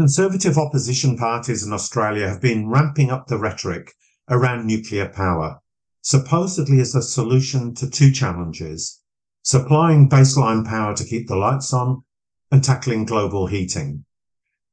Conservative 0.00 0.56
opposition 0.56 1.14
parties 1.14 1.62
in 1.62 1.74
Australia 1.74 2.26
have 2.26 2.40
been 2.40 2.70
ramping 2.70 3.10
up 3.10 3.26
the 3.26 3.36
rhetoric 3.36 3.92
around 4.30 4.64
nuclear 4.64 5.06
power, 5.06 5.60
supposedly 6.00 6.80
as 6.80 6.94
a 6.94 7.02
solution 7.02 7.74
to 7.74 7.86
two 7.86 8.10
challenges 8.10 9.02
supplying 9.42 10.08
baseline 10.08 10.64
power 10.64 10.96
to 10.96 11.04
keep 11.04 11.28
the 11.28 11.36
lights 11.36 11.74
on 11.74 12.02
and 12.50 12.64
tackling 12.64 13.04
global 13.04 13.46
heating. 13.46 14.06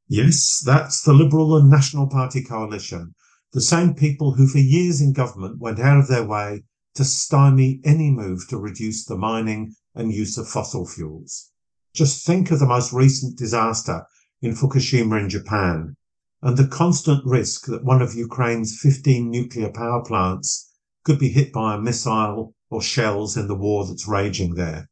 Yes, 0.08 0.64
that's 0.66 1.02
the 1.02 1.12
Liberal 1.12 1.58
and 1.58 1.70
National 1.70 2.08
Party 2.08 2.42
coalition, 2.42 3.14
the 3.52 3.60
same 3.60 3.94
people 3.94 4.32
who 4.32 4.48
for 4.48 4.60
years 4.60 5.02
in 5.02 5.12
government 5.12 5.60
went 5.60 5.82
out 5.82 6.00
of 6.00 6.08
their 6.08 6.24
way 6.24 6.64
to 6.96 7.04
stymie 7.04 7.82
any 7.84 8.12
move 8.12 8.48
to 8.48 8.58
reduce 8.58 9.04
the 9.04 9.18
mining 9.18 9.76
and 9.94 10.14
use 10.14 10.38
of 10.38 10.48
fossil 10.48 10.88
fuels. 10.88 11.52
Just 11.94 12.26
think 12.26 12.50
of 12.50 12.60
the 12.60 12.66
most 12.66 12.94
recent 12.94 13.38
disaster 13.38 14.06
in 14.42 14.54
Fukushima 14.54 15.20
in 15.20 15.30
Japan 15.30 15.96
and 16.42 16.58
the 16.58 16.68
constant 16.68 17.26
risk 17.26 17.66
that 17.66 17.84
one 17.84 18.02
of 18.02 18.14
Ukraine's 18.14 18.80
15 18.80 19.30
nuclear 19.30 19.70
power 19.70 20.04
plants 20.04 20.72
could 21.04 21.18
be 21.18 21.30
hit 21.30 21.52
by 21.52 21.76
a 21.76 21.82
missile 21.82 22.54
or 22.70 22.82
shells 22.82 23.38
in 23.38 23.48
the 23.48 23.56
war 23.56 23.86
that's 23.86 24.08
raging 24.08 24.56
there. 24.56 24.90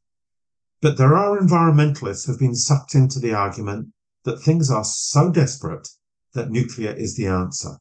But 0.82 0.98
there 0.98 1.16
are 1.16 1.40
environmentalists 1.40 2.26
who've 2.26 2.40
been 2.40 2.56
sucked 2.56 2.96
into 2.96 3.20
the 3.20 3.34
argument 3.34 3.90
that 4.24 4.42
things 4.42 4.72
are 4.72 4.84
so 4.84 5.30
desperate 5.30 5.88
that 6.34 6.50
nuclear 6.50 6.92
is 6.92 7.16
the 7.16 7.28
answer. 7.28 7.78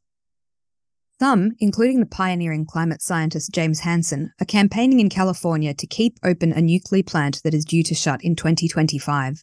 Some, 1.20 1.52
including 1.60 2.00
the 2.00 2.06
pioneering 2.06 2.66
climate 2.66 3.00
scientist 3.00 3.52
James 3.52 3.80
Hansen, 3.80 4.32
are 4.40 4.46
campaigning 4.46 5.00
in 5.00 5.08
California 5.08 5.72
to 5.72 5.86
keep 5.86 6.18
open 6.22 6.52
a 6.52 6.60
nuclear 6.60 7.02
plant 7.04 7.40
that 7.44 7.54
is 7.54 7.64
due 7.64 7.82
to 7.84 7.94
shut 7.94 8.22
in 8.22 8.36
2025. 8.36 9.42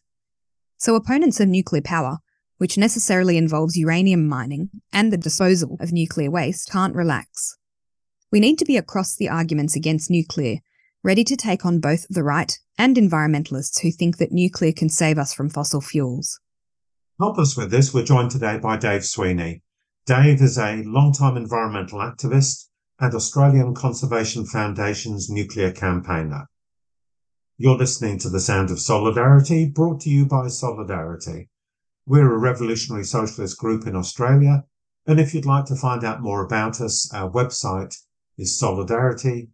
So 0.82 0.96
opponents 0.96 1.38
of 1.38 1.46
nuclear 1.46 1.80
power, 1.80 2.18
which 2.58 2.76
necessarily 2.76 3.36
involves 3.36 3.76
uranium 3.76 4.26
mining 4.26 4.68
and 4.92 5.12
the 5.12 5.16
disposal 5.16 5.76
of 5.78 5.92
nuclear 5.92 6.28
waste, 6.28 6.72
can't 6.72 6.96
relax. 6.96 7.56
We 8.32 8.40
need 8.40 8.58
to 8.58 8.64
be 8.64 8.76
across 8.76 9.14
the 9.14 9.28
arguments 9.28 9.76
against 9.76 10.10
nuclear, 10.10 10.56
ready 11.04 11.22
to 11.22 11.36
take 11.36 11.64
on 11.64 11.78
both 11.78 12.08
the 12.10 12.24
right 12.24 12.58
and 12.76 12.96
environmentalists 12.96 13.80
who 13.82 13.92
think 13.92 14.16
that 14.16 14.32
nuclear 14.32 14.72
can 14.72 14.88
save 14.88 15.18
us 15.18 15.32
from 15.32 15.50
fossil 15.50 15.80
fuels. 15.80 16.40
Help 17.20 17.38
us 17.38 17.56
with 17.56 17.70
this. 17.70 17.94
We're 17.94 18.02
joined 18.02 18.32
today 18.32 18.58
by 18.58 18.76
Dave 18.76 19.04
Sweeney. 19.04 19.62
Dave 20.04 20.42
is 20.42 20.58
a 20.58 20.82
long-time 20.82 21.36
environmental 21.36 22.00
activist 22.00 22.66
and 22.98 23.14
Australian 23.14 23.76
Conservation 23.76 24.46
Foundation's 24.46 25.30
nuclear 25.30 25.70
campaigner. 25.70 26.48
You're 27.58 27.76
listening 27.76 28.18
to 28.20 28.30
The 28.30 28.40
Sound 28.40 28.70
of 28.70 28.80
Solidarity, 28.80 29.66
brought 29.66 30.00
to 30.00 30.10
you 30.10 30.24
by 30.24 30.48
Solidarity. 30.48 31.50
We're 32.06 32.32
a 32.32 32.38
revolutionary 32.38 33.04
socialist 33.04 33.58
group 33.58 33.86
in 33.86 33.94
Australia, 33.94 34.64
and 35.06 35.20
if 35.20 35.34
you'd 35.34 35.44
like 35.44 35.66
to 35.66 35.76
find 35.76 36.02
out 36.02 36.22
more 36.22 36.42
about 36.44 36.80
us, 36.80 37.12
our 37.12 37.30
website 37.30 37.94
is 38.38 38.58
solidarity.net.au. 38.58 39.48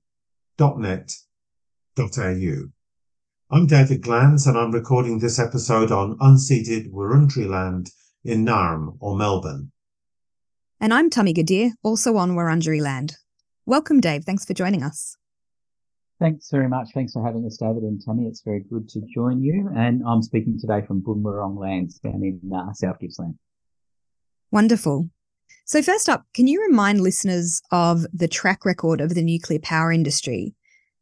I'm 3.50 3.66
David 3.66 4.02
Glanz, 4.02 4.46
and 4.46 4.56
I'm 4.56 4.70
recording 4.70 5.18
this 5.18 5.40
episode 5.40 5.90
on 5.90 6.16
unceded 6.18 6.92
Wurundjeri 6.92 7.48
land 7.48 7.90
in 8.22 8.44
Naarm 8.44 8.96
or 9.00 9.16
Melbourne. 9.16 9.72
And 10.80 10.94
I'm 10.94 11.10
Tammy 11.10 11.34
Gadir, 11.34 11.72
also 11.82 12.16
on 12.16 12.36
Wurundjeri 12.36 12.80
land. 12.80 13.16
Welcome, 13.66 14.00
Dave. 14.00 14.22
Thanks 14.22 14.44
for 14.44 14.54
joining 14.54 14.84
us. 14.84 15.16
Thanks 16.20 16.50
very 16.50 16.68
much. 16.68 16.88
Thanks 16.94 17.12
for 17.12 17.24
having 17.24 17.46
us, 17.46 17.56
David 17.56 17.84
and 17.84 18.00
Tammy. 18.00 18.26
It's 18.26 18.42
very 18.42 18.64
good 18.68 18.88
to 18.90 19.00
join 19.14 19.40
you. 19.40 19.70
And 19.76 20.02
I'm 20.04 20.22
speaking 20.22 20.58
today 20.58 20.84
from 20.84 21.00
Boon 21.00 21.22
Wurrung 21.22 21.56
lands 21.56 22.00
down 22.00 22.24
in 22.24 22.40
uh, 22.52 22.72
South 22.72 22.98
Gippsland. 23.00 23.36
Wonderful. 24.50 25.10
So, 25.64 25.80
first 25.80 26.08
up, 26.08 26.24
can 26.34 26.48
you 26.48 26.60
remind 26.66 27.00
listeners 27.00 27.60
of 27.70 28.06
the 28.12 28.26
track 28.26 28.64
record 28.64 29.00
of 29.00 29.14
the 29.14 29.22
nuclear 29.22 29.60
power 29.60 29.92
industry? 29.92 30.54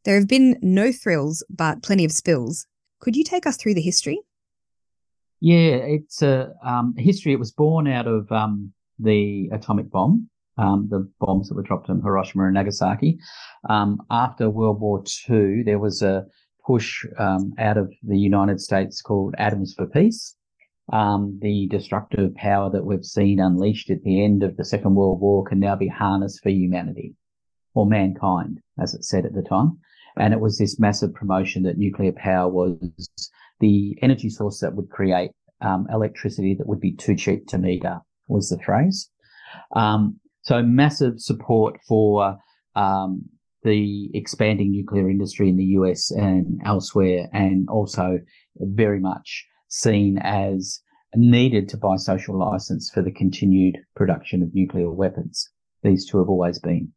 There 0.05 0.17
have 0.17 0.29
been 0.29 0.59
no 0.61 0.93
thrills, 0.93 1.45
but 1.49 1.83
plenty 1.83 2.05
of 2.05 2.13
spills. 2.13 2.67
Could 3.01 3.17
you 3.17 3.25
take 3.25 3.47
us 3.47 3.57
through 3.57 3.75
the 3.75 3.81
history? 3.81 4.21
Yeah, 5.41 5.77
it's 5.77 6.23
a 6.23 6.53
um, 6.65 6.95
history. 6.97 7.33
It 7.33 7.39
was 7.39 7.53
born 7.53 7.87
out 7.87 8.07
of 8.07 8.31
um, 8.33 8.73
the 8.99 9.49
atomic 9.53 9.91
bomb, 9.91 10.29
um, 10.59 10.89
the 10.91 11.09
bombs 11.21 11.49
that 11.49 11.55
were 11.55 11.63
dropped 11.63 11.91
on 11.91 12.03
Hiroshima 12.03 12.45
and 12.45 12.55
Nagasaki. 12.55 13.19
Um, 13.69 14.01
after 14.11 14.51
World 14.51 14.81
War 14.81 15.03
II, 15.29 15.63
there 15.63 15.79
was 15.79 16.03
a 16.03 16.27
push 16.67 17.05
um, 17.19 17.53
out 17.59 17.77
of 17.77 17.93
the 18.03 18.19
United 18.19 18.61
States 18.61 19.01
called 19.01 19.35
Atoms 19.39 19.75
for 19.77 19.87
Peace. 19.87 20.37
Um, 20.93 21.39
the 21.43 21.67
destructive 21.67 22.35
power 22.37 22.71
that 22.71 22.85
we've 22.85 23.05
seen 23.05 23.41
unleashed 23.41 23.91
at 23.91 24.03
the 24.03 24.25
end 24.25 24.43
of 24.43 24.57
the 24.57 24.65
Second 24.65 24.95
World 24.95 25.21
War 25.21 25.45
can 25.45 25.59
now 25.59 25.75
be 25.75 25.89
harnessed 25.89 26.43
for 26.43 26.51
humanity 26.51 27.15
or 27.75 27.87
mankind, 27.87 28.61
as 28.81 28.95
it 28.95 29.05
said 29.05 29.27
at 29.27 29.35
the 29.35 29.43
time. 29.43 29.79
And 30.17 30.33
it 30.33 30.41
was 30.41 30.59
this 30.59 30.79
massive 30.79 31.13
promotion 31.13 31.65
that 31.65 31.77
nuclear 31.77 32.13
power 32.13 32.49
was 32.49 32.79
the 33.61 33.99
energy 34.01 34.31
source 34.31 34.61
that 34.61 34.75
would 34.75 34.89
create 34.91 35.33
um, 35.61 35.87
electricity 35.93 36.55
that 36.55 36.67
would 36.67 36.81
be 36.81 36.93
too 36.93 37.17
cheap 37.17 37.47
to 37.49 37.59
meter 37.59 38.01
was 38.29 38.49
the 38.49 38.59
phrase. 38.59 39.11
Um, 39.75 40.21
so 40.47 40.63
massive 40.63 41.21
support 41.21 41.79
for 41.87 42.39
um, 42.75 43.23
the 43.63 44.11
expanding 44.15 44.71
nuclear 44.71 45.11
industry 45.11 45.49
in 45.49 45.57
the 45.57 45.65
US 45.65 46.11
and 46.13 46.61
elsewhere, 46.65 47.29
and 47.33 47.69
also 47.69 48.21
very 48.59 49.01
much 49.01 49.45
seen 49.69 50.19
as 50.19 50.81
needed 51.15 51.69
to 51.69 51.77
buy 51.77 51.97
social 51.97 52.39
license 52.39 52.91
for 52.93 53.03
the 53.03 53.11
continued 53.11 53.77
production 53.95 54.43
of 54.43 54.55
nuclear 54.55 54.91
weapons. 54.91 55.49
These 55.83 56.09
two 56.09 56.19
have 56.19 56.29
always 56.29 56.59
been 56.59 56.93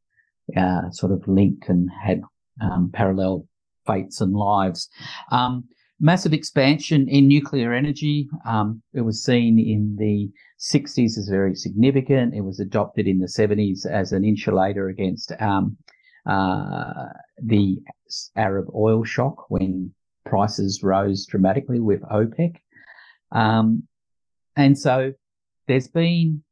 uh, 0.56 0.92
sort 0.92 1.12
of 1.12 1.28
linked 1.28 1.70
and 1.70 1.90
had 2.04 2.22
um, 2.62 2.92
parallel 2.94 3.48
fates 3.88 4.22
and 4.22 4.34
lives. 4.34 4.90
Um, 5.32 5.64
massive 6.00 6.34
expansion 6.34 7.08
in 7.08 7.28
nuclear 7.28 7.74
energy. 7.74 8.30
Um, 8.46 8.82
it 8.94 9.02
was 9.02 9.24
seen 9.24 9.60
in 9.60 9.96
the 9.98 10.30
60s 10.60 11.18
as 11.18 11.28
very 11.30 11.56
significant. 11.56 12.34
It 12.34 12.42
was 12.42 12.60
adopted 12.60 13.08
in 13.08 13.20
the 13.20 13.28
70s 13.28 13.86
as 13.86 14.12
an 14.12 14.24
insulator 14.24 14.90
against 14.90 15.32
um, 15.40 15.78
uh, 16.26 17.10
the 17.42 17.80
Arab 18.36 18.68
oil 18.76 19.04
shock 19.04 19.50
when 19.50 19.94
prices 20.26 20.82
rose 20.84 21.26
dramatically 21.26 21.80
with 21.80 22.02
OPEC. 22.04 22.56
Um, 23.32 23.84
and 24.56 24.78
so 24.78 25.14
there's 25.68 25.88
been 25.88 26.44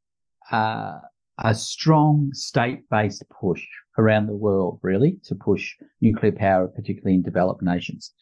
uh, 0.52 1.00
a 1.44 1.54
strong 1.54 2.32
state-based 2.34 3.24
push 3.30 3.66
around 3.98 4.28
the 4.28 4.36
world, 4.36 4.80
really, 4.82 5.20
to 5.24 5.36
push 5.36 5.74
nuclear 6.02 6.32
power, 6.32 6.68
particularly 6.68 7.16
in 7.16 7.24
developed 7.24 7.62
nations. 7.62 8.14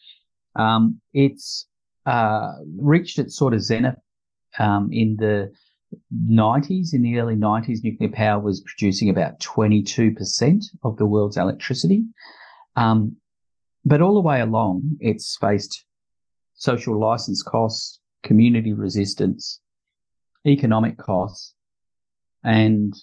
Um, 0.56 1.00
it's 1.12 1.66
uh, 2.06 2.52
reached 2.78 3.18
its 3.18 3.36
sort 3.36 3.54
of 3.54 3.62
zenith 3.62 3.96
um, 4.58 4.90
in 4.92 5.16
the 5.16 5.52
90s. 6.28 6.94
In 6.94 7.02
the 7.02 7.18
early 7.18 7.36
90s, 7.36 7.82
nuclear 7.82 8.10
power 8.10 8.40
was 8.40 8.60
producing 8.62 9.10
about 9.10 9.40
22% 9.40 10.64
of 10.82 10.96
the 10.96 11.06
world's 11.06 11.36
electricity. 11.36 12.04
Um, 12.76 13.16
but 13.84 14.00
all 14.00 14.14
the 14.14 14.20
way 14.20 14.40
along, 14.40 14.96
it's 15.00 15.36
faced 15.40 15.84
social 16.54 16.98
license 16.98 17.42
costs, 17.42 18.00
community 18.22 18.72
resistance, 18.72 19.60
economic 20.46 20.98
costs, 20.98 21.54
and 22.42 22.94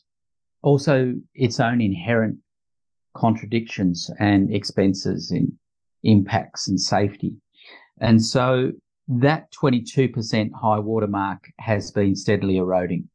also 0.61 1.13
its 1.35 1.59
own 1.59 1.81
inherent 1.81 2.37
contradictions 3.15 4.09
and 4.19 4.53
expenses 4.53 5.31
in 5.31 5.57
impacts 6.03 6.67
and 6.67 6.79
safety. 6.79 7.35
And 7.99 8.23
so 8.23 8.71
that 9.07 9.51
22% 9.53 10.51
high 10.53 10.79
watermark 10.79 11.49
has 11.59 11.91
been 11.91 12.15
steadily 12.15 12.57
eroding. 12.57 13.09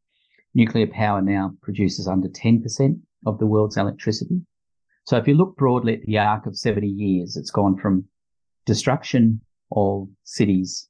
Nuclear 0.54 0.86
power 0.86 1.22
now 1.22 1.52
produces 1.62 2.06
under 2.06 2.28
10% 2.28 3.00
of 3.26 3.38
the 3.38 3.46
world's 3.46 3.76
electricity. 3.76 4.40
So 5.04 5.16
if 5.16 5.26
you 5.26 5.34
look 5.34 5.56
broadly 5.56 5.94
at 5.94 6.02
the 6.02 6.18
arc 6.18 6.46
of 6.46 6.56
70 6.56 6.86
years, 6.86 7.36
it's 7.36 7.50
gone 7.50 7.76
from 7.78 8.04
destruction 8.66 9.40
of 9.72 10.08
cities 10.24 10.88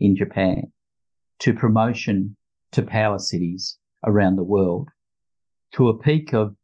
in 0.00 0.16
Japan 0.16 0.72
to 1.40 1.54
promotion 1.54 2.36
to 2.72 2.82
power 2.82 3.18
cities 3.18 3.78
around 4.04 4.36
the 4.36 4.42
world 4.42 4.88
to 5.72 5.88
a 5.88 5.98
peak 5.98 6.32
of 6.32 6.54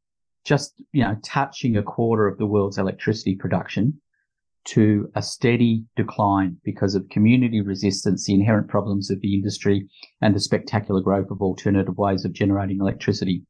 just, 0.44 0.82
you 0.92 1.02
know, 1.02 1.16
touching 1.22 1.76
a 1.76 1.82
quarter 1.82 2.26
of 2.26 2.38
the 2.38 2.46
world's 2.46 2.78
electricity 2.78 3.36
production 3.36 4.00
to 4.68 5.10
a 5.14 5.22
steady 5.22 5.84
decline 5.96 6.56
because 6.64 6.94
of 6.94 7.08
community 7.08 7.60
resistance, 7.60 8.26
the 8.26 8.34
inherent 8.34 8.68
problems 8.68 9.10
of 9.10 9.20
the 9.20 9.34
industry, 9.34 9.88
and 10.20 10.34
the 10.34 10.40
spectacular 10.40 11.00
growth 11.00 11.30
of 11.30 11.40
alternative 11.40 11.96
ways 11.96 12.24
of 12.24 12.32
generating 12.32 12.80
electricity 12.80 13.44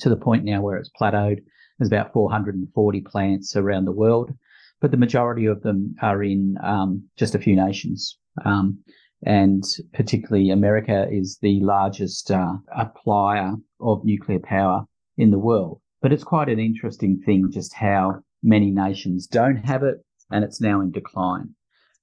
to 0.00 0.08
the 0.08 0.16
point 0.16 0.44
now 0.44 0.60
where 0.60 0.76
it's 0.76 0.90
plateaued 1.00 1.40
there's 1.78 1.88
about 1.88 2.12
440 2.12 3.00
plants 3.02 3.56
around 3.56 3.84
the 3.84 3.92
world, 3.92 4.32
but 4.80 4.90
the 4.90 4.96
majority 4.96 5.46
of 5.46 5.62
them 5.62 5.94
are 6.00 6.22
in 6.22 6.56
um, 6.62 7.04
just 7.16 7.34
a 7.34 7.38
few 7.38 7.54
nations. 7.54 8.18
Um, 8.44 8.78
and 9.24 9.64
particularly 9.92 10.50
America 10.50 11.06
is 11.10 11.38
the 11.40 11.60
largest 11.60 12.30
uh, 12.30 12.54
applier 12.76 13.60
of 13.80 14.04
nuclear 14.04 14.38
power 14.38 14.84
in 15.16 15.30
the 15.30 15.38
world. 15.38 15.80
But 16.02 16.12
it's 16.12 16.24
quite 16.24 16.48
an 16.48 16.60
interesting 16.60 17.20
thing 17.24 17.50
just 17.50 17.74
how 17.74 18.20
many 18.42 18.70
nations 18.70 19.26
don't 19.26 19.56
have 19.56 19.82
it 19.82 20.04
and 20.30 20.44
it's 20.44 20.60
now 20.60 20.80
in 20.80 20.90
decline. 20.90 21.54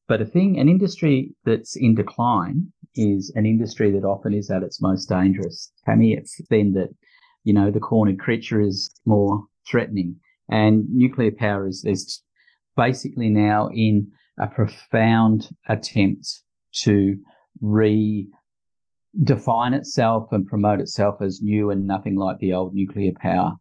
But 0.07 0.21
a 0.21 0.25
thing, 0.25 0.59
an 0.59 0.69
industry 0.69 1.33
that's 1.45 1.75
in 1.75 1.95
decline 1.95 2.71
is 2.95 3.31
an 3.35 3.45
industry 3.45 3.91
that 3.91 4.03
often 4.03 4.33
is 4.33 4.51
at 4.51 4.63
its 4.63 4.81
most 4.81 5.07
dangerous. 5.07 5.71
Tammy, 5.85 6.13
it's 6.13 6.41
then 6.49 6.73
that, 6.73 6.89
you 7.43 7.53
know, 7.53 7.71
the 7.71 7.79
cornered 7.79 8.19
creature 8.19 8.61
is 8.61 8.91
more 9.05 9.45
threatening. 9.69 10.17
And 10.49 10.89
nuclear 10.89 11.31
power 11.31 11.67
is, 11.67 11.83
is 11.85 12.21
basically 12.75 13.29
now 13.29 13.69
in 13.73 14.11
a 14.39 14.47
profound 14.47 15.49
attempt 15.69 16.41
to 16.83 17.17
redefine 17.63 18.33
itself 19.73 20.31
and 20.31 20.45
promote 20.45 20.81
itself 20.81 21.21
as 21.21 21.41
new 21.41 21.69
and 21.69 21.87
nothing 21.87 22.15
like 22.15 22.39
the 22.39 22.53
old 22.53 22.73
nuclear 22.73 23.13
power. 23.13 23.53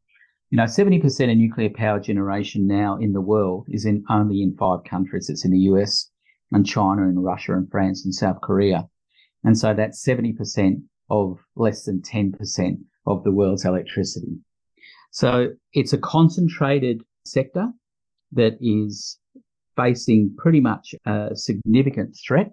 You 0.53 0.59
know, 0.59 0.65
70% 0.65 1.33
of 1.33 1.39
nuclear 1.39 1.71
power 1.71 1.99
generation 1.99 2.67
now 2.67 2.99
in 2.99 3.15
the 3.15 3.23
world 3.23 3.65
is 3.71 3.87
in 3.87 4.05
only 4.11 4.43
in 4.43 4.55
five 4.55 4.85
countries. 4.85 5.31
It's 5.31 5.47
in 5.47 5.51
the 5.51 5.61
US 5.61 6.11
and 6.51 6.67
China 6.67 7.05
and 7.05 7.25
Russia 7.25 7.55
and 7.55 7.71
France 7.71 8.05
and 8.05 8.15
South 8.15 8.43
Korea. 8.43 8.87
And 9.45 9.57
so 9.57 9.73
that's 9.73 10.05
70% 10.07 10.83
of 11.09 11.39
less 11.57 11.87
than 11.87 12.03
10% 12.03 12.35
of 13.07 13.25
the 13.25 13.33
world's 13.33 13.65
electricity. 13.65 14.37
So 15.11 15.53
it's 15.73 15.95
a 15.95 15.99
concentrated 15.99 17.01
sector 17.25 17.69
that 18.33 18.59
is 18.61 19.19
facing 19.75 20.35
pretty 20.37 20.61
much 20.61 20.95
a 21.07 21.31
significant 21.35 22.15
threat 22.29 22.53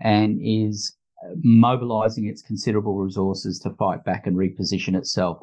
and 0.00 0.40
is 0.42 0.96
uh, 1.24 1.34
mobilizing 1.44 2.26
its 2.26 2.42
considerable 2.42 2.96
resources 2.96 3.60
to 3.60 3.70
fight 3.70 4.02
back 4.04 4.26
and 4.26 4.36
reposition 4.36 4.96
itself. 4.98 5.38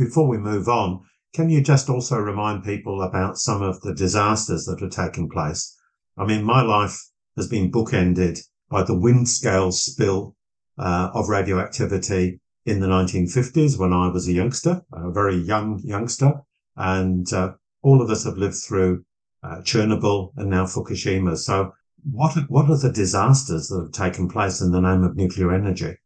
Before 0.00 0.26
we 0.26 0.38
move 0.38 0.66
on, 0.66 1.02
can 1.34 1.50
you 1.50 1.60
just 1.60 1.90
also 1.90 2.16
remind 2.16 2.64
people 2.64 3.02
about 3.02 3.36
some 3.36 3.60
of 3.60 3.82
the 3.82 3.94
disasters 3.94 4.64
that 4.64 4.82
are 4.82 4.88
taking 4.88 5.28
place? 5.28 5.76
I 6.16 6.24
mean, 6.24 6.42
my 6.42 6.62
life 6.62 6.98
has 7.36 7.48
been 7.48 7.70
bookended 7.70 8.40
by 8.70 8.82
the 8.82 8.94
Windscale 8.94 9.74
spill 9.74 10.36
uh, 10.78 11.10
of 11.12 11.28
radioactivity 11.28 12.40
in 12.64 12.80
the 12.80 12.86
1950s 12.86 13.78
when 13.78 13.92
I 13.92 14.08
was 14.08 14.26
a 14.26 14.32
youngster, 14.32 14.80
a 14.90 15.10
very 15.10 15.36
young 15.36 15.82
youngster. 15.84 16.32
And 16.76 17.30
uh, 17.30 17.52
all 17.82 18.00
of 18.00 18.08
us 18.08 18.24
have 18.24 18.38
lived 18.38 18.56
through 18.56 19.04
uh, 19.42 19.56
Chernobyl 19.56 20.32
and 20.38 20.48
now 20.48 20.64
Fukushima. 20.64 21.36
So 21.36 21.72
what 22.10 22.38
what 22.48 22.70
are 22.70 22.78
the 22.78 22.90
disasters 22.90 23.68
that 23.68 23.82
have 23.82 23.92
taken 23.92 24.30
place 24.30 24.62
in 24.62 24.72
the 24.72 24.80
name 24.80 25.04
of 25.04 25.14
nuclear 25.14 25.52
energy? 25.52 25.98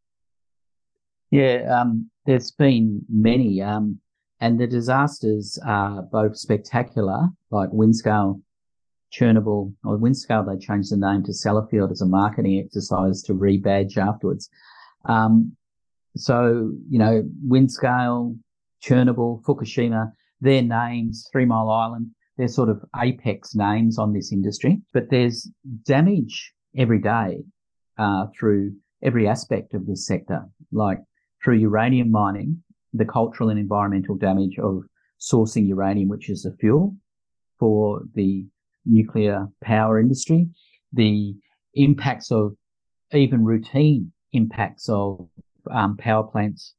Yeah, 1.35 1.81
um, 1.81 2.09
there's 2.27 2.53
been 2.53 3.05
many, 3.09 3.61
um, 3.61 3.99
and 4.41 4.61
the 4.61 4.69
disasters 4.69 5.59
are 5.67 6.03
both 6.03 6.37
spectacular, 6.37 7.29
like 7.51 7.71
Windscale, 7.71 8.41
Chernobyl, 9.13 9.75
or 9.83 9.99
Windscale. 9.99 10.47
They 10.47 10.65
changed 10.65 10.93
the 10.93 10.97
name 10.97 11.25
to 11.25 11.33
Sellafield 11.33 11.91
as 11.91 12.03
a 12.03 12.07
marketing 12.07 12.63
exercise 12.65 13.21
to 13.23 13.33
rebadge 13.35 13.97
afterwards. 13.97 14.49
Um, 15.07 15.57
so 16.15 16.71
you 16.89 17.01
know, 17.01 17.25
Windscale, 17.49 18.39
Chernobyl, 18.81 19.43
Fukushima, 19.43 20.13
their 20.41 20.63
names, 20.63 21.29
Three 21.33 21.47
Mile 21.47 21.69
Island 21.69 22.13
they're 22.37 22.47
sort 22.47 22.69
of 22.69 22.85
apex 22.97 23.57
names 23.57 23.99
on 23.99 24.13
this 24.13 24.33
industry, 24.33 24.83
but 24.93 25.11
there's 25.11 25.51
damage 25.85 26.53
every 26.77 27.01
day 27.01 27.45
uh, 27.99 28.27
through 28.39 28.75
every 29.03 29.29
aspect 29.29 29.75
of 29.75 29.87
this 29.87 30.07
sector, 30.07 30.45
like 30.73 30.99
through 31.44 31.58
uranium 31.58 32.11
mining, 32.11 32.62
the 32.94 33.05
cultural 33.05 33.50
and 33.50 33.58
environmental 33.58 34.17
damage 34.17 34.58
of 34.58 34.82
sourcing 35.20 35.69
uranium, 35.69 36.08
which 36.08 36.31
is 36.31 36.43
the 36.43 36.56
fuel 36.58 36.96
for 37.58 38.02
the 38.14 38.46
nuclear 38.87 39.46
power 39.62 40.00
industry, 40.00 40.49
the 40.93 41.35
impacts 41.75 42.31
of 42.32 42.56
even 43.12 43.44
routine 43.44 44.12
impacts 44.32 44.88
of 44.88 45.29
um, 45.70 45.96
power 45.96 46.25
plants 46.25 46.75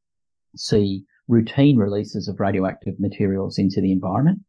see 0.56 1.04
routine 1.28 1.78
releases 1.78 2.28
of 2.28 2.40
radioactive 2.40 3.00
materials 3.00 3.58
into 3.58 3.82
the 3.82 3.92
environment 3.92 4.40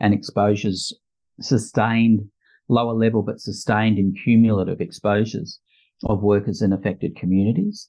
and 0.00 0.12
exposures 0.12 0.92
sustained, 1.40 2.28
lower 2.68 2.92
level 2.92 3.22
but 3.22 3.40
sustained 3.40 3.98
and 3.98 4.16
cumulative 4.22 4.80
exposures 4.80 5.60
of 6.04 6.22
workers 6.22 6.60
in 6.60 6.72
affected 6.72 7.16
communities. 7.16 7.88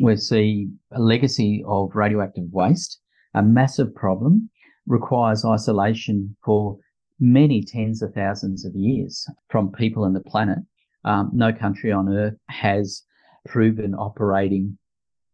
We 0.00 0.16
see 0.16 0.68
a 0.92 1.00
legacy 1.00 1.64
of 1.66 1.94
radioactive 1.94 2.52
waste, 2.52 3.00
a 3.34 3.42
massive 3.42 3.94
problem, 3.94 4.50
requires 4.86 5.44
isolation 5.44 6.36
for 6.44 6.78
many 7.18 7.62
tens 7.62 8.02
of 8.02 8.12
thousands 8.14 8.64
of 8.64 8.74
years 8.74 9.26
from 9.48 9.72
people 9.72 10.04
on 10.04 10.12
the 10.12 10.20
planet. 10.20 10.58
Um, 11.04 11.30
no 11.32 11.52
country 11.52 11.92
on 11.92 12.08
earth 12.08 12.36
has 12.48 13.02
proven 13.46 13.94
operating 13.94 14.76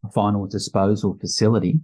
a 0.04 0.10
final 0.10 0.46
disposal 0.46 1.16
facility 1.20 1.80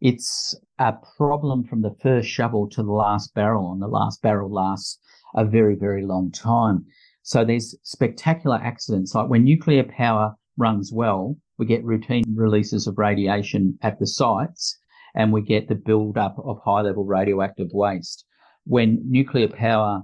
it's 0.00 0.54
a 0.78 0.94
problem 1.16 1.64
from 1.64 1.82
the 1.82 1.94
first 2.02 2.28
shovel 2.28 2.68
to 2.70 2.82
the 2.82 2.92
last 2.92 3.34
barrel, 3.34 3.72
and 3.72 3.80
the 3.80 3.88
last 3.88 4.20
barrel 4.22 4.52
lasts 4.52 4.98
a 5.34 5.44
very, 5.44 5.74
very 5.74 6.04
long 6.04 6.30
time. 6.30 6.84
So 7.22 7.44
there's 7.44 7.74
spectacular 7.82 8.56
accidents. 8.56 9.14
Like 9.14 9.28
when 9.28 9.44
nuclear 9.44 9.84
power 9.84 10.34
runs 10.56 10.92
well, 10.92 11.36
we 11.58 11.66
get 11.66 11.84
routine 11.84 12.24
releases 12.34 12.86
of 12.86 12.98
radiation 12.98 13.78
at 13.82 13.98
the 13.98 14.06
sites 14.06 14.78
and 15.14 15.32
we 15.32 15.40
get 15.40 15.68
the 15.68 15.74
build-up 15.74 16.36
of 16.44 16.58
high 16.64 16.82
level 16.82 17.04
radioactive 17.04 17.68
waste. 17.72 18.24
When 18.64 19.00
nuclear 19.08 19.48
power 19.48 20.02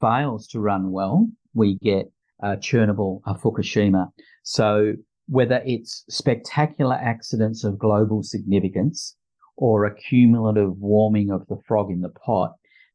fails 0.00 0.46
to 0.48 0.60
run 0.60 0.90
well, 0.90 1.28
we 1.54 1.78
get 1.78 2.10
uh, 2.42 2.56
Chernobyl, 2.56 3.20
uh, 3.26 3.34
Fukushima. 3.34 4.08
So 4.42 4.94
whether 5.28 5.62
it's 5.64 6.04
spectacular 6.08 6.96
accidents 6.96 7.62
of 7.62 7.78
global 7.78 8.22
significance 8.22 9.16
or 9.56 9.84
a 9.84 9.94
cumulative 9.94 10.76
warming 10.78 11.30
of 11.30 11.46
the 11.48 11.58
frog 11.68 11.90
in 11.90 12.00
the 12.00 12.08
pot, 12.08 12.54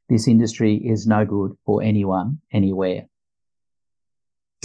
this 0.10 0.28
industry 0.28 0.76
is 0.76 1.08
no 1.08 1.26
good 1.26 1.52
for 1.66 1.82
anyone, 1.82 2.40
anywhere. 2.52 3.06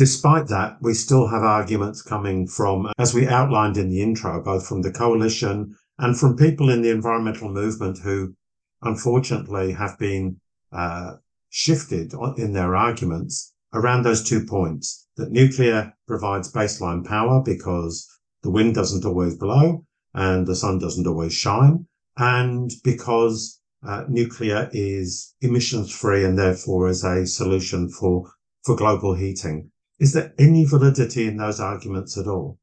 Despite 0.01 0.49
that, 0.49 0.79
we 0.81 0.95
still 0.95 1.27
have 1.27 1.43
arguments 1.43 2.01
coming 2.01 2.47
from, 2.47 2.91
as 2.99 3.13
we 3.13 3.29
outlined 3.29 3.77
in 3.77 3.91
the 3.91 4.01
intro, 4.01 4.43
both 4.43 4.67
from 4.67 4.81
the 4.81 4.91
coalition 4.91 5.77
and 5.99 6.19
from 6.19 6.39
people 6.39 6.71
in 6.71 6.81
the 6.81 6.89
environmental 6.89 7.51
movement 7.51 7.99
who 7.99 8.35
unfortunately 8.81 9.73
have 9.73 9.99
been 9.99 10.41
uh, 10.73 11.17
shifted 11.51 12.15
in 12.39 12.55
their 12.55 12.75
arguments 12.75 13.53
around 13.75 14.03
those 14.03 14.27
two 14.27 14.43
points 14.47 15.07
that 15.19 15.33
nuclear 15.33 15.93
provides 16.09 16.51
baseline 16.51 17.05
power 17.05 17.43
because 17.45 18.09
the 18.43 18.51
wind 18.51 18.75
doesn't 18.75 19.05
always 19.05 19.37
blow 19.37 19.85
and 20.15 20.47
the 20.47 20.57
sun 20.57 20.79
doesn't 20.79 21.07
always 21.07 21.35
shine 21.35 21.87
and 22.17 22.71
because 22.85 23.61
uh, 23.87 24.05
nuclear 24.09 24.71
is 24.73 25.35
emissions 25.43 25.95
free 25.95 26.25
and 26.25 26.39
therefore 26.39 26.89
is 26.89 27.05
a 27.05 27.27
solution 27.27 27.91
for, 27.91 28.33
for 28.65 28.75
global 28.75 29.13
heating. 29.13 29.71
Is 30.01 30.15
there 30.15 30.33
any 30.39 30.65
validity 30.65 31.29
in 31.29 31.37
those 31.37 31.61
arguments 31.61 32.17
at 32.17 32.27
all? 32.27 32.59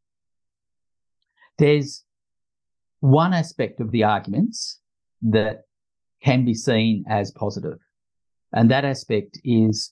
There's 1.60 2.04
one 3.00 3.34
aspect 3.34 3.80
of 3.80 3.92
the 3.92 4.04
arguments 4.04 4.80
that 5.22 5.66
can 6.24 6.46
be 6.46 6.56
seen 6.56 7.06
as 7.08 7.30
positive. 7.32 7.78
And 8.54 8.72
that 8.72 8.86
aspect 8.86 9.40
is 9.44 9.92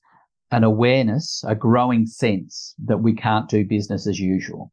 an 0.51 0.63
awareness, 0.63 1.43
a 1.47 1.53
growing 1.53 2.07
sense 2.07 2.73
that 2.83 2.97
we 2.97 3.13
can't 3.13 3.47
do 3.47 3.63
business 3.63 4.07
as 4.07 4.19
usual, 4.19 4.71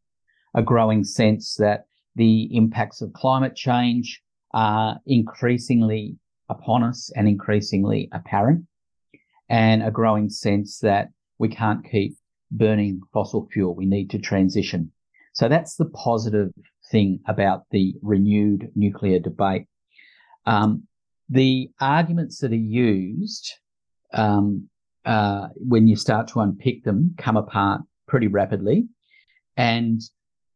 a 0.55 0.63
growing 0.63 1.05
sense 1.05 1.57
that 1.57 1.85
the 2.17 2.57
impacts 2.57 3.03
of 3.03 3.13
climate 3.13 3.55
change 3.55 4.23
are 4.55 4.99
increasingly 5.07 6.17
upon 6.49 6.85
us 6.85 7.11
and 7.17 7.29
increasingly 7.29 8.09
apparent, 8.13 8.65
and 9.51 9.83
a 9.83 9.91
growing 9.91 10.31
sense 10.31 10.79
that 10.79 11.11
we 11.39 11.49
can't 11.49 11.85
keep 11.91 12.17
burning 12.53 13.01
fossil 13.13 13.49
fuel. 13.53 13.75
We 13.75 13.87
need 13.87 14.11
to 14.11 14.19
transition. 14.19 14.93
So 15.33 15.49
that's 15.49 15.77
the 15.77 15.87
positive 15.87 16.51
thing 16.91 17.21
about 17.27 17.63
the 17.71 17.95
renewed 18.03 18.71
nuclear 18.77 19.19
debate. 19.19 19.67
Um, 20.45 20.87
the 21.29 21.71
arguments 21.81 22.39
that 22.41 22.53
are 22.53 22.55
used 22.55 23.55
um, 24.13 24.69
uh, 25.05 25.49
when 25.57 25.89
you 25.89 25.97
start 25.97 26.29
to 26.29 26.41
unpick 26.41 26.85
them 26.85 27.15
come 27.19 27.37
apart 27.37 27.81
pretty 28.07 28.27
rapidly. 28.27 28.87
And 29.57 30.01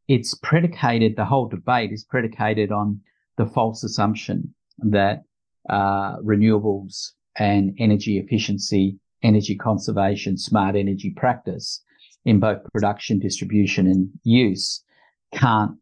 it's 0.09 0.35
predicated, 0.35 1.17
the 1.17 1.25
whole 1.25 1.49
debate 1.49 1.93
is 1.93 2.05
predicated 2.05 2.71
on 2.71 3.01
the 3.39 3.47
false 3.47 3.83
assumption 3.83 4.55
that 4.79 5.23
uh, 5.69 6.19
renewables 6.19 7.13
and 7.39 7.75
energy 7.79 8.19
efficiency, 8.19 8.99
energy 9.23 9.57
conservation, 9.57 10.37
smart 10.37 10.77
energy 10.77 11.11
practice 11.17 11.83
in 12.27 12.41
both 12.41 12.59
production, 12.75 13.19
distribution, 13.21 13.87
and 13.87 14.11
use 14.25 14.83
can't 15.33 15.77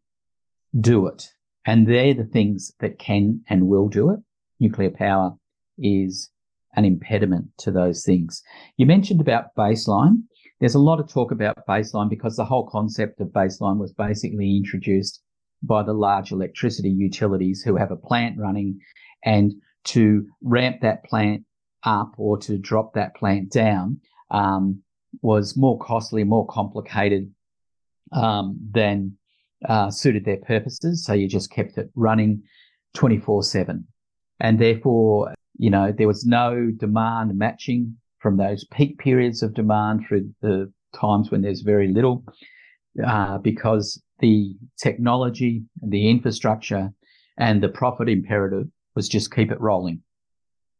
do 0.79 1.07
it. 1.07 1.27
And 1.65 1.87
they're 1.87 2.13
the 2.13 2.23
things 2.23 2.71
that 2.79 2.99
can 2.99 3.41
and 3.49 3.67
will 3.67 3.89
do 3.89 4.11
it. 4.11 4.19
Nuclear 4.59 4.91
power 4.91 5.33
is 5.79 6.29
an 6.75 6.85
impediment 6.85 7.47
to 7.57 7.71
those 7.71 8.03
things. 8.03 8.43
You 8.77 8.85
mentioned 8.85 9.19
about 9.19 9.55
baseline. 9.57 10.23
There's 10.59 10.75
a 10.75 10.79
lot 10.79 10.99
of 10.99 11.09
talk 11.09 11.31
about 11.31 11.65
baseline 11.67 12.09
because 12.09 12.35
the 12.35 12.45
whole 12.45 12.67
concept 12.67 13.19
of 13.19 13.29
baseline 13.29 13.79
was 13.79 13.91
basically 13.91 14.55
introduced 14.55 15.21
by 15.63 15.81
the 15.81 15.93
large 15.93 16.31
electricity 16.31 16.89
utilities 16.89 17.63
who 17.63 17.75
have 17.75 17.91
a 17.91 17.97
plant 17.97 18.37
running 18.37 18.79
and 19.23 19.53
to 19.85 20.27
ramp 20.43 20.77
that 20.81 21.03
plant 21.05 21.43
up 21.83 22.13
or 22.17 22.37
to 22.37 22.57
drop 22.57 22.93
that 22.93 23.15
plant 23.15 23.51
down 23.51 23.99
um, 24.29 24.83
was 25.21 25.57
more 25.57 25.77
costly, 25.79 26.23
more 26.23 26.45
complicated 26.47 27.31
um, 28.11 28.57
than 28.71 29.17
uh, 29.67 29.89
suited 29.89 30.25
their 30.25 30.37
purposes. 30.37 31.03
So 31.05 31.13
you 31.13 31.27
just 31.27 31.51
kept 31.51 31.77
it 31.77 31.89
running 31.95 32.43
24 32.93 33.43
7. 33.43 33.87
And 34.39 34.59
therefore, 34.59 35.33
you 35.57 35.69
know, 35.69 35.91
there 35.91 36.07
was 36.07 36.25
no 36.25 36.71
demand 36.75 37.37
matching 37.37 37.97
from 38.19 38.37
those 38.37 38.65
peak 38.65 38.97
periods 38.97 39.43
of 39.43 39.53
demand 39.53 40.05
through 40.07 40.33
the 40.41 40.71
times 40.93 41.31
when 41.31 41.41
there's 41.41 41.61
very 41.61 41.87
little, 41.87 42.23
uh, 43.05 43.37
because 43.37 44.01
the 44.19 44.55
technology, 44.77 45.63
the 45.81 46.09
infrastructure, 46.09 46.91
and 47.37 47.61
the 47.61 47.69
profit 47.69 48.09
imperative 48.09 48.67
was 48.95 49.09
just 49.09 49.33
keep 49.33 49.51
it 49.51 49.59
rolling. 49.59 50.01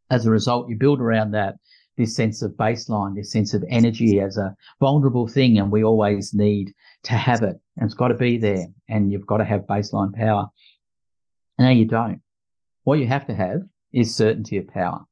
As 0.09 0.25
a 0.25 0.31
result, 0.31 0.69
you 0.69 0.77
build 0.77 1.01
around 1.01 1.31
that 1.31 1.55
this 1.97 2.15
sense 2.15 2.41
of 2.41 2.51
baseline, 2.51 3.15
this 3.15 3.31
sense 3.31 3.53
of 3.53 3.63
energy 3.69 4.19
as 4.19 4.37
a 4.37 4.55
vulnerable 4.79 5.27
thing, 5.27 5.57
and 5.57 5.71
we 5.71 5.83
always 5.83 6.33
need 6.33 6.73
to 7.03 7.13
have 7.13 7.43
it, 7.43 7.55
and 7.77 7.85
it's 7.85 7.93
got 7.93 8.09
to 8.09 8.15
be 8.15 8.37
there, 8.37 8.67
and 8.89 9.11
you've 9.11 9.27
got 9.27 9.37
to 9.37 9.45
have 9.45 9.61
baseline 9.61 10.13
power. 10.13 10.47
No, 11.57 11.69
you 11.69 11.85
don't. 11.85 12.21
What 12.83 12.99
you 12.99 13.07
have 13.07 13.27
to 13.27 13.35
have 13.35 13.61
is 13.93 14.13
certainty 14.13 14.57
of 14.57 14.67
power. 14.67 15.05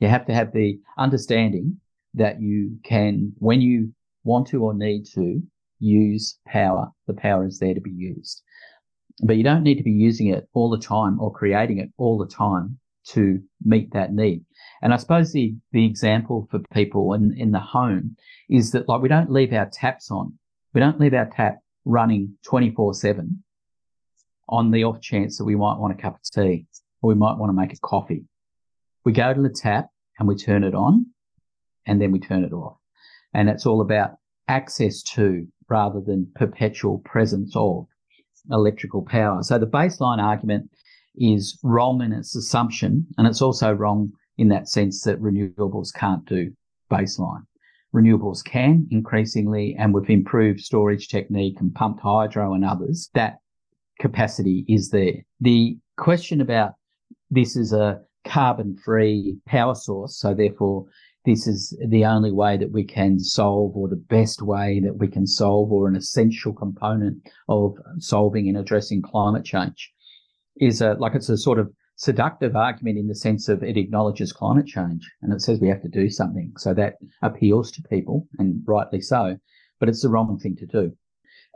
You 0.00 0.08
have 0.08 0.26
to 0.26 0.34
have 0.34 0.52
the 0.52 0.80
understanding 0.98 1.80
that 2.14 2.40
you 2.40 2.78
can, 2.82 3.32
when 3.38 3.60
you 3.60 3.92
want 4.24 4.48
to 4.48 4.62
or 4.62 4.74
need 4.74 5.06
to, 5.14 5.42
use 5.78 6.38
power. 6.46 6.90
The 7.06 7.14
power 7.14 7.46
is 7.46 7.58
there 7.58 7.74
to 7.74 7.80
be 7.80 7.90
used. 7.90 8.42
But 9.22 9.36
you 9.36 9.44
don't 9.44 9.62
need 9.62 9.76
to 9.76 9.82
be 9.82 9.92
using 9.92 10.28
it 10.28 10.48
all 10.52 10.70
the 10.70 10.78
time 10.78 11.20
or 11.20 11.32
creating 11.32 11.78
it 11.78 11.90
all 11.96 12.18
the 12.18 12.26
time 12.26 12.78
to 13.08 13.40
meet 13.64 13.92
that 13.92 14.12
need. 14.12 14.44
And 14.82 14.92
I 14.92 14.96
suppose 14.96 15.32
the, 15.32 15.54
the 15.72 15.86
example 15.86 16.46
for 16.50 16.60
people 16.72 17.14
in, 17.14 17.34
in 17.36 17.52
the 17.52 17.60
home 17.60 18.16
is 18.48 18.72
that 18.72 18.88
like 18.88 19.00
we 19.00 19.08
don't 19.08 19.32
leave 19.32 19.52
our 19.52 19.68
taps 19.72 20.10
on. 20.10 20.34
We 20.74 20.80
don't 20.80 21.00
leave 21.00 21.14
our 21.14 21.30
tap 21.30 21.58
running 21.84 22.36
24 22.44 22.94
seven 22.94 23.42
on 24.48 24.70
the 24.70 24.84
off 24.84 25.00
chance 25.00 25.38
that 25.38 25.44
we 25.44 25.56
might 25.56 25.78
want 25.78 25.98
a 25.98 26.00
cup 26.00 26.16
of 26.16 26.22
tea 26.30 26.66
or 27.00 27.08
we 27.08 27.14
might 27.14 27.38
want 27.38 27.50
to 27.50 27.56
make 27.56 27.72
a 27.72 27.80
coffee. 27.80 28.24
We 29.04 29.12
go 29.12 29.32
to 29.32 29.40
the 29.40 29.50
tap 29.50 29.88
and 30.18 30.28
we 30.28 30.36
turn 30.36 30.64
it 30.64 30.74
on 30.74 31.06
and 31.86 32.00
then 32.00 32.12
we 32.12 32.20
turn 32.20 32.44
it 32.44 32.52
off. 32.52 32.76
And 33.34 33.48
it's 33.48 33.66
all 33.66 33.80
about 33.80 34.16
access 34.48 35.02
to 35.02 35.46
rather 35.68 36.00
than 36.00 36.30
perpetual 36.34 36.98
presence 36.98 37.52
of 37.56 37.86
electrical 38.50 39.02
power. 39.02 39.42
So 39.42 39.58
the 39.58 39.66
baseline 39.66 40.22
argument 40.22 40.70
is 41.16 41.58
wrong 41.62 42.02
in 42.02 42.12
its 42.12 42.36
assumption, 42.36 43.06
and 43.16 43.26
it's 43.26 43.42
also 43.42 43.72
wrong 43.72 44.12
in 44.38 44.48
that 44.48 44.68
sense 44.68 45.02
that 45.02 45.20
renewables 45.20 45.94
can't 45.94 46.24
do 46.26 46.52
baseline. 46.90 47.42
Renewables 47.94 48.44
can 48.44 48.86
increasingly, 48.90 49.74
and 49.78 49.94
with 49.94 50.10
improved 50.10 50.60
storage 50.60 51.08
technique 51.08 51.56
and 51.60 51.74
pumped 51.74 52.00
hydro 52.00 52.52
and 52.54 52.64
others, 52.64 53.10
that 53.14 53.38
capacity 54.00 54.64
is 54.68 54.90
there. 54.90 55.24
The 55.40 55.78
question 55.96 56.40
about 56.40 56.74
this 57.30 57.56
is 57.56 57.72
a 57.72 58.00
carbon 58.26 58.76
free 58.84 59.38
power 59.46 59.74
source, 59.74 60.18
so 60.18 60.34
therefore 60.34 60.86
this 61.24 61.46
is 61.46 61.76
the 61.88 62.04
only 62.04 62.30
way 62.30 62.56
that 62.56 62.70
we 62.70 62.84
can 62.84 63.18
solve 63.18 63.76
or 63.76 63.88
the 63.88 63.96
best 63.96 64.42
way 64.42 64.80
that 64.80 64.96
we 64.96 65.08
can 65.08 65.26
solve 65.26 65.72
or 65.72 65.88
an 65.88 65.96
essential 65.96 66.52
component 66.52 67.28
of 67.48 67.74
solving 67.98 68.48
and 68.48 68.56
addressing 68.56 69.02
climate 69.02 69.44
change 69.44 69.92
is 70.60 70.80
a, 70.80 70.94
like 70.94 71.14
it's 71.14 71.28
a 71.28 71.36
sort 71.36 71.58
of 71.58 71.70
seductive 71.96 72.54
argument 72.54 72.98
in 72.98 73.08
the 73.08 73.14
sense 73.14 73.48
of 73.48 73.62
it 73.62 73.76
acknowledges 73.76 74.32
climate 74.32 74.66
change 74.66 75.10
and 75.22 75.32
it 75.32 75.40
says 75.40 75.60
we 75.60 75.68
have 75.68 75.82
to 75.82 75.88
do 75.88 76.08
something. 76.10 76.52
So 76.58 76.74
that 76.74 76.96
appeals 77.22 77.72
to 77.72 77.82
people 77.82 78.28
and 78.38 78.62
rightly 78.66 79.00
so, 79.00 79.38
but 79.80 79.88
it's 79.88 80.02
the 80.02 80.10
wrong 80.10 80.38
thing 80.38 80.56
to 80.56 80.66
do. 80.66 80.96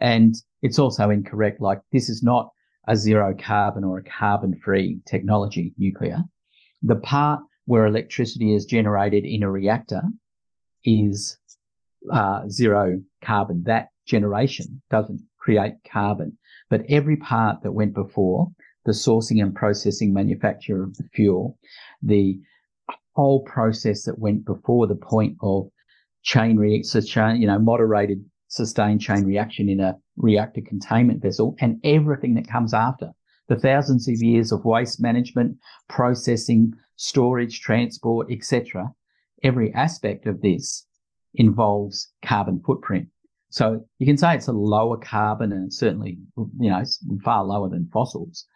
And 0.01 0.35
it's 0.63 0.79
also 0.79 1.11
incorrect. 1.11 1.61
Like 1.61 1.81
this 1.93 2.09
is 2.09 2.23
not 2.23 2.51
a 2.89 2.97
zero 2.97 3.35
carbon 3.39 3.85
or 3.85 3.99
a 3.99 4.03
carbon 4.03 4.59
free 4.65 5.01
technology, 5.07 5.75
nuclear. 5.77 6.25
The 6.83 6.97
part 6.97 7.41
where 7.67 7.85
electricity 7.85 8.55
is 8.55 8.65
generated 8.65 9.25
in 9.25 9.43
a 9.43 9.51
reactor 9.51 10.03
is 10.85 11.39
uh, 12.11 12.49
zero 12.49 13.03
carbon. 13.23 13.65
That 13.65 13.89
generation 14.07 14.81
doesn't 14.91 15.21
create 15.39 15.75
carbon, 15.87 16.39
but 16.71 16.83
every 16.89 17.17
part 17.17 17.63
that 17.63 17.73
went 17.73 17.93
before 17.93 18.49
the 18.85 18.93
sourcing 18.93 19.43
and 19.43 19.55
processing 19.55 20.13
manufacture 20.13 20.83
of 20.83 20.97
the 20.97 21.05
fuel, 21.15 21.59
the 22.03 22.39
whole 23.15 23.43
process 23.45 24.05
that 24.05 24.19
went 24.19 24.45
before 24.45 24.87
the 24.87 24.95
point 24.95 25.37
of 25.43 25.69
chain 26.23 26.57
reaction, 26.57 27.41
you 27.41 27.47
know, 27.47 27.59
moderated 27.59 28.25
sustained 28.49 29.01
chain 29.01 29.25
reaction 29.25 29.69
in 29.69 29.81
a 29.81 29.97
reactor 30.17 30.61
containment 30.61 31.23
vessel 31.23 31.55
and 31.61 31.81
everything 31.85 32.35
that 32.35 32.49
comes 32.49 32.75
after 32.75 33.11
the 33.49 33.57
thousands 33.57 34.09
of 34.09 34.23
years 34.23 34.53
of 34.53 34.65
waste 34.65 35.01
management, 35.01 35.57
processing, 35.89 36.73
storage, 36.97 37.61
transport, 37.61 38.31
etc. 38.31 38.89
Every 39.43 39.73
aspect 39.75 40.27
of 40.27 40.41
this 40.41 40.87
involves 41.35 42.13
carbon 42.25 42.63
footprint. 42.65 43.09
So 43.51 43.85
you 43.99 44.07
can 44.07 44.17
say 44.17 44.37
it's 44.37 44.47
a 44.47 44.53
lower 44.53 44.97
carbon 44.97 45.51
and 45.51 45.73
certainly, 45.73 46.19
you 46.37 46.71
know, 46.71 46.85
far 47.25 47.45
lower 47.45 47.69
than 47.69 47.91
fossils 47.93 48.47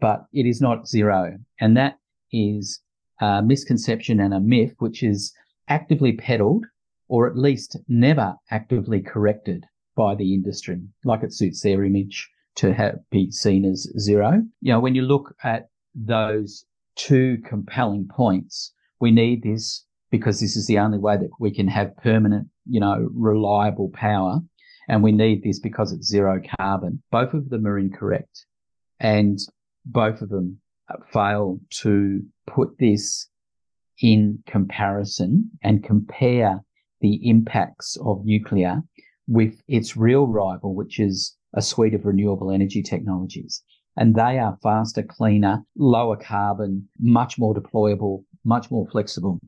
but 0.00 0.26
it 0.32 0.46
is 0.46 0.60
not 0.60 0.88
zero. 0.88 1.38
And 1.60 1.76
that 1.76 1.98
is 2.32 2.80
a 3.20 3.42
misconception 3.42 4.20
and 4.20 4.34
a 4.34 4.40
myth, 4.40 4.74
which 4.78 5.02
is 5.02 5.32
actively 5.68 6.12
peddled 6.12 6.64
or 7.08 7.28
at 7.28 7.36
least 7.36 7.76
never 7.88 8.34
actively 8.50 9.00
corrected 9.00 9.64
by 9.94 10.14
the 10.14 10.32
industry, 10.34 10.80
like 11.04 11.22
it 11.22 11.32
suits 11.32 11.60
their 11.60 11.84
image 11.84 12.30
to 12.54 12.72
have, 12.72 12.96
be 13.10 13.30
seen 13.30 13.64
as 13.64 13.86
zero. 13.98 14.42
You 14.60 14.72
know, 14.72 14.80
when 14.80 14.94
you 14.94 15.02
look 15.02 15.34
at 15.44 15.68
those 15.94 16.64
two 16.96 17.38
compelling 17.44 18.08
points, 18.08 18.72
we 19.00 19.10
need 19.10 19.42
this 19.42 19.84
because 20.10 20.40
this 20.40 20.56
is 20.56 20.66
the 20.66 20.78
only 20.78 20.98
way 20.98 21.16
that 21.16 21.30
we 21.38 21.50
can 21.50 21.68
have 21.68 21.96
permanent, 21.98 22.48
you 22.66 22.80
know, 22.80 23.08
reliable 23.14 23.90
power. 23.92 24.40
And 24.88 25.02
we 25.02 25.12
need 25.12 25.42
this 25.42 25.58
because 25.58 25.92
it's 25.92 26.08
zero 26.08 26.40
carbon. 26.58 27.02
Both 27.10 27.34
of 27.34 27.50
them 27.50 27.66
are 27.66 27.78
incorrect. 27.78 28.46
And 29.00 29.38
both 29.84 30.22
of 30.22 30.28
them 30.28 30.60
fail 31.12 31.58
to 31.70 32.22
put 32.46 32.78
this 32.78 33.28
in 34.00 34.42
comparison 34.46 35.50
and 35.62 35.84
compare 35.84 36.62
the 37.00 37.28
impacts 37.28 37.96
of 38.04 38.24
nuclear 38.24 38.82
with 39.28 39.62
its 39.68 39.96
real 39.96 40.26
rival, 40.26 40.74
which 40.74 40.98
is 40.98 41.36
a 41.54 41.62
suite 41.62 41.94
of 41.94 42.04
renewable 42.04 42.50
energy 42.50 42.82
technologies. 42.82 43.62
And 43.96 44.14
they 44.14 44.38
are 44.38 44.58
faster, 44.62 45.02
cleaner, 45.02 45.64
lower 45.76 46.16
carbon, 46.16 46.88
much 46.98 47.38
more 47.38 47.54
deployable, 47.54 48.24
much 48.44 48.70
more 48.70 48.86
flexible 48.88 49.38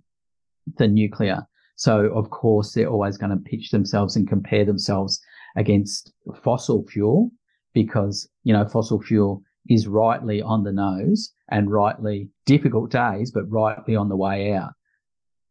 than 0.76 0.94
nuclear. 0.94 1.46
So, 1.76 2.06
of 2.14 2.30
course, 2.30 2.72
they're 2.72 2.88
always 2.90 3.16
going 3.16 3.30
to 3.30 3.50
pitch 3.50 3.70
themselves 3.70 4.16
and 4.16 4.28
compare 4.28 4.64
themselves 4.64 5.20
against 5.56 6.12
fossil 6.42 6.84
fuel 6.86 7.30
because, 7.72 8.28
you 8.44 8.52
know, 8.52 8.68
fossil 8.68 9.00
fuel 9.00 9.42
is 9.68 9.86
rightly 9.86 10.42
on 10.42 10.64
the 10.64 10.72
nose 10.72 11.32
and 11.50 11.70
rightly 11.70 12.28
difficult 12.46 12.90
days, 12.90 13.30
but 13.30 13.50
rightly 13.50 13.96
on 13.96 14.08
the 14.08 14.16
way 14.16 14.52
out. 14.52 14.72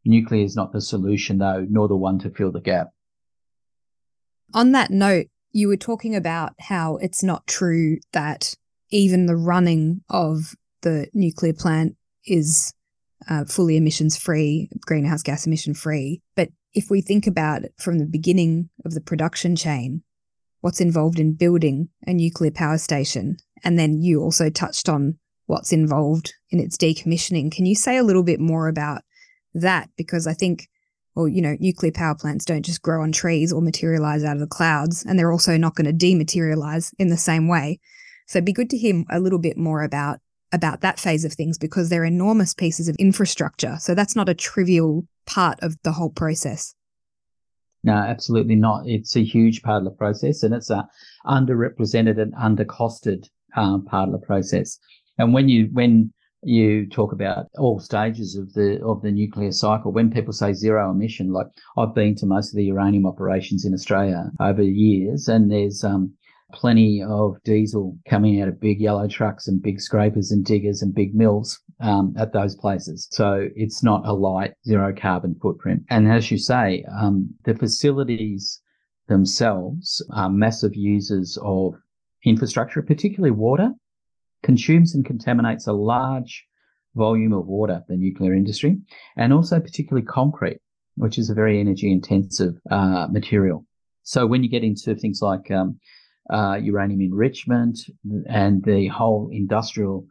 Nuclear 0.06 0.44
is 0.44 0.56
not 0.56 0.74
the 0.74 0.82
solution, 0.82 1.38
though, 1.38 1.66
nor 1.70 1.88
the 1.88 1.96
one 1.96 2.20
to 2.20 2.30
fill 2.30 2.52
the 2.52 2.62
gap. 2.62 2.90
On 4.54 4.72
that 4.74 4.92
note, 4.92 5.28
you 5.52 5.68
were 5.68 5.78
talking 5.78 6.16
about 6.16 6.54
how 6.60 6.98
it's 6.98 7.24
not 7.24 7.48
true 7.48 7.98
that 8.12 8.56
even 8.90 9.26
the 9.26 9.36
running 9.36 10.02
of 10.10 10.56
the 10.82 11.08
nuclear 11.14 11.54
plant 11.54 11.96
is 12.26 12.74
uh, 13.30 13.46
fully 13.46 13.78
emissions 13.78 14.18
free, 14.18 14.70
greenhouse 14.82 15.24
gas 15.24 15.48
emission 15.48 15.74
free. 15.74 16.22
But 16.36 16.50
if 16.74 16.90
we 16.90 17.02
think 17.02 17.26
about 17.26 17.64
it 17.64 17.74
from 17.78 18.00
the 18.00 18.06
beginning 18.06 18.70
of 18.86 18.94
the 18.94 19.02
production 19.02 19.56
chain, 19.56 20.04
what's 20.62 20.82
involved 20.82 21.20
in 21.20 21.34
building 21.34 21.90
a 22.06 22.14
nuclear 22.14 22.52
power 22.52 22.78
station 22.78 23.38
and 23.64 23.80
then 23.80 24.02
you 24.02 24.22
also 24.22 24.50
touched 24.50 24.90
on 24.90 25.18
what's 25.46 25.72
involved 25.74 26.34
in 26.50 26.60
its 26.60 26.78
decommissioning. 26.78 27.52
Can 27.52 27.66
you 27.66 27.76
say 27.76 27.98
a 27.98 28.04
little 28.04 28.24
bit 28.24 28.40
more 28.40 28.68
about 28.68 29.02
that? 29.54 29.90
Because 29.98 30.26
I 30.28 30.34
think 30.34 30.68
Well, 31.16 31.28
you 31.28 31.42
know, 31.42 31.56
nuclear 31.60 31.92
power 31.92 32.16
plants 32.16 32.46
don't 32.46 32.66
just 32.66 32.82
grow 32.82 33.04
on 33.04 33.12
trees 33.12 33.54
or 33.54 33.62
materialize 33.62 34.24
out 34.24 34.36
of 34.36 34.40
the 34.40 34.48
clouds, 34.48 35.06
and 35.06 35.18
they're 35.18 35.32
also 35.32 35.58
not 35.58 35.76
going 35.76 35.86
to 35.86 36.06
dematerialize 36.06 36.92
in 36.98 37.10
the 37.10 37.18
same 37.18 37.48
way. 37.48 37.80
So 38.28 38.38
it'd 38.38 38.46
be 38.46 38.54
good 38.54 38.70
to 38.72 38.78
hear 38.78 39.04
a 39.12 39.20
little 39.20 39.40
bit 39.40 39.58
more 39.58 39.84
about 39.84 40.20
about 40.52 40.82
that 40.82 41.00
phase 41.00 41.26
of 41.26 41.34
things 41.34 41.58
because 41.58 41.90
they're 41.90 42.06
enormous 42.06 42.54
pieces 42.54 42.88
of 42.88 42.96
infrastructure. 42.98 43.76
So 43.80 43.96
that's 43.96 44.16
not 44.16 44.30
a 44.30 44.36
trivial 44.36 45.08
part 45.26 45.60
of 45.62 45.76
the 45.82 45.92
whole 45.92 46.12
process. 46.12 46.76
No, 47.84 47.94
absolutely 47.94 48.56
not. 48.56 48.88
It's 48.88 49.16
a 49.16 49.24
huge 49.24 49.64
part 49.64 49.80
of 49.80 49.86
the 49.86 49.98
process, 49.98 50.44
and 50.44 50.54
it's 50.54 50.70
a 50.70 50.88
underrepresented 51.26 52.20
and 52.20 52.34
undercosted 52.34 53.30
um, 53.56 53.86
part 53.86 54.10
of 54.10 54.14
the 54.14 54.26
process. 54.26 54.80
And 55.18 55.34
when 55.34 55.50
you 55.50 55.70
when 55.72 56.12
you 56.46 56.88
talk 56.90 57.14
about 57.14 57.46
all 57.58 57.80
stages 57.80 58.36
of 58.36 58.52
the 58.54 58.84
of 58.84 59.02
the 59.02 59.12
nuclear 59.12 59.52
cycle, 59.52 59.92
when 59.92 60.12
people 60.12 60.34
say 60.34 60.54
zero 60.54 60.92
emission, 60.92 61.32
like 61.32 61.48
I've 61.78 61.96
been 61.96 62.16
to 62.16 62.26
most 62.26 62.52
of 62.52 62.58
the 62.58 62.66
uranium 62.66 63.06
operations 63.06 63.66
in 63.66 63.74
Australia 63.74 64.32
over 64.40 64.62
years, 64.64 65.28
and 65.28 65.52
there's 65.52 65.84
um, 65.84 66.14
plenty 66.54 67.04
of 67.04 67.36
diesel 67.44 67.98
coming 68.08 68.42
out 68.42 68.48
of 68.48 68.60
big 68.60 68.80
yellow 68.80 69.08
trucks 69.08 69.48
and 69.48 69.62
big 69.62 69.82
scrapers 69.82 70.32
and 70.32 70.46
diggers 70.46 70.82
and 70.82 70.94
big 70.94 71.16
mills 71.16 71.60
um, 71.82 72.14
at 72.18 72.34
those 72.34 72.56
places. 72.56 73.08
So 73.12 73.50
it's 73.56 73.84
not 73.84 74.06
a 74.06 74.14
light 74.14 74.54
zero 74.66 74.94
carbon 74.96 75.36
footprint. 75.42 75.84
And 75.90 76.12
as 76.12 76.32
you 76.32 76.38
say, 76.38 76.86
um, 77.00 77.34
the 77.46 77.56
facilities 77.56 78.62
themselves 79.08 80.06
are 80.14 80.30
massive 80.30 80.76
users 80.76 81.38
of 81.42 81.74
infrastructure, 82.26 82.82
particularly 82.82 83.32
water, 83.32 83.72
consumes 84.44 84.94
and 84.96 85.06
contaminates 85.06 85.68
a 85.68 85.74
large 85.74 86.46
volume 86.96 87.34
of 87.34 87.48
water, 87.48 87.84
the 87.88 87.96
nuclear 87.96 88.34
industry, 88.34 88.78
and 89.18 89.34
also 89.34 89.60
particularly 89.60 90.06
concrete, 90.06 90.60
which 90.96 91.18
is 91.18 91.30
a 91.30 91.34
very 91.34 91.60
energy 91.60 91.92
intensive 91.92 92.54
uh, 92.70 93.08
material. 93.10 93.66
So 94.04 94.28
when 94.28 94.44
you 94.44 94.50
get 94.50 94.64
into 94.64 94.96
things 94.96 95.20
like 95.22 95.50
um, 95.50 95.80
uh, 96.32 96.56
uranium 96.62 97.02
enrichment 97.02 97.80
and 98.28 98.64
the 98.64 98.88
whole 98.88 99.30
industrial 99.32 100.06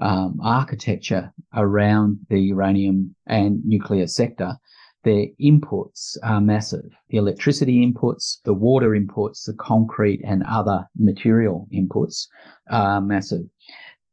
um, 0.00 0.38
architecture 0.42 1.32
around 1.54 2.18
the 2.30 2.40
uranium 2.40 3.14
and 3.26 3.64
nuclear 3.64 4.06
sector, 4.06 4.56
their 5.04 5.26
inputs 5.40 6.16
are 6.22 6.40
massive. 6.40 6.90
The 7.10 7.18
electricity 7.18 7.84
inputs, 7.84 8.38
the 8.44 8.54
water 8.54 8.90
inputs, 8.90 9.44
the 9.44 9.54
concrete 9.54 10.20
and 10.24 10.44
other 10.48 10.86
material 10.96 11.68
inputs 11.72 12.26
are 12.70 13.00
massive. 13.00 13.44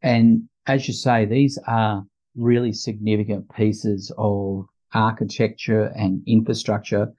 And 0.01 0.49
as 0.67 0.87
you 0.87 0.93
say, 0.93 1.25
these 1.25 1.59
are 1.67 2.03
really 2.35 2.73
significant 2.73 3.53
pieces 3.53 4.11
of 4.17 4.65
architecture 4.93 5.91
and 5.95 6.21
infrastructure. 6.25 7.13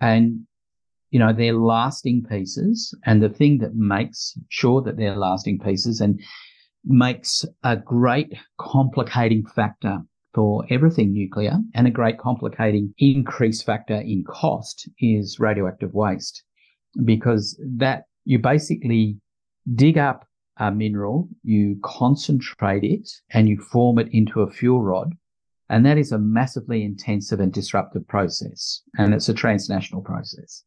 And 0.00 0.46
you 1.10 1.18
know, 1.18 1.32
they're 1.32 1.52
lasting 1.52 2.24
pieces. 2.24 2.94
And 3.04 3.22
the 3.22 3.28
thing 3.28 3.58
that 3.58 3.74
makes 3.74 4.36
sure 4.48 4.80
that 4.82 4.96
they're 4.96 5.16
lasting 5.16 5.58
pieces 5.58 6.00
and 6.00 6.18
makes 6.84 7.44
a 7.62 7.76
great 7.76 8.32
complicating 8.58 9.44
factor 9.46 9.98
for 10.34 10.64
everything 10.70 11.12
nuclear 11.12 11.58
and 11.74 11.86
a 11.86 11.90
great 11.90 12.18
complicating 12.18 12.94
increase 12.98 13.62
factor 13.62 14.00
in 14.00 14.24
cost 14.26 14.88
is 14.98 15.38
radioactive 15.38 15.92
waste 15.92 16.42
because 17.04 17.60
that 17.76 18.04
you 18.24 18.38
basically 18.38 19.18
dig 19.74 19.98
up 19.98 20.26
a 20.58 20.70
mineral, 20.70 21.28
you 21.42 21.78
concentrate 21.82 22.84
it 22.84 23.08
and 23.30 23.48
you 23.48 23.58
form 23.58 23.98
it 23.98 24.08
into 24.12 24.42
a 24.42 24.50
fuel 24.50 24.82
rod. 24.82 25.12
And 25.68 25.86
that 25.86 25.98
is 25.98 26.12
a 26.12 26.18
massively 26.18 26.84
intensive 26.84 27.40
and 27.40 27.52
disruptive 27.52 28.06
process. 28.06 28.82
And 28.98 29.14
it's 29.14 29.28
a 29.28 29.34
transnational 29.34 30.02
process. 30.02 30.64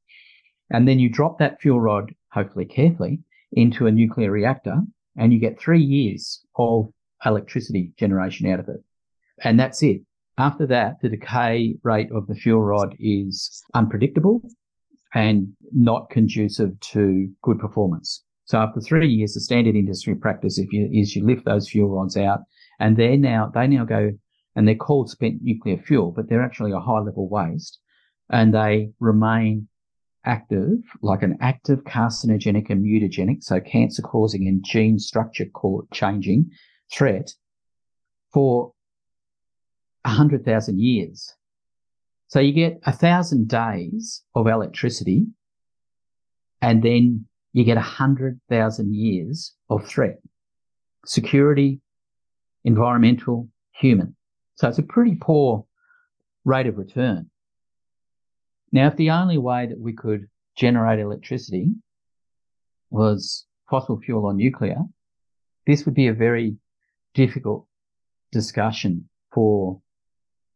And 0.71 0.87
then 0.87 0.97
you 0.99 1.09
drop 1.09 1.37
that 1.37 1.61
fuel 1.61 1.79
rod, 1.79 2.11
hopefully 2.31 2.65
carefully, 2.65 3.19
into 3.51 3.85
a 3.85 3.91
nuclear 3.91 4.31
reactor 4.31 4.81
and 5.17 5.31
you 5.31 5.39
get 5.39 5.59
three 5.59 5.81
years 5.81 6.41
of 6.57 6.89
electricity 7.25 7.91
generation 7.97 8.47
out 8.47 8.59
of 8.59 8.67
it. 8.69 8.83
And 9.43 9.59
that's 9.59 9.83
it. 9.83 10.01
After 10.37 10.65
that, 10.67 11.01
the 11.01 11.09
decay 11.09 11.75
rate 11.83 12.09
of 12.11 12.27
the 12.27 12.35
fuel 12.35 12.61
rod 12.61 12.95
is 12.99 13.63
unpredictable 13.73 14.41
and 15.13 15.53
not 15.71 16.09
conducive 16.09 16.77
to 16.79 17.29
good 17.41 17.59
performance. 17.59 18.23
So 18.45 18.59
after 18.59 18.81
three 18.81 19.07
years, 19.07 19.33
the 19.33 19.39
standard 19.39 19.75
industry 19.75 20.13
practice 20.15 20.57
you, 20.57 20.89
is 20.91 21.15
you 21.15 21.25
lift 21.25 21.45
those 21.45 21.69
fuel 21.69 21.89
rods 21.89 22.17
out 22.17 22.41
and 22.79 22.97
they're 22.97 23.17
now, 23.17 23.49
they 23.53 23.67
now 23.67 23.85
go 23.85 24.11
and 24.55 24.67
they're 24.67 24.75
called 24.75 25.09
spent 25.09 25.41
nuclear 25.41 25.77
fuel, 25.77 26.11
but 26.11 26.29
they're 26.29 26.43
actually 26.43 26.71
a 26.71 26.79
high 26.79 26.99
level 26.99 27.29
waste 27.29 27.79
and 28.29 28.53
they 28.53 28.91
remain 28.99 29.67
active, 30.25 30.79
like 31.01 31.23
an 31.23 31.37
active 31.41 31.83
carcinogenic 31.83 32.69
and 32.69 32.83
mutagenic, 32.83 33.43
so 33.43 33.59
cancer 33.59 34.01
causing 34.01 34.47
and 34.47 34.63
gene 34.65 34.99
structure 34.99 35.45
changing 35.93 36.49
threat 36.91 37.31
for 38.33 38.73
100,000 40.05 40.79
years. 40.79 41.33
So 42.27 42.39
you 42.39 42.53
get 42.53 42.79
a 42.85 42.91
thousand 42.91 43.47
days 43.47 44.23
of 44.33 44.47
electricity 44.47 45.27
and 46.61 46.81
then 46.81 47.25
you 47.53 47.63
get 47.63 47.77
a 47.77 47.81
100,000 47.81 48.95
years 48.95 49.53
of 49.69 49.87
threat. 49.87 50.19
Security, 51.05 51.79
environmental, 52.63 53.47
human. 53.71 54.15
So 54.55 54.67
it's 54.67 54.79
a 54.79 54.83
pretty 54.83 55.15
poor 55.15 55.65
rate 56.43 56.67
of 56.67 56.77
return. 56.77 57.29
Now, 58.71 58.87
if 58.87 58.95
the 58.95 59.11
only 59.11 59.37
way 59.37 59.67
that 59.67 59.79
we 59.79 59.93
could 59.93 60.27
generate 60.55 60.99
electricity 60.99 61.69
was 62.89 63.45
fossil 63.69 63.99
fuel 63.99 64.25
or 64.25 64.33
nuclear, 64.33 64.77
this 65.65 65.85
would 65.85 65.95
be 65.95 66.07
a 66.07 66.13
very 66.13 66.57
difficult 67.13 67.67
discussion 68.31 69.07
for 69.33 69.81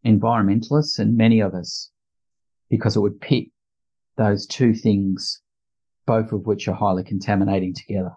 environmentalists 0.05 0.99
and 0.99 1.17
many 1.17 1.39
of 1.39 1.53
us 1.53 1.91
because 2.69 2.95
it 2.95 3.01
would 3.01 3.19
pit 3.19 3.45
those 4.17 4.45
two 4.45 4.73
things, 4.73 5.41
both 6.05 6.31
of 6.31 6.45
which 6.45 6.67
are 6.67 6.75
highly 6.75 7.03
contaminating 7.03 7.73
together. 7.73 8.11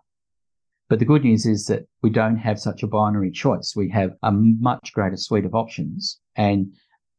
But 0.89 0.99
the 0.99 1.05
good 1.07 1.25
news 1.25 1.47
is 1.47 1.67
that 1.67 1.87
we 2.03 2.11
don't 2.11 2.37
have 2.37 2.61
such 2.61 2.83
a 2.83 2.87
binary 2.87 3.31
choice. 3.31 3.75
We 3.75 3.89
have 3.91 4.13
a 4.23 4.31
much 4.31 4.93
greater 4.93 5.17
suite 5.17 5.47
of 5.47 5.55
options 5.55 6.21
and 6.37 6.73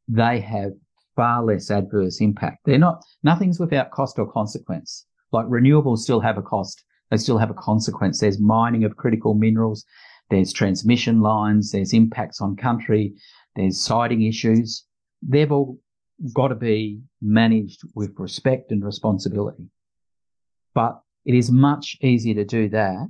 they 0.08 0.40
have 0.42 0.74
far 1.16 1.44
less 1.44 1.72
adverse 1.72 2.22
impact. 2.22 2.60
They're 2.66 2.78
not, 2.78 3.04
nothing's 3.24 3.60
without 3.60 3.92
cost 3.92 4.20
or 4.20 4.32
consequence. 4.32 5.06
Like 5.32 5.48
renewables 5.48 6.00
still 6.00 6.20
have 6.20 6.38
a 6.38 6.44
cost. 6.44 6.84
They 7.10 7.18
still 7.18 7.38
have 7.38 7.50
a 7.50 7.56
consequence. 7.56 8.20
There's 8.20 8.40
mining 8.40 8.84
of 8.84 8.98
critical 8.98 9.34
minerals. 9.34 9.86
There's 10.30 10.54
transmission 10.54 11.22
lines. 11.22 11.72
There's 11.72 11.94
impacts 11.94 12.42
on 12.42 12.56
country. 12.56 13.16
There's 13.56 13.82
siting 13.82 14.24
issues. 14.24 14.86
They've 15.22 15.52
all 15.52 15.80
got 16.34 16.50
to 16.50 16.56
be 16.56 17.02
managed 17.22 17.82
with 17.96 18.14
respect 18.18 18.72
and 18.72 18.84
responsibility. 18.84 19.68
But 20.74 21.02
it 21.26 21.36
is 21.36 21.52
much 21.52 21.98
easier 22.02 22.36
to 22.36 22.46
do 22.46 22.70
that 22.70 23.10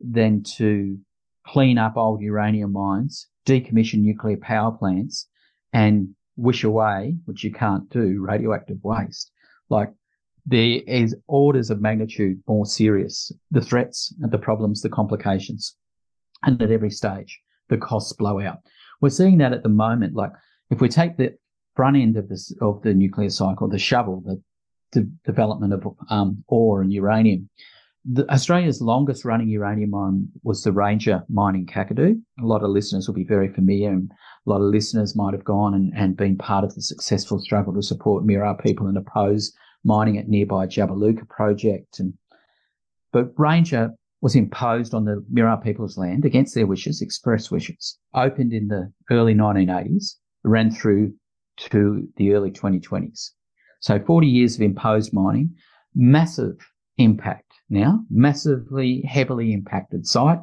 than 0.00 0.42
to 0.42 0.98
clean 1.46 1.78
up 1.78 1.96
old 1.96 2.20
uranium 2.20 2.72
mines, 2.72 3.28
decommission 3.46 4.00
nuclear 4.00 4.36
power 4.36 4.72
plants 4.72 5.28
and 5.72 6.14
wish 6.36 6.64
away, 6.64 7.16
which 7.26 7.44
you 7.44 7.52
can't 7.52 7.88
do, 7.90 8.20
radioactive 8.20 8.78
waste. 8.82 9.30
Like 9.68 9.92
there 10.46 10.80
is 10.86 11.16
orders 11.26 11.70
of 11.70 11.80
magnitude 11.80 12.42
more 12.46 12.66
serious. 12.66 13.32
The 13.50 13.60
threats, 13.60 14.14
the 14.18 14.38
problems, 14.38 14.82
the 14.82 14.88
complications. 14.88 15.76
And 16.42 16.60
at 16.60 16.70
every 16.70 16.90
stage, 16.90 17.40
the 17.68 17.78
costs 17.78 18.12
blow 18.12 18.40
out. 18.40 18.58
We're 19.04 19.10
seeing 19.10 19.36
that 19.36 19.52
at 19.52 19.62
the 19.62 19.68
moment. 19.68 20.14
Like 20.14 20.32
if 20.70 20.80
we 20.80 20.88
take 20.88 21.18
the 21.18 21.34
front 21.76 21.98
end 21.98 22.16
of 22.16 22.30
this, 22.30 22.56
of 22.62 22.80
the 22.80 22.94
nuclear 22.94 23.28
cycle, 23.28 23.68
the 23.68 23.78
shovel, 23.78 24.22
the, 24.24 24.40
development 25.26 25.74
of 25.74 25.94
um, 26.08 26.42
ore 26.46 26.80
and 26.80 26.90
uranium, 26.90 27.50
the, 28.10 28.26
Australia's 28.32 28.80
longest 28.80 29.26
running 29.26 29.48
uranium 29.48 29.90
mine 29.90 30.28
was 30.42 30.64
the 30.64 30.72
Ranger 30.72 31.22
mine 31.28 31.54
in 31.54 31.66
Kakadu. 31.66 32.18
A 32.40 32.46
lot 32.46 32.62
of 32.62 32.70
listeners 32.70 33.06
will 33.06 33.14
be 33.14 33.24
very 33.24 33.52
familiar, 33.52 33.90
and 33.90 34.10
a 34.46 34.50
lot 34.50 34.62
of 34.62 34.72
listeners 34.72 35.14
might 35.14 35.34
have 35.34 35.44
gone 35.44 35.74
and, 35.74 35.92
and 35.94 36.16
been 36.16 36.38
part 36.38 36.64
of 36.64 36.74
the 36.74 36.80
successful 36.80 37.38
struggle 37.38 37.74
to 37.74 37.82
support 37.82 38.24
Mirarr 38.24 38.58
people 38.58 38.86
and 38.86 38.96
oppose 38.96 39.52
mining 39.84 40.16
at 40.16 40.28
nearby 40.28 40.66
Jabiluka 40.66 41.28
project. 41.28 41.98
And 41.98 42.14
but 43.12 43.38
Ranger 43.38 43.90
was 44.24 44.34
imposed 44.34 44.94
on 44.94 45.04
the 45.04 45.22
Mirarr 45.30 45.62
people's 45.62 45.98
land 45.98 46.24
against 46.24 46.54
their 46.54 46.66
wishes, 46.66 47.02
express 47.02 47.50
wishes. 47.50 47.98
Opened 48.14 48.54
in 48.54 48.68
the 48.68 48.90
early 49.10 49.34
1980s, 49.34 50.14
ran 50.44 50.70
through 50.70 51.12
to 51.58 52.08
the 52.16 52.32
early 52.32 52.50
2020s. 52.50 53.32
So 53.80 54.00
40 54.00 54.26
years 54.26 54.54
of 54.54 54.62
imposed 54.62 55.12
mining, 55.12 55.54
massive 55.94 56.56
impact 56.96 57.52
now, 57.68 58.00
massively 58.08 59.02
heavily 59.02 59.52
impacted 59.52 60.06
site, 60.06 60.40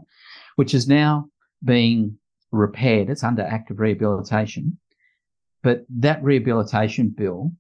which 0.58 0.76
is 0.76 0.88
now 0.88 1.26
being 1.64 2.20
repaired. 2.52 3.10
It's 3.10 3.24
under 3.24 3.42
active 3.42 3.80
rehabilitation. 3.80 4.78
But 5.64 5.86
that 5.90 6.24
rehabilitation 6.24 7.10
bill 7.10 7.52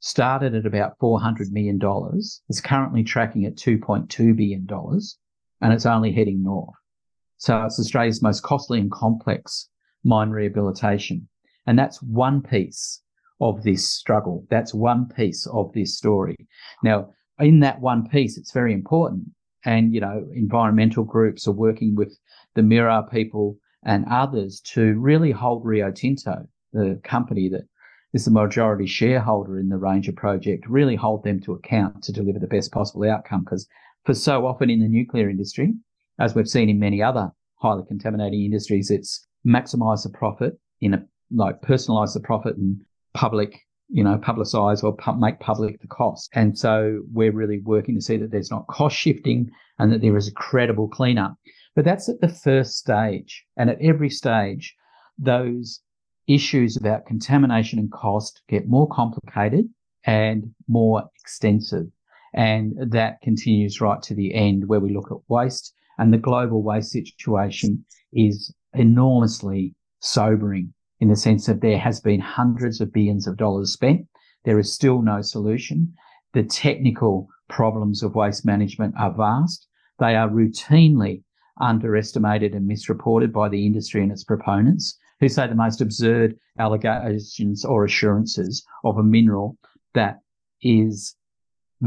started 0.00 0.54
at 0.54 0.64
about 0.64 0.98
$400 0.98 1.50
million, 1.50 1.78
is 2.48 2.62
currently 2.62 3.04
tracking 3.04 3.44
at 3.44 3.56
$2.2 3.56 4.34
billion, 4.34 4.66
and 5.64 5.72
it's 5.72 5.86
only 5.86 6.12
heading 6.12 6.42
north. 6.42 6.74
So 7.38 7.64
it's 7.64 7.80
Australia's 7.80 8.22
most 8.22 8.42
costly 8.42 8.78
and 8.78 8.92
complex 8.92 9.70
mine 10.04 10.28
rehabilitation. 10.28 11.26
And 11.66 11.78
that's 11.78 12.02
one 12.02 12.42
piece 12.42 13.00
of 13.40 13.62
this 13.62 13.88
struggle. 13.88 14.46
That's 14.50 14.74
one 14.74 15.08
piece 15.08 15.46
of 15.46 15.72
this 15.72 15.96
story. 15.96 16.36
Now, 16.82 17.14
in 17.38 17.60
that 17.60 17.80
one 17.80 18.06
piece, 18.06 18.36
it's 18.36 18.52
very 18.52 18.74
important. 18.74 19.24
And, 19.64 19.94
you 19.94 20.00
know, 20.00 20.26
environmental 20.34 21.02
groups 21.02 21.48
are 21.48 21.52
working 21.52 21.94
with 21.94 22.14
the 22.54 22.60
Mirarr 22.60 23.10
people 23.10 23.58
and 23.86 24.04
others 24.10 24.60
to 24.74 24.98
really 24.98 25.30
hold 25.30 25.64
Rio 25.64 25.90
Tinto, 25.90 26.46
the 26.74 27.00
company 27.04 27.48
that 27.48 27.66
is 28.12 28.26
the 28.26 28.30
majority 28.30 28.86
shareholder 28.86 29.58
in 29.58 29.70
the 29.70 29.78
Ranger 29.78 30.12
project, 30.12 30.68
really 30.68 30.94
hold 30.94 31.24
them 31.24 31.40
to 31.40 31.54
account 31.54 32.04
to 32.04 32.12
deliver 32.12 32.38
the 32.38 32.46
best 32.46 32.70
possible 32.70 33.10
outcome. 33.10 33.44
Because 33.44 33.66
for 34.04 34.14
so 34.14 34.46
often 34.46 34.70
in 34.70 34.80
the 34.80 34.88
nuclear 34.88 35.28
industry, 35.28 35.74
as 36.18 36.34
we've 36.34 36.48
seen 36.48 36.68
in 36.68 36.78
many 36.78 37.02
other 37.02 37.30
highly 37.56 37.82
contaminating 37.86 38.44
industries, 38.44 38.90
it's 38.90 39.26
maximize 39.46 40.02
the 40.02 40.10
profit 40.10 40.58
in 40.80 40.94
a 40.94 41.04
like 41.30 41.60
personalize 41.62 42.14
the 42.14 42.20
profit 42.20 42.56
and 42.56 42.80
public, 43.14 43.60
you 43.88 44.04
know, 44.04 44.18
publicize 44.18 44.84
or 44.84 44.94
pu- 44.96 45.18
make 45.18 45.40
public 45.40 45.80
the 45.80 45.86
cost. 45.88 46.30
And 46.34 46.56
so 46.58 47.00
we're 47.12 47.32
really 47.32 47.60
working 47.60 47.94
to 47.94 48.00
see 48.00 48.16
that 48.18 48.30
there's 48.30 48.50
not 48.50 48.66
cost 48.66 48.96
shifting 48.96 49.50
and 49.78 49.92
that 49.92 50.00
there 50.00 50.16
is 50.16 50.28
a 50.28 50.32
credible 50.32 50.88
cleanup. 50.88 51.34
But 51.74 51.84
that's 51.84 52.08
at 52.08 52.20
the 52.20 52.28
first 52.28 52.76
stage. 52.76 53.44
And 53.56 53.70
at 53.70 53.80
every 53.80 54.10
stage, 54.10 54.74
those 55.18 55.80
issues 56.26 56.76
about 56.76 57.06
contamination 57.06 57.78
and 57.78 57.90
cost 57.90 58.42
get 58.48 58.68
more 58.68 58.88
complicated 58.88 59.68
and 60.04 60.54
more 60.68 61.04
extensive. 61.20 61.86
And 62.34 62.74
that 62.90 63.20
continues 63.22 63.80
right 63.80 64.02
to 64.02 64.14
the 64.14 64.34
end 64.34 64.66
where 64.66 64.80
we 64.80 64.92
look 64.92 65.10
at 65.10 65.18
waste 65.28 65.72
and 65.98 66.12
the 66.12 66.18
global 66.18 66.62
waste 66.62 66.90
situation 66.90 67.84
is 68.12 68.52
enormously 68.74 69.74
sobering 70.00 70.74
in 71.00 71.08
the 71.08 71.16
sense 71.16 71.46
that 71.46 71.60
there 71.60 71.78
has 71.78 72.00
been 72.00 72.20
hundreds 72.20 72.80
of 72.80 72.92
billions 72.92 73.26
of 73.26 73.36
dollars 73.36 73.72
spent. 73.72 74.06
There 74.44 74.58
is 74.58 74.72
still 74.72 75.02
no 75.02 75.22
solution. 75.22 75.94
The 76.32 76.42
technical 76.42 77.28
problems 77.48 78.02
of 78.02 78.14
waste 78.14 78.44
management 78.44 78.94
are 78.98 79.14
vast. 79.14 79.68
They 80.00 80.16
are 80.16 80.28
routinely 80.28 81.22
underestimated 81.60 82.52
and 82.52 82.66
misreported 82.66 83.32
by 83.32 83.48
the 83.48 83.64
industry 83.64 84.02
and 84.02 84.10
its 84.10 84.24
proponents 84.24 84.98
who 85.20 85.28
say 85.28 85.46
the 85.46 85.54
most 85.54 85.80
absurd 85.80 86.36
allegations 86.58 87.64
or 87.64 87.84
assurances 87.84 88.64
of 88.82 88.98
a 88.98 89.02
mineral 89.04 89.56
that 89.94 90.18
is 90.62 91.14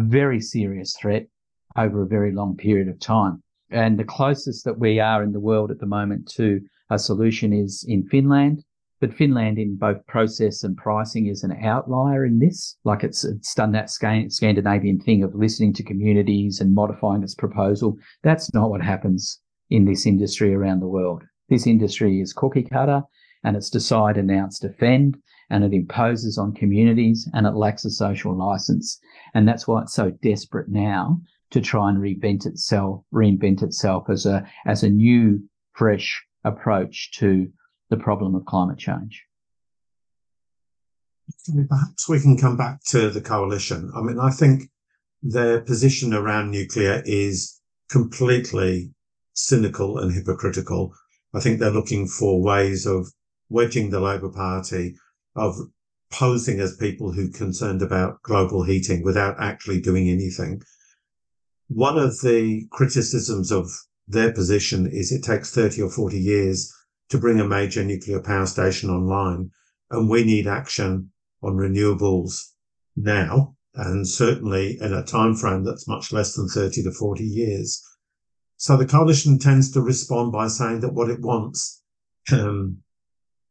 very 0.03 0.39
serious 0.39 0.95
threat 0.99 1.27
over 1.75 2.03
a 2.03 2.07
very 2.07 2.31
long 2.31 2.55
period 2.55 2.87
of 2.87 2.99
time. 2.99 3.41
And 3.69 3.99
the 3.99 4.03
closest 4.03 4.63
that 4.65 4.79
we 4.79 4.99
are 4.99 5.23
in 5.23 5.33
the 5.33 5.39
world 5.39 5.71
at 5.71 5.79
the 5.79 5.85
moment 5.85 6.27
to 6.35 6.61
a 6.89 6.97
solution 6.97 7.53
is 7.53 7.85
in 7.87 8.07
Finland. 8.07 8.63
But 8.99 9.13
Finland, 9.13 9.59
in 9.59 9.75
both 9.75 10.05
process 10.07 10.63
and 10.63 10.75
pricing, 10.75 11.27
is 11.27 11.43
an 11.43 11.51
outlier 11.63 12.25
in 12.25 12.39
this. 12.39 12.77
Like 12.83 13.03
it's, 13.03 13.23
it's 13.23 13.53
done 13.53 13.71
that 13.73 13.91
Scandinavian 13.91 14.99
thing 14.99 15.23
of 15.23 15.35
listening 15.35 15.73
to 15.73 15.83
communities 15.83 16.59
and 16.61 16.73
modifying 16.73 17.21
its 17.21 17.35
proposal. 17.35 17.97
That's 18.23 18.51
not 18.55 18.71
what 18.71 18.81
happens 18.81 19.39
in 19.69 19.85
this 19.85 20.07
industry 20.07 20.53
around 20.53 20.79
the 20.79 20.87
world. 20.87 21.23
This 21.49 21.67
industry 21.67 22.21
is 22.21 22.33
cookie 22.33 22.63
cutter 22.63 23.03
and 23.47 23.55
it's 23.55 23.69
decide, 23.69 24.17
announce, 24.17 24.59
defend, 24.59 25.17
and 25.49 25.63
it 25.63 25.71
imposes 25.71 26.37
on 26.37 26.53
communities 26.53 27.29
and 27.33 27.47
it 27.47 27.55
lacks 27.55 27.85
a 27.85 27.89
social 27.89 28.37
license. 28.37 28.99
And 29.33 29.47
that's 29.47 29.65
why 29.65 29.83
it's 29.83 29.93
so 29.93 30.09
desperate 30.21 30.67
now 30.67 31.21
to 31.51 31.61
try 31.61 31.89
and 31.89 31.97
reinvent 31.97 32.45
itself, 32.45 33.05
reinvent 33.13 33.63
itself 33.63 34.09
as 34.09 34.25
a, 34.25 34.45
as 34.65 34.83
a 34.83 34.89
new, 34.89 35.41
fresh 35.71 36.21
approach 36.43 37.11
to 37.19 37.47
the 37.89 37.95
problem 37.95 38.35
of 38.35 38.43
climate 38.43 38.79
change. 38.79 39.23
Perhaps 41.69 42.09
we 42.09 42.19
can 42.19 42.37
come 42.37 42.57
back 42.57 42.83
to 42.87 43.09
the 43.09 43.21
coalition. 43.21 43.89
I 43.95 44.01
mean, 44.01 44.19
I 44.19 44.29
think 44.29 44.63
their 45.23 45.61
position 45.61 46.13
around 46.13 46.51
nuclear 46.51 47.01
is 47.05 47.61
completely 47.89 48.91
cynical 49.35 49.99
and 49.99 50.13
hypocritical. 50.13 50.93
I 51.33 51.39
think 51.39 51.59
they're 51.59 51.71
looking 51.71 52.09
for 52.09 52.41
ways 52.41 52.85
of 52.85 53.07
wedging 53.49 53.89
the 53.89 53.99
Labor 53.99 54.29
Party, 54.29 54.95
of 55.35 55.55
posing 56.11 56.59
as 56.59 56.75
people 56.77 57.11
who 57.11 57.29
are 57.29 57.37
concerned 57.37 57.81
about 57.81 58.21
global 58.23 58.63
heating 58.63 59.03
without 59.03 59.35
actually 59.39 59.81
doing 59.81 60.09
anything. 60.09 60.61
One 61.67 61.97
of 61.97 62.21
the 62.21 62.65
criticisms 62.71 63.51
of 63.51 63.69
their 64.07 64.31
position 64.31 64.87
is 64.87 65.11
it 65.11 65.23
takes 65.23 65.53
30 65.53 65.81
or 65.81 65.89
40 65.89 66.17
years 66.17 66.73
to 67.09 67.17
bring 67.17 67.39
a 67.39 67.47
major 67.47 67.83
nuclear 67.83 68.21
power 68.21 68.45
station 68.45 68.89
online. 68.89 69.51
And 69.91 70.09
we 70.09 70.23
need 70.23 70.47
action 70.47 71.11
on 71.41 71.55
renewables 71.55 72.51
now, 72.95 73.55
and 73.75 74.07
certainly 74.07 74.77
in 74.81 74.93
a 74.93 75.03
time 75.03 75.35
frame 75.35 75.63
that's 75.63 75.87
much 75.87 76.11
less 76.11 76.33
than 76.35 76.47
30 76.47 76.83
to 76.83 76.91
40 76.91 77.23
years. 77.23 77.81
So 78.57 78.75
the 78.75 78.85
coalition 78.85 79.39
tends 79.39 79.71
to 79.71 79.81
respond 79.81 80.31
by 80.31 80.47
saying 80.47 80.81
that 80.81 80.93
what 80.93 81.09
it 81.09 81.21
wants 81.21 81.83
um, 82.31 82.79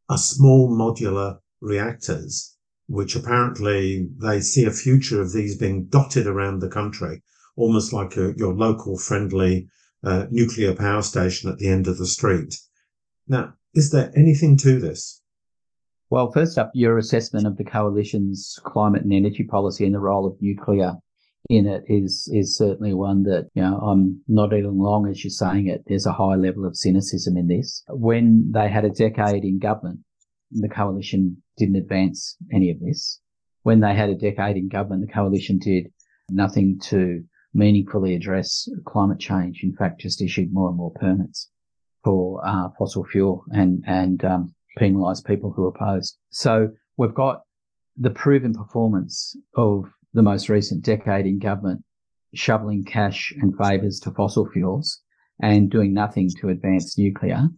are 0.08 0.18
small 0.18 0.70
modular 0.70 1.38
reactors, 1.60 2.56
which 2.86 3.16
apparently 3.16 4.08
they 4.18 4.40
see 4.40 4.64
a 4.64 4.70
future 4.70 5.20
of 5.20 5.32
these 5.32 5.56
being 5.56 5.86
dotted 5.86 6.26
around 6.26 6.60
the 6.60 6.68
country, 6.68 7.22
almost 7.56 7.92
like 7.92 8.16
a, 8.16 8.34
your 8.36 8.54
local 8.54 8.98
friendly 8.98 9.68
uh, 10.04 10.26
nuclear 10.30 10.74
power 10.74 11.02
station 11.02 11.50
at 11.50 11.58
the 11.58 11.68
end 11.68 11.86
of 11.88 11.98
the 11.98 12.06
street. 12.06 12.54
Now, 13.26 13.54
is 13.74 13.90
there 13.90 14.12
anything 14.16 14.56
to 14.58 14.78
this? 14.78 15.22
Well, 16.08 16.30
first 16.30 16.56
up, 16.56 16.70
your 16.72 16.98
assessment 16.98 17.46
of 17.46 17.56
the 17.56 17.64
coalition's 17.64 18.60
climate 18.62 19.02
and 19.02 19.12
energy 19.12 19.42
policy 19.42 19.84
and 19.84 19.94
the 19.94 19.98
role 19.98 20.24
of 20.24 20.40
nuclear 20.40 20.94
in 21.48 21.66
it 21.66 21.84
is 21.88 22.28
is 22.32 22.56
certainly 22.56 22.94
one 22.94 23.22
that 23.24 23.48
you 23.54 23.62
know 23.62 23.78
I'm 23.78 24.20
nodding 24.28 24.64
along 24.64 25.08
as 25.08 25.22
you're 25.22 25.30
saying 25.30 25.68
it. 25.68 25.82
There's 25.86 26.06
a 26.06 26.12
high 26.12 26.34
level 26.34 26.64
of 26.66 26.76
cynicism 26.76 27.36
in 27.36 27.48
this. 27.48 27.82
When 27.88 28.50
they 28.52 28.68
had 28.68 28.84
a 28.84 28.90
decade 28.90 29.44
in 29.44 29.58
government, 29.58 30.00
the 30.50 30.68
coalition 30.68 31.42
didn't 31.56 31.76
advance 31.76 32.36
any 32.52 32.70
of 32.70 32.80
this. 32.80 33.20
When 33.62 33.80
they 33.80 33.94
had 33.94 34.10
a 34.10 34.14
decade 34.14 34.56
in 34.56 34.68
government, 34.68 35.06
the 35.06 35.12
coalition 35.12 35.58
did 35.58 35.92
nothing 36.30 36.78
to 36.84 37.24
meaningfully 37.54 38.14
address 38.14 38.68
climate 38.84 39.18
change. 39.18 39.60
In 39.62 39.74
fact, 39.74 40.00
just 40.00 40.22
issued 40.22 40.52
more 40.52 40.68
and 40.68 40.76
more 40.76 40.92
permits 40.92 41.50
for 42.04 42.46
uh, 42.46 42.68
fossil 42.78 43.04
fuel 43.04 43.44
and 43.50 43.82
and 43.86 44.24
um, 44.24 44.54
penalise 44.78 45.24
people 45.24 45.52
who 45.52 45.66
opposed. 45.66 46.18
So 46.30 46.70
we've 46.96 47.14
got 47.14 47.42
the 47.96 48.10
proven 48.10 48.52
performance 48.52 49.36
of 49.56 49.84
the 50.16 50.22
most 50.22 50.48
recent 50.48 50.82
decade 50.82 51.26
in 51.26 51.38
government 51.38 51.84
shoveling 52.34 52.84
cash 52.84 53.32
and 53.40 53.54
favours 53.56 54.00
to 54.00 54.10
fossil 54.10 54.48
fuels 54.50 55.02
and 55.42 55.70
doing 55.70 55.92
nothing 55.92 56.30
to 56.40 56.48
advance 56.48 56.98
nuclear 56.98 57.48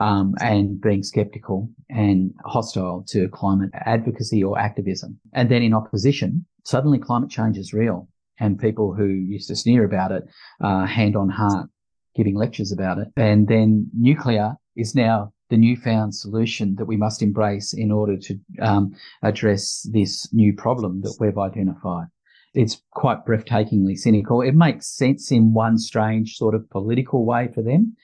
um, 0.00 0.34
and 0.40 0.80
being 0.80 1.02
skeptical 1.02 1.70
and 1.88 2.34
hostile 2.44 3.04
to 3.08 3.28
climate 3.28 3.70
advocacy 3.86 4.42
or 4.42 4.58
activism. 4.58 5.18
And 5.32 5.48
then 5.48 5.62
in 5.62 5.74
opposition, 5.74 6.44
suddenly 6.64 6.98
climate 6.98 7.30
change 7.30 7.56
is 7.56 7.72
real 7.72 8.08
and 8.40 8.58
people 8.58 8.94
who 8.94 9.06
used 9.06 9.48
to 9.48 9.56
sneer 9.56 9.84
about 9.84 10.10
it, 10.10 10.24
uh, 10.60 10.86
hand 10.86 11.14
on 11.14 11.28
heart, 11.28 11.70
giving 12.16 12.34
lectures 12.34 12.72
about 12.72 12.98
it. 12.98 13.08
And 13.16 13.46
then 13.46 13.88
nuclear 13.96 14.56
is 14.76 14.94
now 14.96 15.31
the 15.52 15.58
newfound 15.58 16.14
solution 16.14 16.76
that 16.76 16.86
we 16.86 16.96
must 16.96 17.20
embrace 17.20 17.74
in 17.74 17.92
order 17.92 18.16
to 18.16 18.40
um, 18.62 18.96
address 19.22 19.86
this 19.92 20.32
new 20.32 20.54
problem 20.54 21.02
that 21.02 21.14
we've 21.20 21.36
identified. 21.36 22.06
It's 22.54 22.80
quite 22.92 23.26
breathtakingly 23.26 23.98
cynical. 23.98 24.40
It 24.40 24.54
makes 24.54 24.86
sense 24.86 25.30
in 25.30 25.52
one 25.52 25.76
strange 25.76 26.36
sort 26.36 26.54
of 26.54 26.70
political 26.70 27.26
way 27.26 27.50
for 27.54 27.60
them 27.60 27.94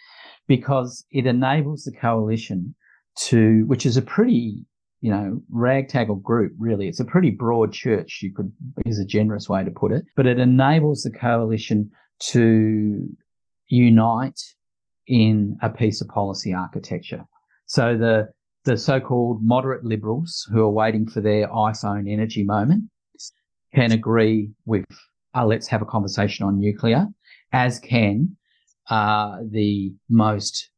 because 0.47 1.07
it 1.11 1.25
enables 1.25 1.85
the 1.85 1.93
coalition 1.93 2.75
to, 3.21 3.65
which 3.67 3.87
is 3.87 3.97
a 3.97 4.03
pretty, 4.03 4.67
you 5.01 5.11
know, 5.11 5.41
ragtag 5.51 6.09
group, 6.23 6.53
really. 6.59 6.87
It's 6.87 7.01
a 7.01 7.05
pretty 7.07 7.31
broad 7.31 7.73
church, 7.73 8.21
you 8.23 8.31
could, 8.35 8.53
is 8.85 8.99
a 8.99 9.07
generous 9.07 9.49
way 9.49 9.65
to 9.65 9.71
put 9.71 9.93
it, 9.93 10.05
but 10.17 10.27
it 10.27 10.39
enables 10.39 11.01
the 11.01 11.11
coalition 11.11 11.91
to 12.33 13.09
unite 13.69 14.41
in 15.07 15.57
a 15.63 15.71
piece 15.71 16.03
of 16.03 16.09
policy 16.09 16.53
architecture. 16.53 17.25
So 17.69 17.97
the 17.97 18.29
the 18.65 18.77
so-called 18.77 19.43
moderate 19.43 19.85
liberals 19.85 20.47
who 20.53 20.61
are 20.61 20.71
waiting 20.71 21.09
for 21.09 21.21
their 21.21 21.49
iPhone 21.49 22.11
energy 22.11 22.45
moment 22.45 22.91
can 23.75 23.93
agree 23.93 24.51
with, 24.67 24.85
uh, 25.35 25.47
let's 25.47 25.69
have 25.69 25.81
a 25.81 25.87
conversation 25.87 26.45
on 26.45 26.59
nuclear, 26.59 27.07
as 27.53 27.79
can 27.79 28.37
uh, 28.91 29.39
the 29.51 29.95
most 30.11 30.71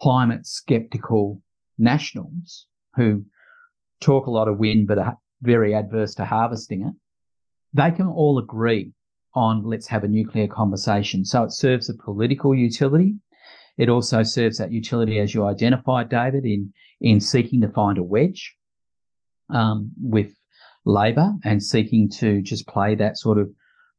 climate 0.00 0.46
skeptical 0.46 1.42
nationals 1.78 2.66
who 2.94 3.24
talk 4.00 4.26
a 4.26 4.30
lot 4.30 4.48
of 4.48 4.58
wind 4.58 4.86
but 4.86 4.98
are 4.98 5.18
very 5.42 5.74
adverse 5.74 6.14
to 6.14 6.24
harvesting 6.24 6.82
it 6.86 6.94
they 7.76 7.90
can 7.90 8.06
all 8.06 8.38
agree 8.38 8.92
on 9.34 9.62
let's 9.62 9.86
have 9.86 10.02
a 10.02 10.08
nuclear 10.08 10.48
conversation. 10.48 11.24
So 11.24 11.44
it 11.44 11.52
serves 11.52 11.90
a 11.90 11.94
political 11.94 12.54
utility. 12.54 13.14
It 13.78 13.88
also 13.88 14.22
serves 14.22 14.58
that 14.58 14.72
utility, 14.72 15.18
as 15.18 15.34
you 15.34 15.46
identified, 15.46 16.08
David, 16.08 16.44
in 16.44 16.72
in 17.00 17.20
seeking 17.20 17.60
to 17.60 17.68
find 17.68 17.98
a 17.98 18.02
wedge 18.02 18.56
um, 19.50 19.92
with 20.00 20.34
Labor 20.84 21.34
and 21.44 21.62
seeking 21.62 22.08
to 22.08 22.40
just 22.40 22.66
play 22.66 22.94
that 22.94 23.18
sort 23.18 23.38
of 23.38 23.50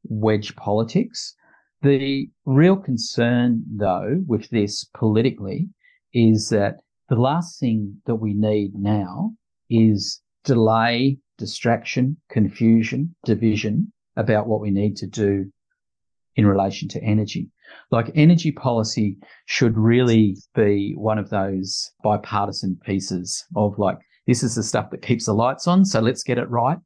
wedge 0.04 0.56
politics. 0.56 1.36
The 1.82 2.30
real 2.46 2.78
concern, 2.78 3.64
though, 3.70 4.24
with 4.26 4.50
this 4.50 4.86
politically 4.96 5.70
is 6.14 6.50
that 6.50 6.78
the 7.10 7.16
last 7.16 7.60
thing 7.60 8.02
that 8.06 8.16
we 8.16 8.34
need 8.34 8.74
now 8.74 9.34
is 9.70 10.22
delay, 10.44 11.20
distraction, 11.38 12.18
confusion, 12.30 13.16
division 13.26 13.92
about 14.16 14.48
what 14.48 14.62
we 14.62 14.72
need 14.72 14.96
to 14.98 15.08
do 15.08 15.52
in 16.36 16.46
relation 16.46 16.88
to 16.90 17.04
energy. 17.04 17.50
Like 17.92 18.12
energy 18.16 18.52
policy 18.52 19.18
should 19.46 19.78
really 19.78 20.38
be 20.56 20.94
one 20.98 21.18
of 21.18 21.30
those 21.30 21.92
bipartisan 22.04 22.80
pieces 22.84 23.46
of 23.56 23.78
like, 23.78 23.98
this 24.26 24.44
is 24.44 24.56
the 24.56 24.64
stuff 24.64 24.92
that 24.92 25.02
keeps 25.02 25.26
the 25.26 25.34
lights 25.34 25.68
on. 25.68 25.86
So 25.86 26.00
let's 26.00 26.24
get 26.24 26.38
it 26.38 26.50
right 26.50 26.78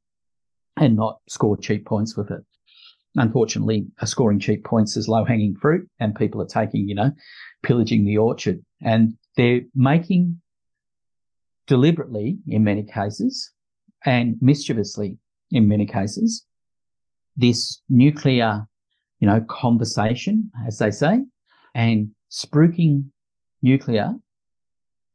and 0.77 0.95
not 0.95 1.19
score 1.27 1.57
cheap 1.57 1.85
points 1.85 2.15
with 2.15 2.31
it. 2.31 2.41
Unfortunately, 3.15 3.87
scoring 4.05 4.39
cheap 4.39 4.63
points 4.63 4.95
is 4.95 5.07
low 5.07 5.25
hanging 5.25 5.55
fruit 5.55 5.89
and 5.99 6.15
people 6.15 6.41
are 6.41 6.47
taking, 6.47 6.87
you 6.87 6.95
know, 6.95 7.11
pillaging 7.63 8.05
the 8.05 8.17
orchard 8.17 8.63
and 8.81 9.17
they're 9.35 9.61
making 9.75 10.41
deliberately 11.67 12.37
in 12.47 12.63
many 12.63 12.83
cases 12.83 13.51
and 14.05 14.35
mischievously 14.41 15.17
in 15.51 15.67
many 15.67 15.85
cases 15.85 16.45
this 17.37 17.81
nuclear, 17.89 18.67
you 19.21 19.27
know, 19.27 19.39
conversation, 19.49 20.51
as 20.67 20.77
they 20.77 20.91
say, 20.91 21.21
and 21.73 22.11
spruiking 22.29 23.05
nuclear 23.61 24.13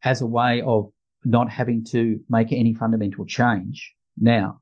as 0.02 0.22
a 0.22 0.26
way 0.26 0.62
of 0.62 0.90
not 1.24 1.50
having 1.50 1.84
to 1.84 2.18
make 2.30 2.52
any 2.52 2.72
fundamental 2.72 3.26
change 3.26 3.94
now 4.18 4.58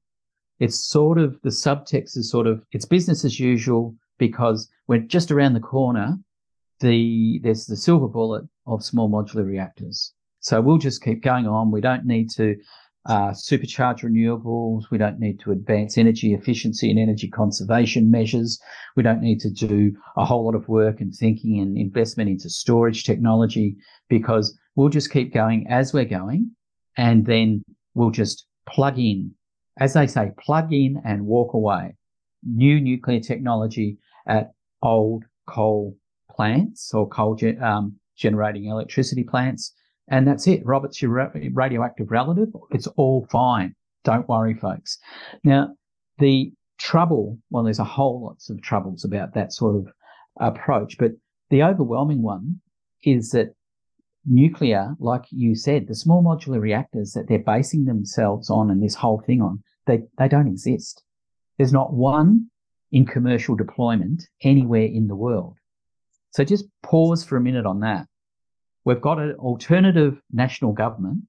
it's 0.61 0.79
sort 0.79 1.19
of 1.19 1.41
the 1.43 1.51
subtext 1.51 2.17
is 2.17 2.31
sort 2.31 2.47
of 2.47 2.63
it's 2.73 2.85
business 2.85 3.25
as 3.25 3.41
usual 3.41 3.95
because 4.19 4.71
we're 4.87 4.99
just 5.01 5.31
around 5.31 5.55
the 5.55 5.61
corner. 5.61 6.17
The 6.81 7.41
there's 7.43 7.67
the 7.67 7.77
silver 7.77 8.09
bullet 8.09 8.45
of 8.67 8.85
small 8.85 9.11
modular 9.11 9.47
reactors. 9.47 10.13
So 10.41 10.61
we'll 10.61 10.79
just 10.79 11.03
keep 11.03 11.23
going 11.23 11.47
on. 11.47 11.71
We 11.71 11.81
don't 11.81 12.05
need 12.05 12.31
to 12.31 12.57
uh, 13.07 13.31
supercharge 13.31 14.03
renewables. 14.03 14.85
We 14.91 14.99
don't 14.99 15.21
need 15.21 15.41
to 15.41 15.53
advance 15.53 15.99
energy 15.99 16.35
efficiency 16.35 16.91
and 16.91 16.99
energy 16.99 17.29
conservation 17.29 18.11
measures. 18.11 18.59
We 18.97 19.03
don't 19.03 19.21
need 19.21 19.41
to 19.41 19.51
do 19.51 19.95
a 20.17 20.25
whole 20.25 20.45
lot 20.45 20.55
of 20.55 20.69
work 20.69 21.01
and 21.01 21.15
thinking 21.15 21.61
and 21.61 21.77
investment 21.77 22.31
into 22.31 22.49
storage 22.49 23.05
technology 23.05 23.77
because 24.09 24.59
we'll 24.75 24.89
just 24.89 25.13
keep 25.13 25.35
going 25.35 25.67
as 25.69 25.93
we're 25.93 26.05
going. 26.05 26.51
And 26.97 27.27
then 27.27 27.63
we'll 27.95 28.11
just 28.11 28.47
plug 28.67 28.99
in 28.99 29.35
as 29.79 29.95
they 29.95 30.07
say, 30.07 30.31
plug 30.39 30.73
in 30.73 31.01
and 31.05 31.27
walk 31.27 31.55
away. 31.55 31.97
New 32.45 32.81
nuclear 32.81 33.21
technology 33.21 33.99
at 34.27 34.53
old 34.83 35.25
coal 35.47 35.97
plants 36.31 36.93
or 36.95 37.09
coal 37.09 37.35
ge- 37.35 37.59
um, 37.61 37.97
generating 38.17 38.67
electricity 38.67 39.25
plants. 39.25 39.75
And 40.09 40.27
that's 40.29 40.47
it. 40.47 40.65
Robert's 40.67 41.01
your 41.01 41.31
radioactive 41.53 42.11
relative. 42.11 42.49
It's 42.71 42.87
all 42.89 43.27
fine. 43.31 43.75
Don't 44.05 44.29
worry, 44.29 44.55
folks. 44.55 44.99
Now, 45.45 45.75
the 46.19 46.53
trouble, 46.79 47.39
well, 47.51 47.65
there's 47.65 47.79
a 47.79 47.85
whole 47.85 48.23
lots 48.25 48.51
of 48.51 48.61
troubles 48.61 49.05
about 49.05 49.35
that 49.35 49.53
sort 49.53 49.77
of 49.77 49.89
approach, 50.39 50.99
but 50.99 51.13
the 51.51 51.63
overwhelming 51.63 52.23
one 52.23 52.61
is 53.03 53.31
that 53.31 53.55
nuclear, 54.27 54.95
like 54.99 55.25
you 55.31 55.55
said, 55.55 55.87
the 55.87 55.95
small 55.95 56.23
modular 56.23 56.61
reactors 56.61 57.13
that 57.13 57.29
they're 57.29 57.39
basing 57.39 57.85
themselves 57.85 58.51
on 58.51 58.71
and 58.71 58.83
this 58.83 58.95
whole 58.95 59.23
thing 59.27 59.41
on, 59.41 59.63
they, 59.87 60.03
they 60.19 60.29
don't 60.29 60.49
exist. 60.49 61.03
There's 61.57 61.73
not 61.73 61.93
one 61.93 62.51
in 62.91 63.07
commercial 63.07 63.55
deployment 63.55 64.29
anywhere 64.43 64.85
in 64.85 65.09
the 65.09 65.17
world. 65.17 65.57
So 66.31 66.45
just 66.45 66.65
pause 66.83 67.25
for 67.25 67.37
a 67.37 67.41
minute 67.41 67.67
on 67.67 67.81
that. 67.81 68.07
We've 68.85 69.01
got 69.01 69.19
an 69.19 69.33
alternative 69.33 70.21
national 70.33 70.73
government 70.73 71.23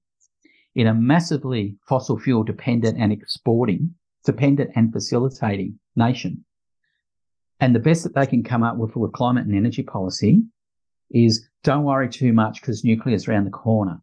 in 0.74 0.86
a 0.86 0.94
massively 0.94 1.76
fossil 1.88 2.18
fuel 2.18 2.44
dependent 2.44 2.98
and 2.98 3.12
exporting, 3.12 3.94
dependent 4.24 4.70
and 4.74 4.92
facilitating 4.92 5.78
nation. 5.94 6.44
And 7.58 7.74
the 7.74 7.80
best 7.80 8.04
that 8.04 8.14
they 8.14 8.26
can 8.26 8.42
come 8.42 8.62
up 8.62 8.76
with 8.76 8.94
with 8.94 9.12
climate 9.12 9.46
and 9.46 9.56
energy 9.56 9.82
policy 9.82 10.42
is 11.10 11.48
don't 11.62 11.84
worry 11.84 12.08
too 12.08 12.32
much 12.32 12.60
because 12.60 12.84
nuclear 12.84 13.14
is 13.14 13.26
around 13.26 13.44
the 13.44 13.50
corner. 13.50 14.02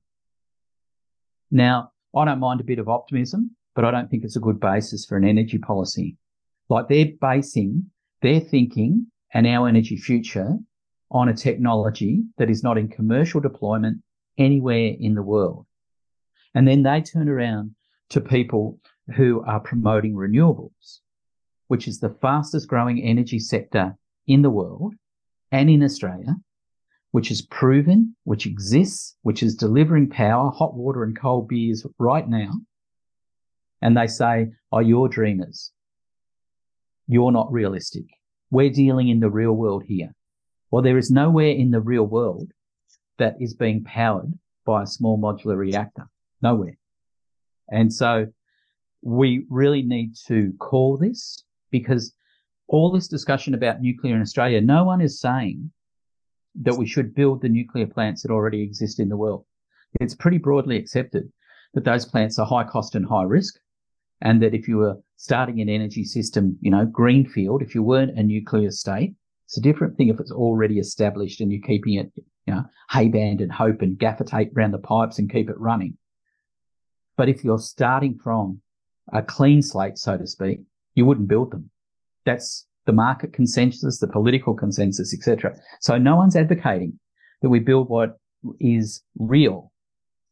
Now, 1.51 1.91
I 2.15 2.25
don't 2.25 2.39
mind 2.39 2.61
a 2.61 2.63
bit 2.63 2.79
of 2.79 2.89
optimism, 2.89 3.55
but 3.75 3.85
I 3.85 3.91
don't 3.91 4.09
think 4.09 4.23
it's 4.23 4.35
a 4.35 4.41
good 4.41 4.59
basis 4.59 5.05
for 5.05 5.17
an 5.17 5.23
energy 5.23 5.59
policy. 5.59 6.17
Like 6.69 6.87
they're 6.87 7.11
basing 7.21 7.91
their 8.21 8.39
thinking 8.39 9.07
and 9.33 9.45
our 9.45 9.67
energy 9.67 9.97
future 9.97 10.57
on 11.13 11.29
a 11.29 11.33
technology 11.33 12.23
that 12.37 12.49
is 12.49 12.63
not 12.63 12.77
in 12.77 12.87
commercial 12.87 13.39
deployment 13.39 14.01
anywhere 14.37 14.93
in 14.99 15.13
the 15.13 15.21
world. 15.21 15.65
And 16.55 16.67
then 16.67 16.83
they 16.83 17.01
turn 17.01 17.29
around 17.29 17.75
to 18.09 18.21
people 18.21 18.79
who 19.15 19.43
are 19.45 19.59
promoting 19.59 20.13
renewables, 20.13 20.99
which 21.67 21.87
is 21.87 21.99
the 21.99 22.15
fastest 22.21 22.67
growing 22.67 23.01
energy 23.01 23.39
sector 23.39 23.95
in 24.27 24.41
the 24.41 24.49
world 24.49 24.93
and 25.51 25.69
in 25.69 25.83
Australia 25.83 26.35
which 27.13 27.29
is 27.29 27.43
proven, 27.43 28.15
which 28.23 28.47
exists, 28.47 29.15
which 29.21 29.43
is 29.43 29.55
delivering 29.55 30.09
power, 30.09 30.49
hot 30.49 30.73
water 30.73 31.03
and 31.03 31.15
cold 31.15 31.47
beers 31.47 31.85
right 31.99 32.27
now. 32.27 32.51
And 33.83 33.95
they 33.95 34.07
say, 34.07 34.47
oh, 34.71 34.79
you're 34.79 35.07
dreamers. 35.07 35.71
You're 37.07 37.31
not 37.31 37.51
realistic. 37.51 38.05
We're 38.49 38.71
dealing 38.71 39.09
in 39.09 39.19
the 39.19 39.29
real 39.29 39.53
world 39.53 39.83
here. 39.85 40.15
Well, 40.73 40.81
there 40.81 40.97
is 40.97 41.11
nowhere 41.11 41.51
in 41.51 41.69
the 41.69 41.79
real 41.79 42.07
world 42.07 42.51
that 43.19 43.35
is 43.39 43.53
being 43.53 43.83
powered 43.83 44.33
by 44.65 44.81
a 44.81 44.87
small 44.87 45.19
modular 45.19 45.55
reactor. 45.55 46.09
Nowhere. 46.41 46.79
And 47.69 47.93
so 47.93 48.25
we 49.03 49.45
really 49.51 49.83
need 49.83 50.15
to 50.25 50.51
call 50.57 50.97
this 50.97 51.43
because 51.69 52.15
all 52.67 52.91
this 52.91 53.07
discussion 53.07 53.53
about 53.53 53.81
nuclear 53.81 54.15
in 54.15 54.21
Australia, 54.23 54.61
no 54.61 54.83
one 54.83 54.99
is 54.99 55.19
saying 55.19 55.69
that 56.63 56.75
we 56.75 56.87
should 56.87 57.13
build 57.13 57.43
the 57.43 57.49
nuclear 57.49 57.85
plants 57.85 58.23
that 58.23 58.31
already 58.31 58.63
exist 58.63 58.99
in 58.99 59.09
the 59.09 59.17
world. 59.17 59.45
It's 60.01 60.15
pretty 60.15 60.39
broadly 60.39 60.77
accepted 60.77 61.31
that 61.75 61.85
those 61.85 62.03
plants 62.03 62.39
are 62.39 62.47
high 62.47 62.63
cost 62.63 62.95
and 62.95 63.05
high 63.05 63.25
risk. 63.25 63.59
And 64.23 64.41
that 64.41 64.55
if 64.55 64.67
you 64.67 64.77
were 64.77 64.97
starting 65.17 65.61
an 65.61 65.69
energy 65.69 66.03
system, 66.03 66.57
you 66.61 66.71
know, 66.71 66.87
greenfield, 66.87 67.61
if 67.61 67.75
you 67.75 67.83
weren't 67.83 68.17
a 68.17 68.23
nuclear 68.23 68.71
state, 68.71 69.13
it's 69.45 69.57
a 69.57 69.61
different 69.61 69.97
thing 69.97 70.09
if 70.09 70.19
it's 70.19 70.31
already 70.31 70.79
established 70.79 71.41
and 71.41 71.51
you're 71.51 71.61
keeping 71.61 71.95
it, 71.95 72.11
you 72.47 72.53
know, 72.53 72.63
hay 72.89 73.09
band 73.09 73.41
and 73.41 73.51
hope 73.51 73.81
and 73.81 73.97
gaffer 73.97 74.23
tape 74.23 74.55
around 74.55 74.71
the 74.71 74.77
pipes 74.77 75.19
and 75.19 75.31
keep 75.31 75.49
it 75.49 75.59
running. 75.59 75.97
But 77.17 77.29
if 77.29 77.43
you're 77.43 77.59
starting 77.59 78.19
from 78.23 78.61
a 79.11 79.21
clean 79.21 79.61
slate, 79.61 79.97
so 79.97 80.17
to 80.17 80.25
speak, 80.25 80.61
you 80.95 81.05
wouldn't 81.05 81.27
build 81.27 81.51
them. 81.51 81.69
That's 82.25 82.65
the 82.85 82.93
market 82.93 83.33
consensus, 83.33 83.99
the 83.99 84.07
political 84.07 84.53
consensus, 84.53 85.13
etc. 85.13 85.55
So 85.81 85.97
no 85.97 86.15
one's 86.15 86.35
advocating 86.35 86.99
that 87.41 87.49
we 87.49 87.59
build 87.59 87.89
what 87.89 88.17
is 88.59 89.03
real 89.17 89.71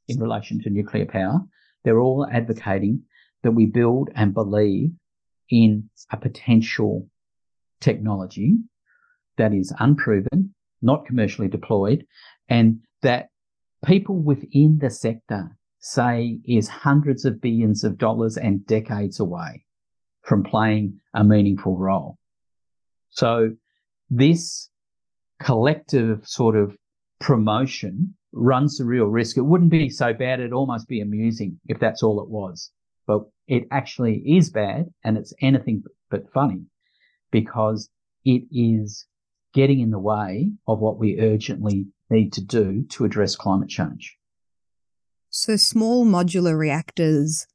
in 0.08 0.20
relation 0.20 0.62
to 0.62 0.70
nuclear 0.70 1.06
power. 1.06 1.42
They're 1.84 2.00
all 2.00 2.28
advocating 2.32 3.04
that 3.44 3.52
we 3.52 3.66
build 3.66 4.10
and 4.16 4.34
believe 4.34 4.92
in 5.50 5.90
a 6.12 6.18
potential 6.18 7.08
technology 7.80 8.58
that 9.38 9.54
is 9.54 9.74
unproven, 9.80 10.54
not 10.82 11.06
commercially 11.06 11.48
deployed, 11.48 12.06
and 12.50 12.80
that 13.02 13.30
people 13.86 14.18
within 14.18 14.80
the 14.80 14.90
sector 14.90 15.58
say 15.80 16.40
is 16.46 16.68
hundreds 16.68 17.26
of 17.26 17.42
billions 17.42 17.84
of 17.84 17.98
dollars 17.98 18.38
and 18.38 18.66
decades 18.68 19.20
away 19.20 19.66
from 20.22 20.44
playing 20.44 21.00
a 21.14 21.24
meaningful 21.24 21.78
role. 21.78 22.18
So 23.10 23.56
this 24.10 24.70
collective 25.42 26.28
sort 26.28 26.56
of 26.56 26.78
promotion 27.20 28.16
runs 28.32 28.78
the 28.78 28.86
real 28.86 29.06
risk. 29.06 29.38
It 29.38 29.42
wouldn't 29.42 29.72
be 29.72 29.90
so 29.90 30.14
bad. 30.14 30.40
It'd 30.40 30.54
almost 30.54 30.88
be 30.88 31.02
amusing 31.02 31.60
if 31.68 31.80
that's 31.80 32.04
all 32.04 32.22
it 32.22 32.30
was. 32.30 32.72
But 33.08 33.24
it 33.48 33.68
actually 33.72 34.18
is 34.26 34.50
bad 34.52 34.86
and 35.04 35.18
it's 35.18 35.34
anything 35.42 35.84
but 36.10 36.32
funny 36.32 36.66
because 37.32 37.90
it 38.24 38.44
is 38.52 39.06
getting 39.54 39.80
in 39.80 39.92
the 39.92 40.00
way 40.00 40.52
of 40.68 40.80
what 40.80 40.98
we 40.98 41.20
urgently 41.20 41.88
need 42.10 42.34
to 42.34 42.42
do 42.42 42.84
to 42.90 43.06
address 43.06 43.36
climate 43.36 43.70
change. 43.70 44.18
So 45.30 45.56
small 45.56 46.06
modular 46.06 46.58
reactors 46.58 47.48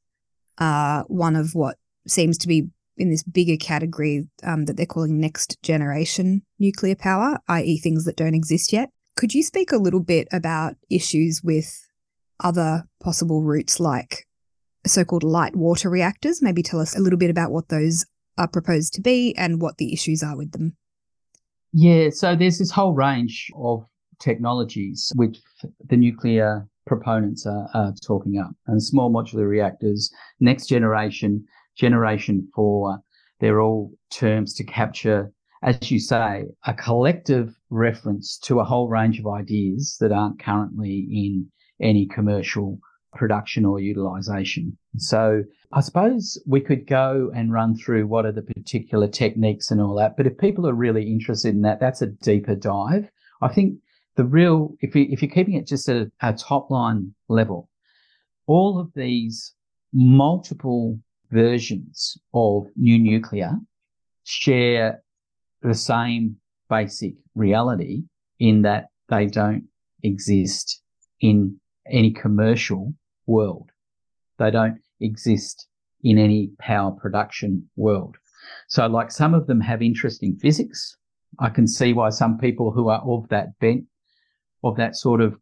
are 0.57 1.05
one 1.07 1.35
of 1.35 1.53
what 1.53 1.77
seems 2.07 2.37
to 2.39 2.47
be 2.47 2.69
in 2.97 3.11
this 3.11 3.23
bigger 3.23 3.57
category 3.57 4.27
um, 4.43 4.65
that 4.65 4.75
they're 4.75 4.85
calling 4.85 5.19
next 5.19 5.61
generation 5.61 6.41
nuclear 6.57 6.95
power, 6.95 7.37
i.e., 7.47 7.77
things 7.77 8.05
that 8.05 8.15
don't 8.15 8.33
exist 8.33 8.73
yet. 8.73 8.89
Could 9.15 9.33
you 9.33 9.43
speak 9.43 9.71
a 9.71 9.77
little 9.77 9.99
bit 9.99 10.27
about 10.31 10.75
issues 10.89 11.41
with 11.43 11.87
other 12.39 12.83
possible 12.99 13.43
routes 13.43 13.79
like 13.79 14.25
so 14.85 15.03
called 15.03 15.23
light 15.23 15.55
water 15.55 15.89
reactors? 15.89 16.41
Maybe 16.41 16.63
tell 16.63 16.79
us 16.79 16.97
a 16.97 17.01
little 17.01 17.19
bit 17.19 17.29
about 17.29 17.51
what 17.51 17.69
those 17.69 18.05
are 18.37 18.47
proposed 18.47 18.93
to 18.93 19.01
be 19.01 19.35
and 19.35 19.61
what 19.61 19.77
the 19.77 19.93
issues 19.93 20.23
are 20.23 20.37
with 20.37 20.51
them. 20.51 20.75
Yeah, 21.79 22.09
so 22.09 22.35
there's 22.35 22.57
this 22.57 22.71
whole 22.71 22.93
range 22.93 23.51
of 23.55 23.85
technologies 24.17 25.11
which 25.15 25.37
the 25.87 25.95
nuclear 25.95 26.67
proponents 26.87 27.45
are, 27.45 27.69
are 27.75 27.93
talking 28.03 28.39
up. 28.39 28.49
And 28.65 28.81
small 28.81 29.11
modular 29.11 29.47
reactors, 29.47 30.11
next 30.39 30.65
generation, 30.65 31.45
generation 31.77 32.47
four, 32.55 32.97
they're 33.39 33.61
all 33.61 33.91
terms 34.09 34.55
to 34.55 34.63
capture, 34.63 35.31
as 35.61 35.91
you 35.91 35.99
say, 35.99 36.45
a 36.65 36.73
collective 36.73 37.53
reference 37.69 38.39
to 38.39 38.59
a 38.59 38.63
whole 38.63 38.89
range 38.89 39.19
of 39.19 39.27
ideas 39.27 39.97
that 39.99 40.11
aren't 40.11 40.41
currently 40.41 41.07
in 41.11 41.45
any 41.79 42.07
commercial 42.07 42.79
production 43.17 43.65
or 43.65 43.79
utilization. 43.79 44.77
So 44.97 45.43
I 45.71 45.81
suppose 45.81 46.41
we 46.45 46.61
could 46.61 46.87
go 46.87 47.31
and 47.35 47.51
run 47.51 47.75
through 47.75 48.07
what 48.07 48.25
are 48.25 48.31
the 48.31 48.41
particular 48.41 49.07
techniques 49.07 49.71
and 49.71 49.81
all 49.81 49.95
that. 49.95 50.15
But 50.15 50.27
if 50.27 50.37
people 50.37 50.67
are 50.67 50.73
really 50.73 51.11
interested 51.11 51.53
in 51.53 51.61
that, 51.61 51.79
that's 51.79 52.01
a 52.01 52.07
deeper 52.07 52.55
dive. 52.55 53.09
I 53.41 53.49
think 53.49 53.79
the 54.15 54.23
real, 54.23 54.75
if, 54.79 54.95
you, 54.95 55.07
if 55.09 55.21
you're 55.21 55.31
keeping 55.31 55.55
it 55.55 55.67
just 55.67 55.89
at 55.89 55.97
a, 55.97 56.11
a 56.21 56.33
top 56.33 56.71
line 56.71 57.13
level, 57.27 57.69
all 58.45 58.79
of 58.79 58.91
these 58.95 59.53
multiple 59.93 60.99
versions 61.31 62.17
of 62.33 62.67
new 62.75 62.97
nuclear 62.97 63.53
share 64.23 65.03
the 65.61 65.73
same 65.73 66.37
basic 66.69 67.13
reality 67.35 68.03
in 68.39 68.61
that 68.61 68.87
they 69.09 69.25
don't 69.25 69.63
exist 70.03 70.81
in 71.21 71.59
any 71.89 72.11
commercial 72.11 72.93
world. 73.27 73.69
They 74.39 74.51
don't 74.51 74.79
exist 74.99 75.67
in 76.03 76.17
any 76.17 76.51
power 76.59 76.91
production 76.91 77.69
world. 77.75 78.15
So 78.67 78.87
like 78.87 79.11
some 79.11 79.33
of 79.33 79.47
them 79.47 79.61
have 79.61 79.81
interesting 79.81 80.37
physics. 80.37 80.95
I 81.39 81.49
can 81.49 81.67
see 81.67 81.93
why 81.93 82.09
some 82.09 82.37
people 82.37 82.71
who 82.71 82.89
are 82.89 83.01
of 83.01 83.27
that 83.29 83.59
bent 83.59 83.85
of 84.63 84.75
that 84.77 84.95
sort 84.95 85.21
of 85.21 85.35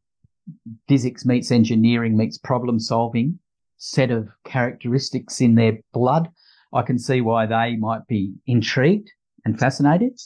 physics 0.88 1.26
meets 1.26 1.52
engineering 1.52 2.18
meets 2.18 2.38
problem 2.38 2.80
solving 2.80 3.40
set 3.78 4.12
of 4.12 4.30
characteristics 4.44 5.42
in 5.42 5.56
their 5.56 5.80
blood, 5.94 6.30
I 6.74 6.82
can 6.82 6.98
see 6.98 7.22
why 7.22 7.46
they 7.46 7.78
might 7.78 8.06
be 8.08 8.34
intrigued 8.48 9.12
and 9.46 9.58
fascinated. 9.60 10.20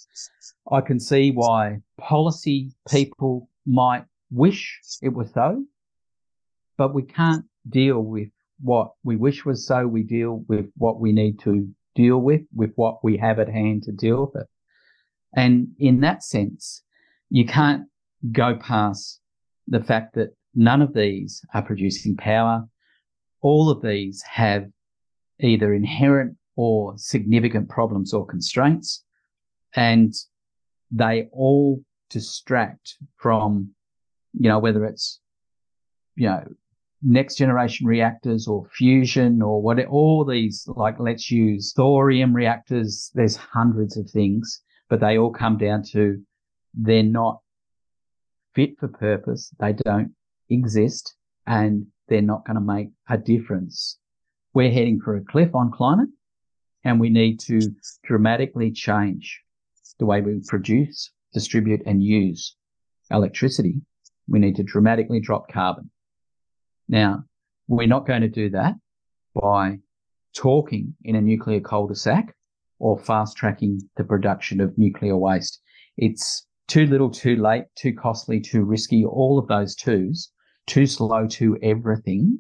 I 0.72 0.82
can 0.82 1.00
see 1.00 1.32
why 1.32 1.82
policy 1.98 2.72
people 2.90 3.50
might 3.66 4.06
wish 4.32 4.80
it 5.02 5.14
was 5.14 5.32
so, 5.34 5.64
but 6.80 6.94
we 6.94 7.04
can't 7.04 7.44
deal 7.68 8.00
with 8.00 8.30
what 8.62 8.94
we 9.04 9.18
wish 9.18 9.44
was 9.44 9.68
so. 9.68 9.86
We 9.86 10.02
deal 10.02 10.46
with 10.48 10.68
what 10.78 11.02
we 11.02 11.12
need 11.12 11.38
to 11.42 11.68
deal 11.94 12.20
with, 12.20 12.44
with 12.56 12.72
what 12.76 13.04
we 13.04 13.18
have 13.18 13.38
at 13.38 13.50
hand 13.50 13.84
to 13.84 13.92
deal 13.92 14.22
with 14.22 14.44
it. 14.44 14.48
And 15.36 15.74
in 15.78 16.00
that 16.00 16.24
sense, 16.24 16.82
you 17.30 17.46
can't 17.46 17.88
go 18.32 18.56
past 18.56 19.20
the 19.68 19.84
fact 19.84 20.16
that 20.16 20.30
none 20.56 20.82
of 20.82 20.94
these 20.94 21.44
are 21.54 21.62
producing 21.62 22.16
power. 22.16 22.66
All 23.42 23.70
of 23.70 23.82
these 23.82 24.24
have 24.24 24.70
either 25.42 25.74
inherent 25.74 26.38
or 26.56 26.94
significant 26.98 27.68
problems 27.68 28.14
or 28.14 28.26
constraints, 28.26 29.04
and 29.76 30.14
they 30.92 31.28
all 31.34 31.84
distract 32.10 32.96
from, 33.18 33.72
you 34.34 34.48
know, 34.48 34.60
whether 34.60 34.86
it's, 34.86 35.20
you 36.16 36.28
know, 36.28 36.44
next 37.02 37.36
generation 37.36 37.88
reactors 37.88 38.48
or 38.48 38.66
fusion 38.76 39.42
or 39.42 39.62
what, 39.62 39.84
all 39.86 40.26
these, 40.26 40.68
like, 40.68 41.00
let's 41.00 41.32
use 41.32 41.74
thorium 41.74 42.34
reactors. 42.34 43.12
There's 43.14 43.36
hundreds 43.36 43.98
of 43.98 44.10
things, 44.10 44.62
but 44.90 45.00
they 45.00 45.18
all 45.18 45.32
come 45.32 45.58
down 45.58 45.84
to 45.92 46.22
they're 46.74 47.04
not 47.04 47.40
fit 48.54 48.78
for 48.80 48.88
purpose. 48.88 49.54
They 49.60 49.74
don't 49.74 50.12
exist 50.50 51.16
and 51.48 51.88
they're 52.08 52.22
not 52.22 52.46
going 52.46 52.56
to 52.56 52.62
make 52.62 52.90
a 53.10 53.18
difference. 53.18 53.98
We're 54.54 54.72
heading 54.72 55.00
for 55.00 55.16
a 55.16 55.24
cliff 55.24 55.54
on 55.56 55.72
climate 55.72 56.10
and 56.84 57.00
we 57.00 57.10
need 57.10 57.40
to 57.42 57.60
dramatically 58.04 58.72
change 58.72 59.42
the 60.00 60.06
way 60.06 60.22
we 60.22 60.42
produce, 60.48 61.12
distribute 61.34 61.82
and 61.86 62.04
use 62.04 62.56
electricity. 63.12 63.82
We 64.28 64.40
need 64.40 64.56
to 64.58 64.64
dramatically 64.64 65.20
drop 65.20 65.52
carbon. 65.52 65.90
Now, 66.90 67.24
we're 67.68 67.88
not 67.88 68.08
going 68.08 68.22
to 68.22 68.28
do 68.28 68.50
that 68.50 68.74
by 69.36 69.78
talking 70.36 70.96
in 71.04 71.16
a 71.16 71.22
nuclear 71.22 71.60
cul-de-sac 71.60 72.36
or 72.80 72.98
fast 72.98 73.38
tracking 73.38 73.80
the 73.96 74.04
production 74.04 74.60
of 74.60 74.78
nuclear 74.78 75.16
waste. 75.16 75.62
It's 75.98 76.48
too 76.68 76.88
little, 76.88 77.12
too 77.12 77.36
late, 77.36 77.66
too 77.76 77.94
costly, 77.94 78.40
too 78.40 78.64
risky, 78.64 79.06
all 79.06 79.38
of 79.38 79.48
those 79.48 79.76
twos, 79.76 80.32
too 80.66 80.88
slow, 80.88 81.28
too 81.28 81.58
everything. 81.62 82.40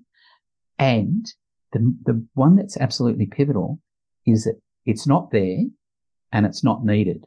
And 0.79 1.25
the, 1.71 1.95
the 2.05 2.25
one 2.33 2.55
that's 2.55 2.77
absolutely 2.77 3.27
pivotal 3.27 3.79
is 4.25 4.45
that 4.45 4.59
it's 4.85 5.05
not 5.05 5.29
there 5.31 5.59
and 6.31 6.45
it's 6.45 6.63
not 6.63 6.83
needed. 6.83 7.25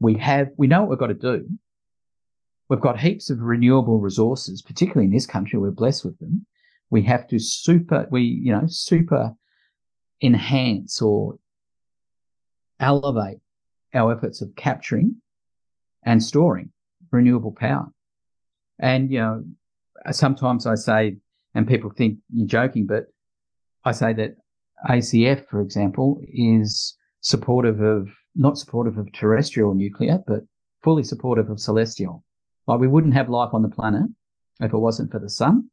We 0.00 0.18
have, 0.18 0.48
we 0.58 0.66
know 0.66 0.80
what 0.80 0.90
we've 0.90 0.98
got 0.98 1.06
to 1.06 1.14
do. 1.14 1.48
We've 2.68 2.80
got 2.80 3.00
heaps 3.00 3.30
of 3.30 3.40
renewable 3.40 4.00
resources, 4.00 4.60
particularly 4.60 5.06
in 5.06 5.12
this 5.12 5.26
country. 5.26 5.58
We're 5.58 5.70
blessed 5.70 6.04
with 6.04 6.18
them. 6.18 6.44
We 6.90 7.02
have 7.02 7.28
to 7.28 7.38
super, 7.38 8.06
we, 8.10 8.22
you 8.22 8.52
know, 8.52 8.64
super 8.66 9.34
enhance 10.22 11.00
or 11.02 11.38
elevate 12.80 13.38
our 13.94 14.12
efforts 14.12 14.40
of 14.40 14.54
capturing 14.56 15.16
and 16.04 16.22
storing 16.22 16.70
renewable 17.10 17.52
power. 17.52 17.86
And, 18.78 19.10
you 19.10 19.18
know, 19.18 19.44
sometimes 20.10 20.66
I 20.66 20.74
say, 20.76 21.16
and 21.54 21.66
people 21.66 21.90
think 21.90 22.18
you're 22.32 22.46
joking, 22.46 22.86
but 22.86 23.06
I 23.84 23.92
say 23.92 24.12
that 24.14 24.36
ACF, 24.88 25.48
for 25.48 25.60
example, 25.60 26.20
is 26.28 26.96
supportive 27.20 27.80
of, 27.80 28.08
not 28.36 28.58
supportive 28.58 28.98
of 28.98 29.12
terrestrial 29.12 29.74
nuclear, 29.74 30.20
but 30.26 30.40
fully 30.82 31.02
supportive 31.02 31.50
of 31.50 31.58
celestial. 31.58 32.24
Like 32.66 32.78
we 32.80 32.86
wouldn't 32.86 33.14
have 33.14 33.28
life 33.28 33.50
on 33.52 33.62
the 33.62 33.68
planet 33.68 34.08
if 34.60 34.72
it 34.72 34.78
wasn't 34.78 35.10
for 35.10 35.18
the 35.18 35.30
sun. 35.30 35.70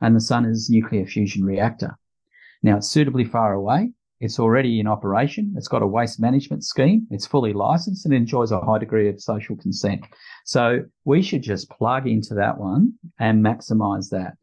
And 0.00 0.14
the 0.14 0.20
sun 0.20 0.44
is 0.44 0.70
nuclear 0.70 1.06
fusion 1.06 1.44
reactor. 1.44 1.98
Now 2.62 2.78
it's 2.78 2.88
suitably 2.88 3.24
far 3.24 3.52
away. 3.52 3.92
It's 4.20 4.38
already 4.38 4.80
in 4.80 4.86
operation. 4.86 5.52
It's 5.56 5.68
got 5.68 5.82
a 5.82 5.86
waste 5.86 6.20
management 6.20 6.64
scheme. 6.64 7.06
It's 7.10 7.26
fully 7.26 7.52
licensed 7.52 8.06
and 8.06 8.14
enjoys 8.14 8.52
a 8.52 8.60
high 8.60 8.78
degree 8.78 9.08
of 9.08 9.20
social 9.20 9.56
consent. 9.56 10.04
So 10.46 10.84
we 11.04 11.20
should 11.20 11.42
just 11.42 11.68
plug 11.68 12.06
into 12.06 12.34
that 12.34 12.58
one 12.58 12.94
and 13.18 13.44
maximize 13.44 14.08
that. 14.10 14.38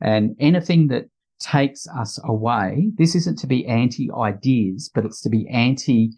And 0.00 0.36
anything 0.38 0.88
that 0.88 1.06
takes 1.40 1.88
us 1.88 2.20
away, 2.22 2.92
this 2.96 3.14
isn't 3.14 3.38
to 3.40 3.46
be 3.46 3.66
anti 3.66 4.08
ideas, 4.12 4.90
but 4.94 5.04
it's 5.04 5.20
to 5.22 5.30
be 5.30 5.48
anti 5.48 6.12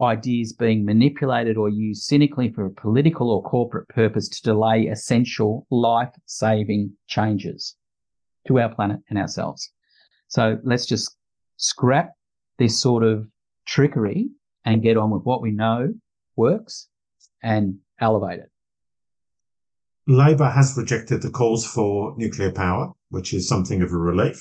ideas 0.00 0.54
being 0.54 0.84
manipulated 0.84 1.58
or 1.58 1.68
used 1.68 2.04
cynically 2.04 2.50
for 2.50 2.64
a 2.64 2.70
political 2.70 3.30
or 3.30 3.42
corporate 3.42 3.88
purpose 3.88 4.28
to 4.28 4.42
delay 4.42 4.86
essential 4.86 5.66
life 5.70 6.14
saving 6.24 6.92
changes 7.06 7.76
to 8.48 8.60
our 8.60 8.74
planet 8.74 9.00
and 9.08 9.18
ourselves. 9.18 9.70
So 10.28 10.58
let's 10.64 10.86
just 10.86 11.16
scrap 11.56 12.12
this 12.58 12.80
sort 12.80 13.04
of 13.04 13.26
trickery 13.66 14.30
and 14.64 14.82
get 14.82 14.96
on 14.96 15.10
with 15.10 15.22
what 15.24 15.42
we 15.42 15.50
know 15.50 15.92
works 16.36 16.88
and 17.42 17.78
elevate 18.00 18.40
it. 18.40 18.50
Labor 20.06 20.50
has 20.50 20.76
rejected 20.76 21.22
the 21.22 21.30
calls 21.30 21.64
for 21.64 22.14
nuclear 22.16 22.50
power, 22.50 22.92
which 23.10 23.32
is 23.32 23.48
something 23.48 23.82
of 23.82 23.92
a 23.92 23.96
relief. 23.96 24.40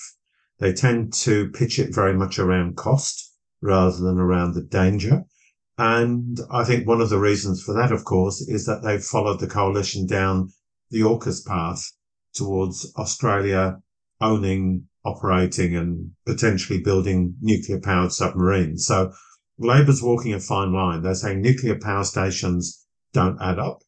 They 0.60 0.74
tend 0.74 1.14
to 1.14 1.49
pitch 1.52 1.80
it 1.80 1.93
very 1.93 2.14
much 2.14 2.39
around 2.39 2.78
cost 2.78 3.36
rather 3.62 3.97
than 3.97 4.18
around 4.18 4.54
the 4.54 4.64
danger. 4.64 5.24
And 5.78 6.39
I 6.52 6.64
think 6.64 6.88
one 6.88 7.02
of 7.02 7.10
the 7.10 7.20
reasons 7.20 7.64
for 7.64 7.74
that, 7.74 7.91
of 7.91 8.06
course, 8.06 8.41
is 8.41 8.66
that 8.66 8.82
they've 8.84 9.04
followed 9.04 9.39
the 9.39 9.47
coalition 9.47 10.06
down 10.06 10.52
the 10.89 11.02
AUKUS 11.02 11.45
path 11.45 11.91
towards 12.34 12.91
Australia 12.97 13.82
owning 14.22 14.88
operating 15.03 15.76
and 15.76 16.11
potentially 16.26 16.80
building 16.80 17.36
nuclear 17.41 17.80
powered 17.80 18.11
submarines. 18.11 18.86
So 18.86 19.11
Labor's 19.57 20.01
walking 20.01 20.34
a 20.34 20.39
fine 20.39 20.74
line. 20.74 21.01
They're 21.01 21.15
saying 21.15 21.41
nuclear 21.41 21.78
power 21.80 22.03
stations 22.03 22.86
don't 23.13 23.41
add 23.41 23.59
up, 23.59 23.82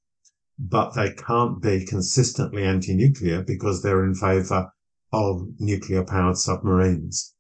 but 0.58 0.96
they 0.96 1.12
can't 1.12 1.62
be 1.62 1.86
consistently 1.86 2.64
anti 2.64 2.96
nuclear 2.96 3.44
because 3.44 3.82
they're 3.82 4.04
in 4.04 4.16
favour 4.16 4.72
of 5.12 5.48
nuclear 5.60 6.04
powered 6.04 6.38
submarines. 6.38 7.36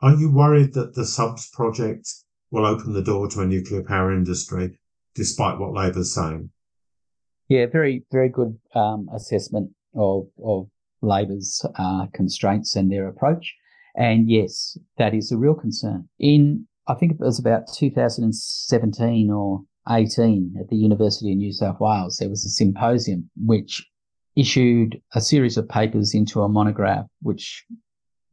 Are 0.00 0.14
you 0.14 0.30
worried 0.30 0.74
that 0.74 0.94
the 0.94 1.06
subs 1.06 1.48
project 1.50 2.08
will 2.54 2.64
open 2.64 2.92
the 2.92 3.02
door 3.02 3.28
to 3.28 3.40
a 3.40 3.46
nuclear 3.46 3.82
power 3.82 4.12
industry, 4.12 4.78
despite 5.14 5.58
what 5.58 5.72
Labor's 5.72 6.14
saying. 6.14 6.50
Yeah, 7.48 7.66
very, 7.66 8.04
very 8.12 8.28
good 8.28 8.58
um, 8.74 9.08
assessment 9.12 9.72
of, 9.94 10.28
of 10.42 10.68
Labor's 11.04 11.64
uh, 11.76 12.06
constraints 12.12 12.76
and 12.76 12.90
their 12.90 13.08
approach. 13.08 13.54
And 13.96 14.28
yes, 14.28 14.76
that 14.98 15.14
is 15.14 15.30
a 15.30 15.36
real 15.36 15.54
concern. 15.54 16.08
In, 16.18 16.66
I 16.88 16.94
think 16.94 17.12
it 17.12 17.20
was 17.20 17.38
about 17.38 17.72
2017 17.72 19.30
or 19.30 19.62
18 19.88 20.56
at 20.58 20.68
the 20.68 20.76
University 20.76 21.32
of 21.32 21.38
New 21.38 21.52
South 21.52 21.78
Wales, 21.80 22.16
there 22.16 22.28
was 22.28 22.44
a 22.44 22.50
symposium 22.50 23.30
which 23.44 23.86
issued 24.36 25.00
a 25.14 25.20
series 25.20 25.56
of 25.56 25.68
papers 25.68 26.14
into 26.14 26.42
a 26.42 26.48
monograph, 26.48 27.06
which 27.22 27.64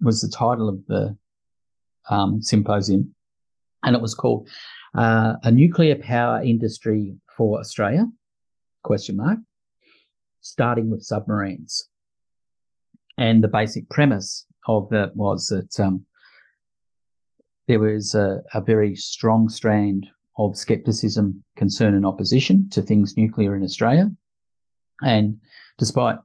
was 0.01 0.21
the 0.21 0.29
title 0.29 0.69
of 0.69 0.85
the 0.87 1.15
um, 2.09 2.41
symposium. 2.41 3.13
And 3.83 3.95
it 3.95 4.01
was 4.01 4.15
called 4.15 4.47
uh, 4.95 5.33
A 5.43 5.51
Nuclear 5.51 5.95
Power 5.95 6.41
Industry 6.41 7.15
for 7.35 7.59
Australia, 7.59 8.05
question 8.83 9.17
mark, 9.17 9.39
starting 10.41 10.89
with 10.89 11.03
submarines. 11.03 11.87
And 13.21 13.43
the 13.43 13.47
basic 13.47 13.87
premise 13.87 14.47
of 14.67 14.89
that 14.89 15.15
was 15.15 15.45
that 15.53 15.79
um, 15.79 16.03
there 17.67 17.79
was 17.79 18.15
a, 18.15 18.41
a 18.55 18.61
very 18.61 18.95
strong 18.95 19.47
strand 19.47 20.07
of 20.39 20.57
skepticism, 20.57 21.43
concern, 21.55 21.93
and 21.93 22.03
opposition 22.03 22.67
to 22.71 22.81
things 22.81 23.15
nuclear 23.15 23.55
in 23.55 23.61
Australia. 23.61 24.09
And 25.03 25.37
despite 25.77 26.17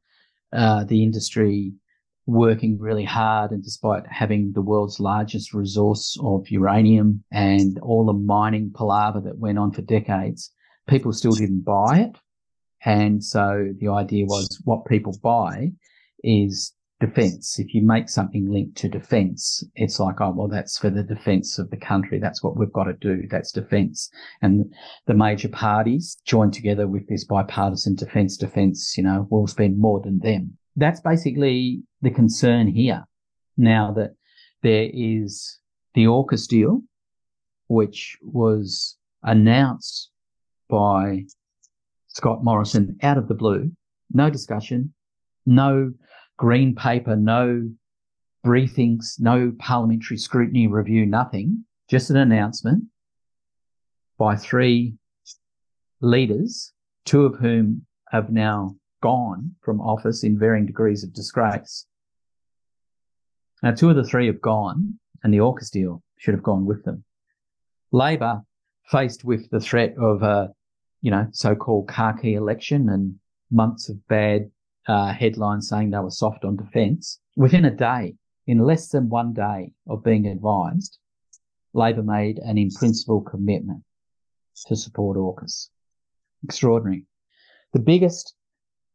uh, 0.55 0.85
the 0.85 1.03
industry 1.03 1.75
working 2.25 2.79
really 2.79 3.05
hard 3.05 3.51
and 3.51 3.63
despite 3.63 4.07
having 4.07 4.53
the 4.55 4.63
world's 4.63 4.99
largest 4.99 5.53
resource 5.53 6.17
of 6.23 6.51
uranium 6.51 7.23
and 7.31 7.79
all 7.81 8.07
the 8.07 8.15
mining 8.15 8.73
palaver 8.75 9.21
that 9.21 9.39
went 9.39 9.59
on 9.59 9.71
for 9.71 9.83
decades, 9.83 10.51
people 10.89 11.13
still 11.13 11.33
didn't 11.33 11.61
buy 11.61 11.99
it. 11.99 12.17
And 12.87 13.23
so 13.23 13.75
the 13.81 13.89
idea 13.89 14.25
was 14.25 14.63
what 14.65 14.87
people 14.87 15.15
buy 15.23 15.73
is 16.25 16.73
defense. 17.01 17.59
If 17.59 17.75
you 17.75 17.83
make 17.83 18.09
something 18.09 18.51
linked 18.51 18.77
to 18.79 18.89
defense, 18.89 19.63
it's 19.75 20.01
like, 20.01 20.21
oh, 20.21 20.33
well, 20.35 20.49
that's 20.49 20.79
for 20.79 20.89
the 20.89 21.03
defense 21.03 21.59
of 21.59 21.71
the 21.71 21.77
country. 21.77 22.19
That's 22.19 22.43
what 22.43 22.57
we've 22.57 22.73
got 22.73 22.85
to 22.85 22.95
do. 22.95 23.25
That's 23.31 23.53
defense. 23.53 24.11
And 24.41 24.73
the 25.07 25.15
major 25.15 25.49
parties 25.49 26.17
join 26.25 26.51
together 26.51 26.87
with 26.87 27.07
this 27.09 27.25
bipartisan 27.25 27.97
defense, 27.97 28.37
defense, 28.37 28.97
you 28.97 29.05
know, 29.05 29.27
we'll 29.31 29.47
spend 29.47 29.79
more 29.79 30.01
than 30.01 30.19
them. 30.21 30.57
That's 30.77 31.01
basically 31.01 31.83
the 32.03 32.11
concern 32.11 32.69
here. 32.69 33.05
Now 33.57 33.93
that 33.93 34.15
there 34.63 34.89
is 34.93 35.59
the 35.95 36.05
AUKUS 36.05 36.47
deal, 36.47 36.83
which 37.69 38.17
was 38.23 38.97
announced 39.23 40.11
by 40.69 41.25
Scott 42.09 42.43
Morrison 42.43 42.99
out 43.03 43.19
of 43.19 43.29
the 43.29 43.35
blue, 43.35 43.73
no 44.13 44.31
discussion, 44.31 44.95
no 45.45 45.93
green 46.37 46.75
paper, 46.75 47.17
no 47.17 47.71
briefings, 48.45 49.19
no 49.19 49.53
parliamentary 49.59 50.17
scrutiny 50.17 50.67
review, 50.67 51.07
nothing, 51.07 51.65
just 51.89 52.11
an 52.11 52.17
announcement 52.17 52.85
by 54.19 54.37
three 54.37 54.95
leaders, 56.01 56.73
two 57.05 57.25
of 57.25 57.37
whom 57.37 57.87
have 58.11 58.31
now 58.31 58.77
gone 59.03 59.55
from 59.63 59.81
office 59.81 60.25
in 60.25 60.39
varying 60.39 60.67
degrees 60.67 61.05
of 61.05 61.13
disgrace. 61.13 61.87
Now, 63.63 63.73
two 63.73 63.91
of 63.91 63.97
the 63.97 64.05
three 64.05 64.27
have 64.27 64.41
gone, 64.41 64.99
and 65.23 65.33
the 65.33 65.39
AUKUS 65.39 65.71
deal 65.71 66.03
should 66.19 66.35
have 66.35 66.43
gone 66.43 66.67
with 66.67 66.85
them. 66.85 67.05
Labor, 67.93 68.43
faced 68.91 69.25
with 69.25 69.49
the 69.51 69.61
threat 69.61 69.95
of 69.99 70.23
a, 70.23 70.51
you 71.01 71.11
know, 71.11 71.27
so-called 71.33 71.89
khaki 71.89 72.35
election 72.35 72.89
and 72.89 73.17
months 73.51 73.89
of 73.89 74.07
bad 74.09 74.51
uh, 74.89 75.13
headline 75.13 75.61
saying 75.61 75.91
they 75.91 75.99
were 75.99 76.11
soft 76.11 76.45
on 76.45 76.57
defence. 76.57 77.21
Within 77.37 77.65
a 77.65 77.71
day, 77.71 78.15
in 78.47 78.59
less 78.59 78.89
than 78.89 79.09
one 79.09 79.33
day 79.33 79.73
of 79.89 80.05
being 80.05 80.27
advised, 80.27 80.99
Labor 81.73 82.03
made 82.03 82.39
an 82.39 82.57
in 82.57 82.71
principle 82.71 83.21
commitment 83.21 83.83
to 84.67 84.77
support 84.77 85.17
AUKUS. 85.19 85.69
Extraordinary. 86.45 87.05
The 87.73 87.81
biggest 87.81 88.35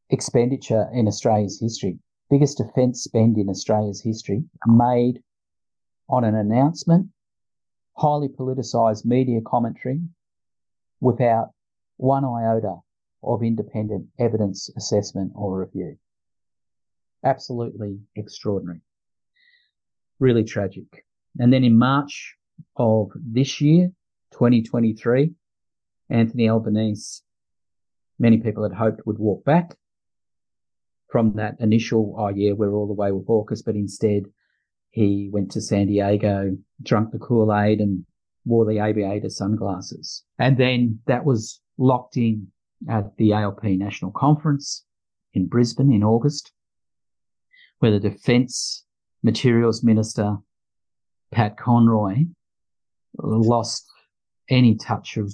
expenditure 0.09 0.89
in 0.93 1.07
Australia's 1.07 1.59
history, 1.59 1.99
biggest 2.29 2.57
defence 2.57 3.03
spend 3.03 3.37
in 3.37 3.49
Australia's 3.49 4.01
history, 4.01 4.43
made 4.65 5.21
on 6.09 6.23
an 6.23 6.35
announcement, 6.35 7.07
highly 7.97 8.29
politicised 8.29 9.05
media 9.05 9.41
commentary, 9.45 10.01
without 10.99 11.51
one 11.97 12.25
iota 12.25 12.77
of 13.23 13.43
independent 13.43 14.07
evidence 14.19 14.69
assessment 14.75 15.31
or 15.35 15.59
review. 15.59 15.97
Absolutely 17.23 17.99
extraordinary. 18.15 18.81
Really 20.19 20.43
tragic. 20.43 21.05
And 21.39 21.51
then 21.53 21.63
in 21.63 21.77
March 21.77 22.35
of 22.75 23.11
this 23.15 23.61
year, 23.61 23.91
2023, 24.31 25.33
Anthony 26.09 26.49
Albanese, 26.49 27.21
many 28.19 28.37
people 28.37 28.63
had 28.63 28.73
hoped 28.73 29.05
would 29.05 29.19
walk 29.19 29.43
back 29.45 29.77
from 31.09 31.33
that 31.35 31.55
initial, 31.59 32.15
oh 32.17 32.29
yeah, 32.29 32.53
we're 32.53 32.73
all 32.73 32.87
the 32.87 32.93
way 32.93 33.11
with 33.11 33.27
AUKUS, 33.27 33.63
but 33.65 33.75
instead 33.75 34.23
he 34.89 35.29
went 35.31 35.51
to 35.51 35.61
San 35.61 35.87
Diego, 35.87 36.57
drunk 36.81 37.11
the 37.11 37.19
Kool-Aid 37.19 37.79
and 37.79 38.05
wore 38.45 38.65
the 38.65 38.79
aviator 38.79 39.29
sunglasses. 39.29 40.23
And 40.39 40.57
then 40.57 40.99
that 41.07 41.25
was 41.25 41.61
locked 41.77 42.17
in 42.17 42.47
at 42.89 43.15
the 43.17 43.33
ALP 43.33 43.63
National 43.63 44.11
Conference 44.11 44.85
in 45.33 45.47
Brisbane 45.47 45.91
in 45.91 46.03
August, 46.03 46.51
where 47.79 47.91
the 47.91 47.99
Defence 47.99 48.85
Materials 49.23 49.83
Minister, 49.83 50.37
Pat 51.31 51.57
Conroy, 51.57 52.25
lost 53.17 53.85
any 54.49 54.75
touch 54.75 55.17
of 55.17 55.33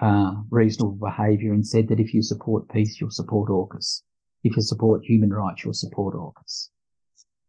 uh, 0.00 0.34
reasonable 0.50 0.96
behaviour 0.96 1.52
and 1.52 1.66
said 1.66 1.88
that 1.88 2.00
if 2.00 2.12
you 2.12 2.22
support 2.22 2.68
peace, 2.70 3.00
you'll 3.00 3.10
support 3.10 3.48
AUKUS. 3.48 4.02
If 4.44 4.56
you 4.56 4.62
support 4.62 5.04
human 5.04 5.32
rights, 5.32 5.64
you'll 5.64 5.74
support 5.74 6.14
AUKUS. 6.14 6.68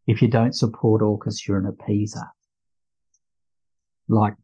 If 0.06 0.22
you 0.22 0.28
don't 0.28 0.54
support 0.54 1.02
AUKUS, 1.02 1.46
you're 1.46 1.58
an 1.58 1.70
appeaser. 1.70 2.28
Like, 4.08 4.34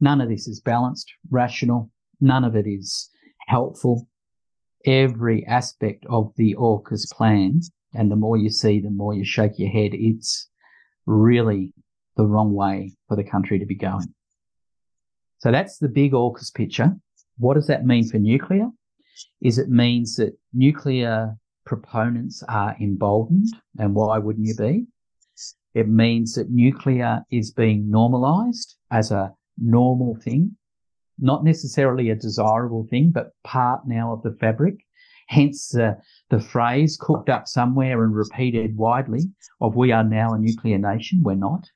none 0.00 0.20
of 0.20 0.28
this 0.28 0.48
is 0.48 0.60
balanced, 0.60 1.12
rational. 1.30 1.90
None 2.20 2.44
of 2.44 2.56
it 2.56 2.66
is 2.66 3.10
helpful 3.46 4.08
every 4.88 5.46
aspect 5.46 6.04
of 6.08 6.32
the 6.36 6.54
AUKUS 6.58 7.10
plan. 7.12 7.60
And 7.94 8.10
the 8.10 8.16
more 8.16 8.36
you 8.36 8.50
see, 8.50 8.80
the 8.80 8.90
more 8.90 9.14
you 9.14 9.24
shake 9.24 9.58
your 9.58 9.70
head. 9.70 9.90
It's 9.92 10.48
really 11.06 11.72
the 12.16 12.26
wrong 12.26 12.52
way 12.52 12.96
for 13.08 13.16
the 13.16 13.24
country 13.24 13.58
to 13.58 13.66
be 13.66 13.76
going. 13.76 14.14
So 15.38 15.52
that's 15.52 15.78
the 15.78 15.88
big 15.88 16.12
AUKUS 16.12 16.52
picture. 16.54 16.96
What 17.38 17.54
does 17.54 17.68
that 17.68 17.86
mean 17.86 18.08
for 18.08 18.18
nuclear? 18.18 18.68
Is 19.40 19.58
it 19.58 19.68
means 19.68 20.16
that 20.16 20.36
nuclear 20.52 21.36
proponents 21.68 22.42
are 22.48 22.74
emboldened. 22.80 23.48
And 23.78 23.94
why 23.94 24.18
wouldn't 24.18 24.46
you 24.46 24.56
be? 24.56 24.86
It 25.74 25.88
means 25.88 26.34
that 26.34 26.50
nuclear 26.50 27.22
is 27.30 27.52
being 27.52 27.90
normalized 27.90 28.76
as 28.90 29.12
a 29.12 29.34
normal 29.58 30.16
thing 30.16 30.56
not 31.18 31.44
necessarily 31.44 32.10
a 32.10 32.16
desirable 32.16 32.86
thing, 32.88 33.10
but 33.10 33.32
part 33.44 33.86
now 33.86 34.12
of 34.12 34.22
the 34.22 34.36
fabric. 34.40 34.76
Hence 35.28 35.76
uh, 35.76 35.94
the 36.30 36.40
phrase 36.40 36.96
cooked 36.98 37.28
up 37.28 37.48
somewhere 37.48 38.02
and 38.02 38.14
repeated 38.14 38.76
widely 38.76 39.30
of 39.60 39.76
we 39.76 39.92
are 39.92 40.04
now 40.04 40.32
a 40.32 40.38
nuclear 40.38 40.78
nation. 40.78 41.22
We're 41.22 41.34
not. 41.34 41.68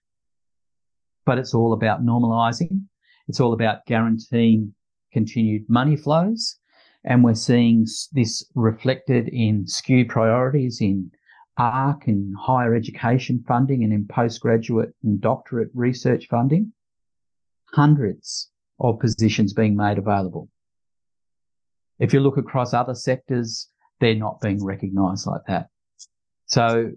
But 1.26 1.38
it's 1.38 1.54
all 1.54 1.72
about 1.72 2.04
normalizing. 2.04 2.84
It's 3.28 3.40
all 3.40 3.52
about 3.52 3.84
guaranteeing 3.86 4.74
continued 5.12 5.68
money 5.68 5.96
flows. 5.96 6.58
And 7.04 7.22
we're 7.22 7.34
seeing 7.34 7.86
this 8.12 8.44
reflected 8.54 9.28
in 9.28 9.66
skewed 9.66 10.08
priorities 10.08 10.80
in 10.80 11.10
ARC 11.58 12.06
and 12.06 12.34
higher 12.38 12.74
education 12.74 13.44
funding 13.46 13.84
and 13.84 13.92
in 13.92 14.06
postgraduate 14.06 14.94
and 15.02 15.20
doctorate 15.20 15.70
research 15.74 16.26
funding. 16.28 16.72
Hundreds 17.72 18.51
of 18.82 18.98
positions 18.98 19.52
being 19.52 19.76
made 19.76 19.98
available. 19.98 20.48
If 21.98 22.12
you 22.12 22.20
look 22.20 22.36
across 22.36 22.74
other 22.74 22.94
sectors, 22.94 23.68
they're 24.00 24.14
not 24.14 24.40
being 24.40 24.62
recognised 24.62 25.26
like 25.26 25.42
that. 25.46 25.68
So 26.46 26.90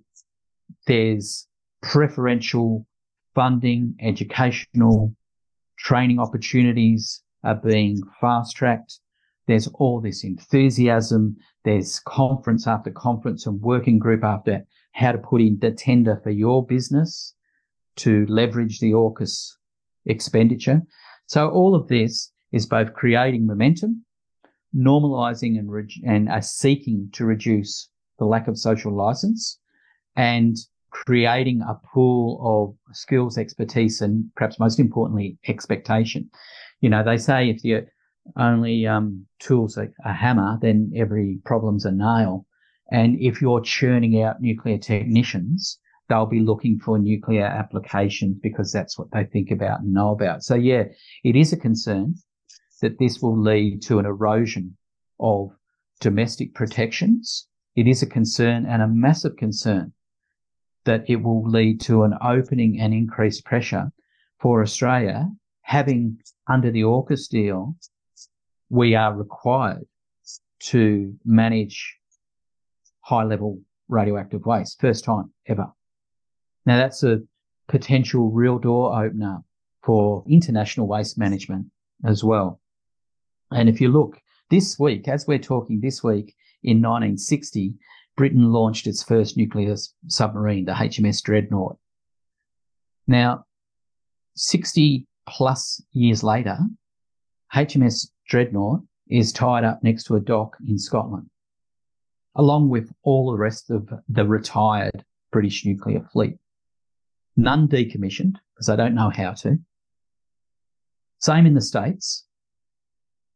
there's 0.87 1.47
preferential 1.81 2.87
funding, 3.35 3.95
educational 4.01 5.15
training 5.77 6.19
opportunities 6.19 7.21
are 7.43 7.55
being 7.55 8.01
fast 8.19 8.55
tracked. 8.55 8.99
There's 9.47 9.67
all 9.75 10.01
this 10.01 10.23
enthusiasm. 10.23 11.37
There's 11.63 11.99
conference 11.99 12.65
after 12.65 12.89
conference 12.89 13.45
and 13.45 13.61
working 13.61 13.99
group 13.99 14.23
after 14.23 14.65
how 14.93 15.11
to 15.11 15.17
put 15.19 15.41
in 15.41 15.59
the 15.59 15.71
tender 15.71 16.19
for 16.23 16.31
your 16.31 16.65
business 16.65 17.35
to 17.97 18.25
leverage 18.27 18.79
the 18.79 18.93
AUKUS 18.93 19.51
expenditure. 20.05 20.81
So 21.27 21.49
all 21.49 21.75
of 21.75 21.87
this 21.87 22.31
is 22.51 22.65
both 22.65 22.93
creating 22.93 23.45
momentum, 23.45 24.05
normalizing 24.75 25.57
and, 25.57 25.71
re- 25.71 26.03
and 26.05 26.29
uh, 26.29 26.41
seeking 26.41 27.09
to 27.13 27.25
reduce 27.25 27.89
the 28.19 28.25
lack 28.25 28.47
of 28.47 28.57
social 28.57 28.95
license 28.95 29.59
and 30.15 30.55
creating 30.91 31.61
a 31.61 31.79
pool 31.93 32.39
of 32.41 32.95
skills, 32.95 33.37
expertise, 33.37 34.01
and 34.01 34.33
perhaps 34.35 34.59
most 34.59 34.79
importantly, 34.79 35.37
expectation. 35.47 36.29
You 36.79 36.89
know, 36.89 37.03
they 37.03 37.17
say 37.17 37.49
if 37.49 37.61
the 37.61 37.85
only 38.37 38.87
um, 38.87 39.25
tools 39.39 39.77
are 39.77 39.91
a 40.05 40.13
hammer, 40.13 40.57
then 40.61 40.93
every 40.95 41.39
problem's 41.43 41.85
a 41.85 41.91
nail. 41.91 42.45
And 42.91 43.19
if 43.19 43.41
you're 43.41 43.61
churning 43.61 44.21
out 44.21 44.41
nuclear 44.41 44.77
technicians, 44.77 45.79
they'll 46.07 46.25
be 46.25 46.39
looking 46.39 46.79
for 46.79 46.97
nuclear 46.99 47.45
applications 47.45 48.37
because 48.41 48.71
that's 48.71 48.97
what 48.97 49.11
they 49.11 49.23
think 49.23 49.51
about 49.51 49.81
and 49.81 49.93
know 49.93 50.11
about. 50.11 50.43
So 50.43 50.55
yeah, 50.55 50.85
it 51.23 51.35
is 51.35 51.53
a 51.53 51.57
concern 51.57 52.15
that 52.81 52.99
this 52.99 53.21
will 53.21 53.39
lead 53.39 53.81
to 53.83 53.99
an 53.99 54.05
erosion 54.05 54.77
of 55.19 55.51
domestic 55.99 56.53
protections. 56.53 57.47
It 57.75 57.87
is 57.87 58.01
a 58.03 58.07
concern 58.07 58.65
and 58.65 58.81
a 58.81 58.87
massive 58.87 59.37
concern 59.37 59.93
that 60.83 61.09
it 61.09 61.17
will 61.17 61.43
lead 61.47 61.81
to 61.81 62.03
an 62.03 62.15
opening 62.21 62.79
and 62.79 62.93
increased 62.93 63.43
pressure 63.45 63.91
for 64.39 64.61
Australia 64.61 65.29
having 65.65 66.19
under 66.47 66.69
the 66.69 66.83
AUKUS 66.83 67.27
deal, 67.27 67.75
we 68.69 68.93
are 68.93 69.13
required 69.15 69.87
to 70.59 71.15
manage 71.25 71.97
high 73.01 73.23
level 73.23 73.59
radioactive 73.87 74.45
waste. 74.45 74.79
First 74.79 75.03
time 75.05 75.31
ever. 75.47 75.67
Now 76.65 76.77
that's 76.77 77.03
a 77.03 77.21
potential 77.67 78.31
real 78.31 78.59
door 78.59 79.03
opener 79.03 79.43
for 79.83 80.23
international 80.27 80.87
waste 80.87 81.17
management 81.17 81.67
as 82.03 82.23
well. 82.23 82.59
And 83.51 83.69
if 83.69 83.79
you 83.79 83.89
look 83.89 84.19
this 84.49 84.77
week, 84.79 85.07
as 85.07 85.27
we're 85.27 85.39
talking 85.39 85.79
this 85.79 86.03
week 86.03 86.35
in 86.63 86.81
1960, 86.81 87.75
Britain 88.17 88.51
launched 88.51 88.87
its 88.87 89.03
first 89.03 89.37
nuclear 89.37 89.75
submarine, 90.07 90.65
the 90.65 90.71
HMS 90.71 91.21
Dreadnought. 91.21 91.77
Now, 93.07 93.45
60 94.35 95.05
plus 95.27 95.81
years 95.91 96.23
later, 96.23 96.57
HMS 97.53 98.09
Dreadnought 98.27 98.81
is 99.07 99.31
tied 99.31 99.63
up 99.63 99.83
next 99.83 100.05
to 100.05 100.15
a 100.15 100.19
dock 100.19 100.57
in 100.67 100.79
Scotland, 100.79 101.29
along 102.35 102.69
with 102.69 102.91
all 103.03 103.31
the 103.31 103.37
rest 103.37 103.69
of 103.69 103.87
the 104.09 104.25
retired 104.25 105.05
British 105.31 105.65
nuclear 105.65 106.01
fleet. 106.11 106.37
None 107.37 107.67
decommissioned 107.67 108.35
because 108.53 108.69
I 108.69 108.75
don't 108.75 108.95
know 108.95 109.09
how 109.09 109.33
to. 109.33 109.57
Same 111.19 111.45
in 111.45 111.53
the 111.53 111.61
States. 111.61 112.25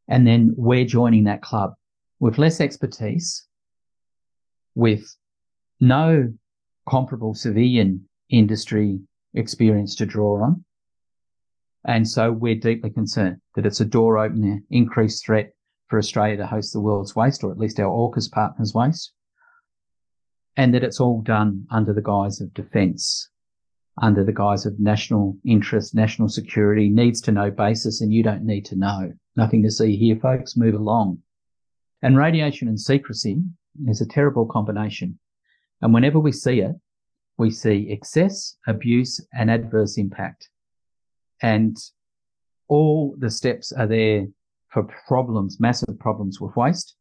And 0.08 0.26
then 0.26 0.54
we're 0.56 0.86
joining 0.86 1.26
that 1.26 1.42
club 1.42 1.74
with 2.20 2.38
less 2.38 2.60
expertise, 2.62 3.46
with 4.76 5.16
no 5.80 6.34
comparable 6.88 7.34
civilian 7.34 8.08
industry 8.30 9.00
experience 9.34 9.96
to 9.96 10.06
draw 10.06 10.44
on. 10.44 10.64
And 11.86 12.08
so 12.08 12.32
we're 12.32 12.56
deeply 12.56 12.90
concerned 12.90 13.38
that 13.56 13.66
it's 13.66 13.80
a 13.80 13.86
door 13.86 14.18
opener, 14.18 14.60
increased 14.70 15.26
threat 15.26 15.54
for 15.88 15.98
Australia 15.98 16.38
to 16.38 16.48
host 16.48 16.74
the 16.74 16.82
world's 16.82 17.16
waste, 17.16 17.44
or 17.44 17.52
at 17.52 17.58
least 17.58 17.80
our 17.80 17.88
AUKUS 17.88 18.32
partners' 18.32 18.74
waste, 18.74 19.14
and 20.58 20.74
that 20.74 20.84
it's 20.84 21.00
all 21.00 21.22
done 21.22 21.66
under 21.72 21.94
the 21.94 22.02
guise 22.02 22.42
of 22.42 22.54
defence 22.54 23.30
under 24.02 24.24
the 24.24 24.34
guise 24.34 24.66
of 24.66 24.80
national 24.80 25.38
interest, 25.46 25.94
national 25.94 26.30
security, 26.30 26.90
needs 26.90 27.22
to 27.22 27.32
know 27.32 27.52
basis, 27.52 28.02
and 28.02 28.14
you 28.14 28.24
don't 28.24 28.44
need 28.44 28.66
to 28.66 28.76
know. 28.76 29.14
Nothing 29.36 29.64
to 29.64 29.72
see 29.72 29.96
here, 29.96 30.16
folks. 30.18 30.58
Move 30.58 30.76
along. 30.76 31.20
And 32.02 32.18
radiation 32.18 32.68
and 32.68 32.80
secrecy 32.80 33.42
is 33.88 34.02
a 34.02 34.08
terrible 34.08 34.46
combination. 34.46 35.20
And 35.82 35.94
whenever 35.94 36.20
we 36.20 36.32
see 36.32 36.62
it, 36.62 36.76
we 37.38 37.52
see 37.52 37.90
excess, 37.90 38.58
abuse, 38.68 39.26
and 39.34 39.50
adverse 39.50 39.98
impact. 39.98 40.50
And 41.42 41.78
all 42.68 43.16
the 43.18 43.30
steps 43.30 43.72
are 43.72 43.88
there 43.88 44.28
for 44.70 44.84
problems, 45.08 45.60
massive 45.60 45.98
problems 46.00 46.40
with 46.40 46.56
waste 46.56 46.96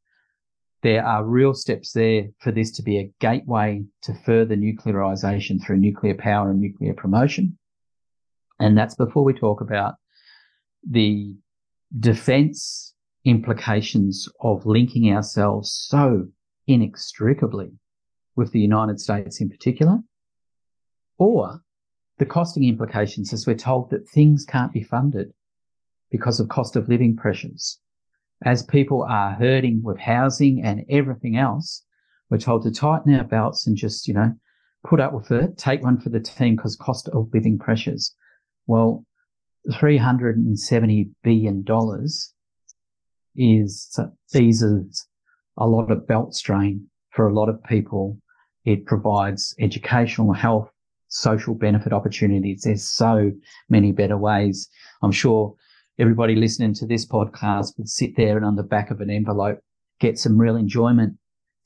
there 0.83 1.05
are 1.05 1.24
real 1.24 1.55
steps 1.55 1.93
there 1.93 2.29
for 2.39 2.53
this 2.53 2.70
to 2.72 2.83
be 2.83 2.99
a 2.99 3.11
gateway 3.20 3.85
to 4.03 4.14
further 4.14 4.57
nuclearization 4.57 5.62
through 5.62 5.79
nuclear 5.79 6.14
power 6.14 6.51
and 6.51 6.61
nuclear 6.61 6.95
promotion. 6.95 7.59
And 8.61 8.76
that's 8.76 8.95
before 8.95 9.24
we 9.24 9.33
talk 9.33 9.61
about 9.61 9.95
the 10.89 11.35
defense 11.99 12.95
implications 13.24 14.29
of 14.41 14.66
linking 14.66 15.12
ourselves 15.12 15.72
so 15.89 16.29
inextricably 16.66 17.70
with 18.37 18.53
the 18.53 18.61
United 18.61 19.01
States 19.01 19.41
in 19.41 19.49
particular, 19.49 19.99
or 21.18 21.61
the 22.18 22.26
costing 22.26 22.64
implications 22.64 23.33
as 23.33 23.47
we're 23.47 23.57
told 23.57 23.91
that 23.91 24.09
things 24.09 24.45
can't 24.45 24.72
be 24.72 24.83
funded 24.83 25.33
because 26.11 26.39
of 26.39 26.49
cost 26.49 26.76
of 26.76 26.89
living 26.89 27.16
pressures 27.16 27.81
as 28.45 28.62
people 28.62 29.05
are 29.09 29.32
hurting 29.32 29.82
with 29.82 29.99
housing 29.99 30.62
and 30.62 30.84
everything 30.89 31.36
else, 31.36 31.84
we're 32.30 32.39
told 32.39 32.62
to 32.62 32.70
tighten 32.70 33.14
our 33.14 33.24
belts 33.24 33.66
and 33.66 33.76
just, 33.76 34.07
you 34.07 34.14
know, 34.14 34.32
put 34.84 35.01
up 35.01 35.12
with 35.12 35.30
it, 35.30 35.57
take 35.59 35.82
one 35.82 35.99
for 35.99 36.11
the 36.11 36.20
team 36.20 36.57
because 36.57 36.76
cost 36.76 37.09
of 37.09 37.28
living 37.32 37.59
pressures. 37.59 38.14
Well, 38.66 39.05
$370 39.70 41.11
billion 41.22 41.64
is, 43.36 43.99
eases 44.34 45.07
a 45.57 45.66
lot 45.66 45.91
of 45.91 46.07
belt 46.07 46.34
strain 46.34 46.86
for 47.11 47.28
a 47.28 47.34
lot 47.34 47.49
of 47.49 47.62
people. 47.64 48.18
It 48.64 48.86
provides 48.86 49.55
educational, 49.59 50.32
health, 50.32 50.70
social 51.09 51.55
benefit 51.55 51.93
opportunities. 51.93 52.62
There's 52.62 52.84
so 52.84 53.32
many 53.68 53.93
better 53.93 54.16
ways. 54.16 54.68
I'm 55.03 55.12
sure 55.12 55.55
everybody 56.01 56.37
listening 56.37 56.73
to 56.73 56.87
this 56.87 57.05
podcast 57.05 57.77
would 57.77 57.89
sit 57.89 58.17
there 58.17 58.37
and 58.37 58.47
on 58.47 58.55
the 58.55 58.63
back 58.63 58.91
of 58.91 59.01
an 59.01 59.11
envelope 59.11 59.59
get 59.99 60.19
some 60.19 60.39
real 60.39 60.55
enjoyment 60.55 61.17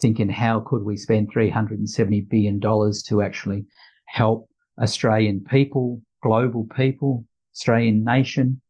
thinking 0.01 0.29
how 0.29 0.59
could 0.61 0.83
we 0.83 0.97
spend 0.97 1.31
370 1.31 2.23
billion 2.23 2.59
dollars 2.59 3.03
to 3.03 3.21
actually 3.21 3.65
help 4.07 4.49
Australian 4.81 5.45
people, 5.45 6.01
global 6.23 6.67
people, 6.75 7.25
Australian 7.55 8.05
nation, 8.05 8.61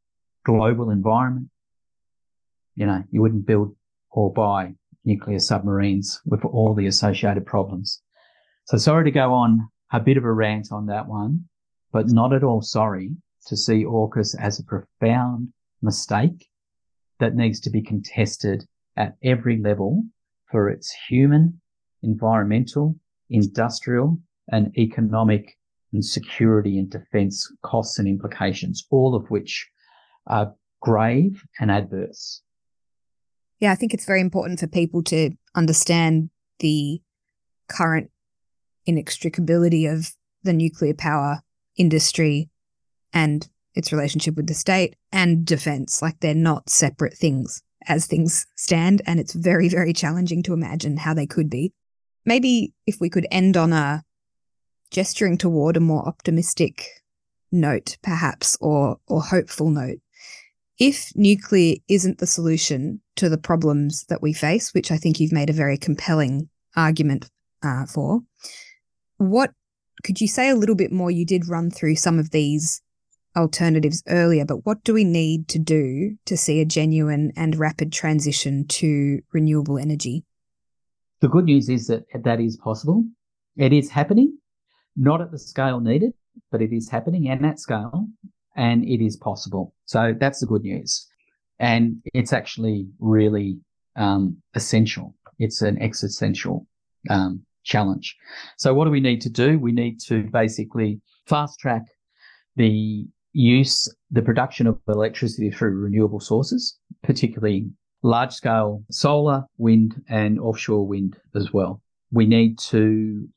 global 0.44 0.90
environment. 0.90 1.48
You 2.74 2.86
know, 2.86 3.04
you 3.10 3.22
wouldn't 3.22 3.46
build 3.46 3.76
or 4.10 4.32
buy 4.32 4.74
nuclear 5.04 5.38
submarines 5.38 6.20
with 6.26 6.44
all 6.44 6.74
the 6.74 6.86
associated 6.86 7.46
problems. 7.46 8.02
So 8.66 8.78
sorry 8.78 9.04
to 9.04 9.10
go 9.10 9.32
on 9.32 9.68
a 9.92 10.00
bit 10.00 10.16
of 10.16 10.24
a 10.24 10.32
rant 10.32 10.68
on 10.72 10.86
that 10.86 11.06
one, 11.06 11.44
but 11.92 12.10
not 12.10 12.32
at 12.32 12.44
all 12.44 12.62
sorry 12.62 13.12
to 13.46 13.56
see 13.56 13.84
AUKUS 13.84 14.34
as 14.38 14.58
a 14.58 14.64
profound 14.64 15.52
mistake 15.80 16.48
that 17.18 17.34
needs 17.34 17.60
to 17.60 17.70
be 17.70 17.82
contested 17.82 18.64
at 18.96 19.16
every 19.22 19.58
level 19.58 20.04
for 20.50 20.68
its 20.68 20.94
human, 21.08 21.60
environmental, 22.02 22.96
industrial, 23.30 24.18
and 24.48 24.76
economic 24.76 25.56
and 25.92 26.04
security 26.04 26.78
and 26.78 26.90
defense 26.90 27.50
costs 27.62 27.98
and 27.98 28.08
implications, 28.08 28.86
all 28.90 29.14
of 29.14 29.30
which 29.30 29.68
are 30.26 30.54
grave 30.80 31.42
and 31.60 31.70
adverse. 31.70 32.42
Yeah, 33.60 33.72
I 33.72 33.76
think 33.76 33.94
it's 33.94 34.04
very 34.06 34.20
important 34.20 34.60
for 34.60 34.66
people 34.66 35.02
to 35.04 35.30
understand 35.54 36.30
the 36.58 37.00
current 37.68 38.10
inextricability 38.88 39.90
of 39.90 40.12
the 40.42 40.52
nuclear 40.52 40.94
power 40.94 41.42
industry 41.76 42.50
and 43.12 43.48
its 43.74 43.92
relationship 43.92 44.36
with 44.36 44.46
the 44.46 44.54
state 44.54 44.96
and 45.12 45.46
defense. 45.46 46.02
Like 46.02 46.20
they're 46.20 46.34
not 46.34 46.68
separate 46.68 47.14
things 47.14 47.62
as 47.86 48.06
things 48.06 48.46
stand. 48.56 49.02
And 49.06 49.18
it's 49.18 49.32
very, 49.32 49.68
very 49.68 49.92
challenging 49.92 50.42
to 50.44 50.52
imagine 50.52 50.96
how 50.96 51.14
they 51.14 51.26
could 51.26 51.50
be. 51.50 51.72
Maybe 52.24 52.72
if 52.86 53.00
we 53.00 53.10
could 53.10 53.26
end 53.30 53.56
on 53.56 53.72
a 53.72 54.02
gesturing 54.90 55.38
toward 55.38 55.76
a 55.76 55.80
more 55.80 56.06
optimistic 56.06 56.86
note, 57.50 57.96
perhaps, 58.02 58.56
or, 58.60 58.98
or 59.08 59.22
hopeful 59.22 59.70
note. 59.70 59.98
If 60.78 61.12
nuclear 61.14 61.76
isn't 61.88 62.18
the 62.18 62.26
solution 62.26 63.00
to 63.16 63.28
the 63.28 63.38
problems 63.38 64.04
that 64.08 64.22
we 64.22 64.32
face, 64.32 64.74
which 64.74 64.90
I 64.90 64.96
think 64.96 65.20
you've 65.20 65.32
made 65.32 65.50
a 65.50 65.54
very 65.54 65.76
compelling 65.76 66.48
argument 66.76 67.28
uh, 67.62 67.86
for, 67.86 68.20
what 69.18 69.52
could 70.02 70.20
you 70.20 70.28
say 70.28 70.48
a 70.48 70.56
little 70.56 70.74
bit 70.74 70.92
more? 70.92 71.10
You 71.10 71.24
did 71.24 71.48
run 71.48 71.70
through 71.70 71.96
some 71.96 72.18
of 72.18 72.30
these 72.30 72.82
alternatives 73.36 74.02
earlier, 74.08 74.44
but 74.44 74.66
what 74.66 74.84
do 74.84 74.94
we 74.94 75.04
need 75.04 75.48
to 75.48 75.58
do 75.58 76.16
to 76.26 76.36
see 76.36 76.60
a 76.60 76.64
genuine 76.64 77.32
and 77.36 77.56
rapid 77.56 77.92
transition 77.92 78.66
to 78.68 79.20
renewable 79.32 79.78
energy? 79.78 80.24
The 81.20 81.28
good 81.28 81.44
news 81.44 81.68
is 81.68 81.86
that 81.86 82.04
that 82.24 82.40
is 82.40 82.56
possible. 82.56 83.04
It 83.56 83.72
is 83.72 83.90
happening, 83.90 84.38
not 84.96 85.20
at 85.20 85.30
the 85.30 85.38
scale 85.38 85.80
needed, 85.80 86.12
but 86.50 86.62
it 86.62 86.72
is 86.72 86.88
happening 86.88 87.28
and 87.28 87.44
at 87.46 87.58
scale. 87.58 88.08
and 88.56 88.84
it 88.84 89.02
is 89.02 89.16
possible. 89.16 89.74
So 89.86 90.14
that's 90.18 90.40
the 90.40 90.46
good 90.46 90.62
news. 90.62 91.06
And 91.58 92.02
it's 92.12 92.32
actually 92.32 92.88
really 92.98 93.58
um, 93.96 94.36
essential. 94.54 95.14
It's 95.38 95.62
an 95.62 95.80
existential 95.80 96.66
um, 97.08 97.42
challenge. 97.64 98.16
So 98.58 98.74
what 98.74 98.84
do 98.84 98.90
we 98.90 99.00
need 99.00 99.20
to 99.22 99.30
do? 99.30 99.58
We 99.58 99.72
need 99.72 100.00
to 100.08 100.24
basically 100.24 101.00
fast 101.26 101.58
track 101.60 101.82
the 102.56 103.06
use, 103.32 103.92
the 104.10 104.22
production 104.22 104.66
of 104.66 104.78
electricity 104.88 105.50
through 105.50 105.78
renewable 105.78 106.20
sources, 106.20 106.78
particularly 107.02 107.70
large 108.02 108.32
scale 108.32 108.84
solar, 108.90 109.44
wind, 109.58 110.02
and 110.08 110.38
offshore 110.38 110.86
wind 110.86 111.16
as 111.34 111.52
well. 111.52 111.80
We 112.10 112.26
need 112.26 112.58
to 112.70 113.28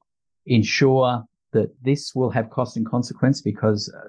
ensure 0.45 1.23
that 1.53 1.73
this 1.81 2.13
will 2.13 2.29
have 2.31 2.49
cost 2.49 2.75
and 2.77 2.85
consequence 2.85 3.41
because 3.41 3.93
uh, 3.95 4.07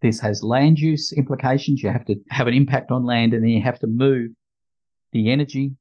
this 0.00 0.18
has 0.20 0.42
land 0.42 0.78
use 0.78 1.12
implications. 1.12 1.82
You 1.82 1.90
have 1.90 2.06
to 2.06 2.16
have 2.30 2.46
an 2.46 2.54
impact 2.54 2.90
on 2.90 3.04
land 3.04 3.34
and 3.34 3.42
then 3.42 3.50
you 3.50 3.62
have 3.62 3.78
to 3.80 3.86
move 3.86 4.30
the 5.12 5.30
energy 5.30 5.72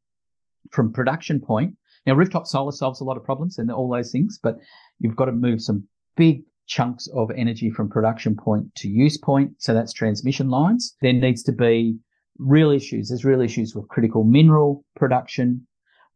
from 0.71 0.91
production 0.91 1.39
point. 1.39 1.75
Now, 2.05 2.13
rooftop 2.13 2.47
solar 2.47 2.71
solves 2.71 2.99
a 2.99 3.03
lot 3.03 3.17
of 3.17 3.23
problems 3.23 3.57
and 3.57 3.71
all 3.71 3.89
those 3.89 4.11
things, 4.11 4.39
but 4.41 4.57
you've 4.99 5.15
got 5.15 5.25
to 5.25 5.31
move 5.31 5.61
some 5.61 5.87
big 6.15 6.43
chunks 6.71 7.09
of 7.13 7.29
energy 7.35 7.69
from 7.69 7.89
production 7.89 8.33
point 8.33 8.73
to 8.75 8.87
use 8.87 9.17
point. 9.17 9.51
So 9.57 9.73
that's 9.73 9.91
transmission 9.91 10.49
lines. 10.49 10.95
There 11.01 11.11
needs 11.11 11.43
to 11.43 11.51
be 11.51 11.97
real 12.37 12.71
issues. 12.71 13.09
There's 13.09 13.25
real 13.25 13.41
issues 13.41 13.75
with 13.75 13.89
critical 13.89 14.23
mineral 14.23 14.85
production, 14.95 15.67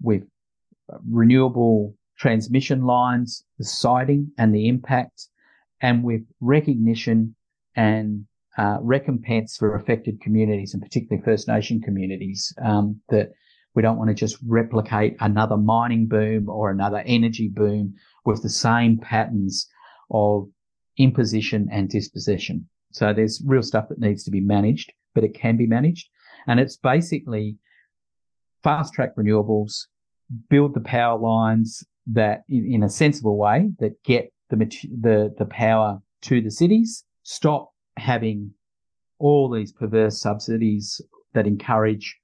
with 0.02 0.24
renewable 1.10 1.94
transmission 2.18 2.86
lines, 2.86 3.44
the 3.60 3.66
siting 3.66 4.32
and 4.38 4.56
the 4.56 4.70
impact, 4.70 5.28
and 5.82 6.06
with 6.06 6.22
recognition 6.40 7.36
and 7.76 8.26
uh, 8.58 8.78
recompense 8.80 9.58
for 9.58 9.76
affected 9.76 10.22
communities 10.22 10.74
and 10.74 10.82
particularly 10.82 11.22
First 11.22 11.50
Nation 11.50 11.82
communities 11.82 12.54
um, 12.64 13.02
that 13.10 13.34
we 13.74 13.82
don't 13.82 13.98
want 13.98 14.08
to 14.08 14.16
just 14.16 14.38
replicate 14.48 15.18
another 15.20 15.58
mining 15.58 16.08
boom 16.08 16.48
or 16.48 16.72
another 16.72 17.04
energy 17.06 17.50
boom 17.50 17.94
with 18.24 18.42
the 18.42 18.50
same 18.50 18.98
patterns 18.98 19.68
of 20.12 20.48
imposition 20.98 21.68
and 21.72 21.90
dispossession. 21.90 22.68
So 22.92 23.14
there's 23.14 23.42
real 23.46 23.64
stuff 23.64 23.90
that 23.90 24.00
needs 24.00 24.24
to 24.24 24.32
be 24.32 24.42
managed, 24.42 24.94
but 25.14 25.24
it 25.24 25.34
can 25.34 25.58
be 25.58 25.68
managed. 25.68 26.08
And 26.48 26.60
it's 26.60 26.78
basically 26.78 27.58
fast 28.64 28.94
track 28.94 29.16
renewables, 29.16 29.88
build 30.50 30.74
the 30.74 30.82
power 30.82 31.20
lines 31.20 31.84
that 32.08 32.44
in, 32.48 32.84
a 32.84 32.90
sensible 32.90 33.38
way 33.38 33.70
that 33.80 34.02
get 34.04 34.32
the, 34.50 34.58
the, 34.58 35.34
the 35.38 35.46
power 35.46 36.00
to 36.22 36.42
the 36.42 36.52
cities, 36.52 37.04
stop 37.24 37.72
having 37.98 38.52
all 39.20 39.50
these 39.50 39.72
perverse 39.72 40.20
subsidies 40.20 41.02
that 41.34 41.48
encourage 41.48 42.18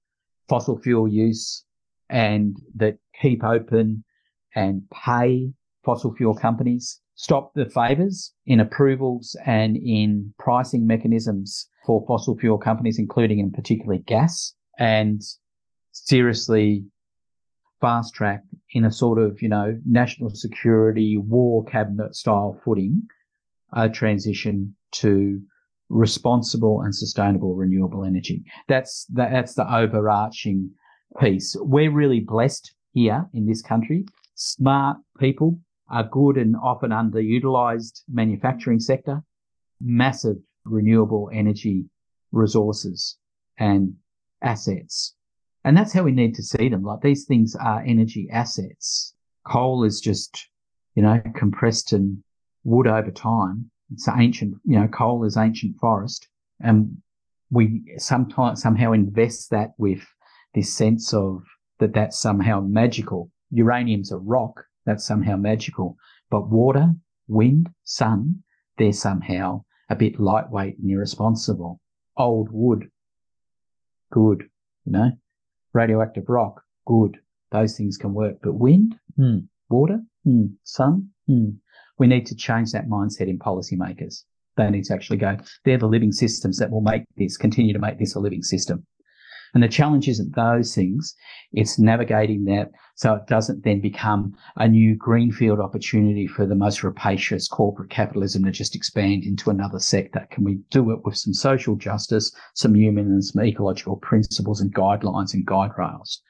fossil 0.47 0.79
fuel 0.79 1.07
use 1.07 1.63
and 2.09 2.57
that 2.75 2.97
keep 3.21 3.43
open 3.43 4.03
and 4.55 4.83
pay 4.89 5.51
fossil 5.83 6.13
fuel 6.13 6.35
companies 6.35 7.01
stop 7.21 7.53
the 7.53 7.69
favours 7.69 8.33
in 8.47 8.59
approvals 8.59 9.35
and 9.45 9.77
in 9.77 10.33
pricing 10.39 10.87
mechanisms 10.87 11.67
for 11.85 12.03
fossil 12.07 12.35
fuel 12.35 12.57
companies, 12.57 12.97
including 12.97 13.39
and 13.39 13.53
particularly 13.53 14.01
gas, 14.07 14.55
and 14.79 15.21
seriously 15.91 16.83
fast 17.79 18.15
track 18.15 18.41
in 18.71 18.85
a 18.85 18.91
sort 18.91 19.19
of, 19.19 19.39
you 19.39 19.49
know, 19.49 19.79
national 19.85 20.31
security 20.31 21.15
war 21.17 21.63
cabinet 21.65 22.15
style 22.15 22.59
footing 22.65 23.03
a 23.73 23.87
transition 23.87 24.75
to 24.91 25.39
responsible 25.89 26.81
and 26.81 26.95
sustainable 26.95 27.53
renewable 27.55 28.03
energy. 28.03 28.43
That's 28.67 29.05
the, 29.05 29.27
that's 29.31 29.53
the 29.53 29.71
overarching 29.71 30.71
piece. 31.19 31.55
We're 31.59 31.91
really 31.91 32.19
blessed 32.19 32.73
here 32.93 33.27
in 33.33 33.45
this 33.45 33.61
country. 33.61 34.05
Smart 34.33 34.97
people 35.19 35.59
a 35.91 36.03
good 36.03 36.37
and 36.37 36.55
often 36.55 36.91
underutilized 36.91 38.01
manufacturing 38.11 38.79
sector, 38.79 39.21
massive 39.81 40.37
renewable 40.63 41.29
energy 41.33 41.85
resources 42.31 43.17
and 43.57 43.95
assets. 44.41 45.15
And 45.63 45.77
that's 45.77 45.93
how 45.93 46.03
we 46.03 46.11
need 46.11 46.33
to 46.35 46.43
see 46.43 46.69
them. 46.69 46.83
Like 46.83 47.01
these 47.01 47.25
things 47.25 47.55
are 47.55 47.83
energy 47.85 48.29
assets. 48.31 49.13
Coal 49.45 49.83
is 49.83 49.99
just, 49.99 50.47
you 50.95 51.03
know, 51.03 51.21
compressed 51.35 51.93
and 51.93 52.23
wood 52.63 52.87
over 52.87 53.11
time. 53.11 53.69
It's 53.91 54.07
ancient, 54.07 54.55
you 54.65 54.79
know, 54.79 54.87
coal 54.87 55.25
is 55.25 55.37
ancient 55.37 55.77
forest. 55.77 56.27
And 56.61 57.01
we 57.51 57.83
sometimes 57.97 58.61
somehow 58.61 58.93
invest 58.93 59.49
that 59.49 59.71
with 59.77 60.01
this 60.55 60.73
sense 60.73 61.13
of 61.13 61.43
that 61.79 61.93
that's 61.93 62.17
somehow 62.17 62.61
magical. 62.61 63.29
Uranium's 63.51 64.11
a 64.11 64.17
rock 64.17 64.63
that's 64.85 65.05
somehow 65.05 65.35
magical. 65.35 65.97
But 66.29 66.49
water, 66.49 66.93
wind, 67.27 67.69
sun, 67.83 68.43
they're 68.77 68.93
somehow 68.93 69.63
a 69.89 69.95
bit 69.95 70.19
lightweight 70.19 70.77
and 70.79 70.89
irresponsible. 70.89 71.79
Old 72.17 72.49
wood, 72.51 72.89
good, 74.11 74.49
you 74.85 74.91
know. 74.91 75.11
Radioactive 75.73 76.27
rock, 76.27 76.61
good. 76.85 77.17
Those 77.51 77.77
things 77.77 77.97
can 77.97 78.13
work. 78.13 78.37
But 78.41 78.55
wind, 78.55 78.95
hmm. 79.15 79.39
water, 79.69 80.01
hmm. 80.23 80.47
sun, 80.63 81.09
hmm. 81.27 81.51
we 81.97 82.07
need 82.07 82.25
to 82.27 82.35
change 82.35 82.71
that 82.71 82.87
mindset 82.87 83.27
in 83.27 83.39
policymakers. 83.39 84.23
They 84.57 84.69
need 84.69 84.83
to 84.85 84.93
actually 84.93 85.17
go, 85.17 85.37
they're 85.63 85.77
the 85.77 85.87
living 85.87 86.11
systems 86.11 86.57
that 86.57 86.69
will 86.69 86.81
make 86.81 87.03
this, 87.15 87.37
continue 87.37 87.73
to 87.73 87.79
make 87.79 87.99
this 87.99 88.15
a 88.15 88.19
living 88.19 88.43
system. 88.43 88.85
And 89.53 89.61
the 89.61 89.67
challenge 89.67 90.07
isn't 90.07 90.35
those 90.35 90.73
things, 90.73 91.15
it's 91.51 91.77
navigating 91.77 92.45
that 92.45 92.71
so 92.95 93.15
it 93.15 93.27
doesn't 93.27 93.63
then 93.63 93.81
become 93.81 94.35
a 94.57 94.67
new 94.67 94.95
greenfield 94.95 95.59
opportunity 95.59 96.27
for 96.27 96.45
the 96.45 96.55
most 96.55 96.83
rapacious 96.83 97.47
corporate 97.47 97.89
capitalism 97.89 98.43
to 98.45 98.51
just 98.51 98.75
expand 98.75 99.23
into 99.23 99.49
another 99.49 99.79
sector. 99.79 100.27
Can 100.29 100.43
we 100.43 100.59
do 100.69 100.91
it 100.91 101.03
with 101.03 101.17
some 101.17 101.33
social 101.33 101.75
justice, 101.75 102.31
some 102.53 102.75
human 102.75 103.07
and 103.07 103.25
some 103.25 103.43
ecological 103.43 103.97
principles 103.97 104.61
and 104.61 104.73
guidelines 104.73 105.33
and 105.33 105.45
guide 105.45 105.71
rails? 105.77 106.21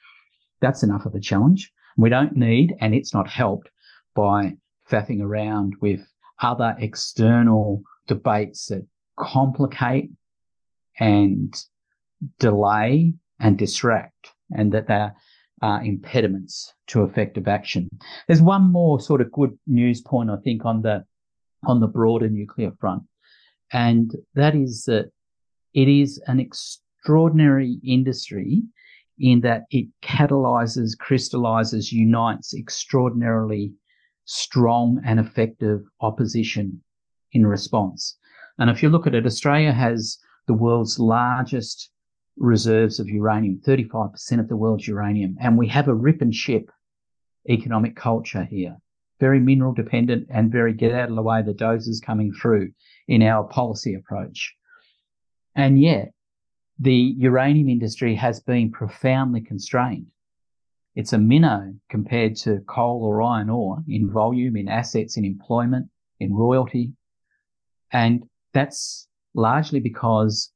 That's 0.62 0.82
enough 0.82 1.06
of 1.06 1.14
a 1.14 1.20
challenge. 1.20 1.72
We 1.98 2.10
don't 2.10 2.38
need, 2.38 2.76
and 2.80 2.96
it's 2.96 3.14
not 3.14 3.30
helped 3.30 3.70
by 4.16 4.56
faffing 4.90 5.22
around 5.22 5.76
with 5.82 6.08
other 6.42 6.76
external 6.80 7.84
debates 8.08 8.68
that 8.68 8.86
complicate 9.18 10.10
and 11.00 11.54
delay 12.40 13.14
and 13.40 13.58
distract, 13.58 14.32
and 14.56 14.72
that 14.72 14.88
they're 14.88 15.16
uh, 15.62 15.80
impediments 15.84 16.74
to 16.88 17.04
effective 17.04 17.48
action. 17.48 17.88
There's 18.28 18.42
one 18.42 18.72
more 18.72 19.00
sort 19.00 19.22
of 19.22 19.32
good 19.32 19.58
news 19.68 20.02
point, 20.02 20.30
I 20.30 20.38
think, 20.44 20.66
on 20.66 20.82
the 20.82 21.06
on 21.66 21.80
the 21.80 21.88
broader 21.88 22.30
nuclear 22.30 22.72
front, 22.80 23.04
and 23.72 24.12
that 24.36 24.56
is 24.56 24.86
that 24.86 25.12
it 25.74 25.88
is 25.88 26.22
an 26.28 26.40
extraordinary 26.40 27.80
industry 27.84 28.64
in 29.20 29.42
that 29.42 29.64
it 29.70 29.88
catalyzes, 30.02 30.98
crystallizes, 30.98 31.92
unites 31.92 32.56
extraordinarily 32.56 33.74
strong 34.26 35.00
and 35.06 35.20
effective 35.20 35.82
opposition 36.02 36.82
in 37.34 37.46
response. 37.46 38.18
And 38.58 38.70
if 38.70 38.82
you 38.82 38.90
look 38.90 39.08
at 39.08 39.16
it, 39.16 39.26
Australia 39.26 39.72
has 39.72 40.18
the 40.48 40.54
world's 40.54 41.00
largest 41.00 41.92
reserves 42.38 43.00
of 43.00 43.10
uranium, 43.10 43.62
35% 43.66 44.40
of 44.40 44.48
the 44.48 44.56
world's 44.56 44.88
uranium. 44.88 45.38
And 45.40 45.58
we 45.58 45.68
have 45.68 45.88
a 45.88 45.94
rip 45.94 46.22
and 46.22 46.34
ship 46.34 46.70
economic 47.50 47.96
culture 47.96 48.44
here, 48.44 48.78
very 49.20 49.40
mineral 49.40 49.74
dependent 49.74 50.28
and 50.30 50.52
very 50.52 50.74
get 50.74 50.94
out 50.94 51.10
of 51.10 51.16
the 51.16 51.22
way 51.22 51.42
the 51.42 51.54
dozers 51.54 52.02
coming 52.02 52.32
through 52.32 52.72
in 53.08 53.22
our 53.24 53.44
policy 53.44 53.94
approach. 53.94 54.56
And 55.56 55.80
yet 55.80 56.14
the 56.80 57.16
uranium 57.18 57.70
industry 57.70 58.16
has 58.16 58.40
been 58.40 58.72
profoundly 58.72 59.42
constrained. 59.42 60.08
It's 60.96 61.14
a 61.14 61.18
minnow 61.18 61.74
compared 61.90 62.36
to 62.38 62.60
coal 62.68 63.04
or 63.04 63.22
iron 63.22 63.50
ore 63.50 63.84
in 63.88 64.10
volume, 64.12 64.58
in 64.58 64.68
assets, 64.68 65.16
in 65.16 65.24
employment, 65.24 65.90
in 66.20 66.34
royalty. 66.34 66.94
And 67.92 68.24
that's 68.54 69.08
largely 69.34 69.80
because 69.80 70.52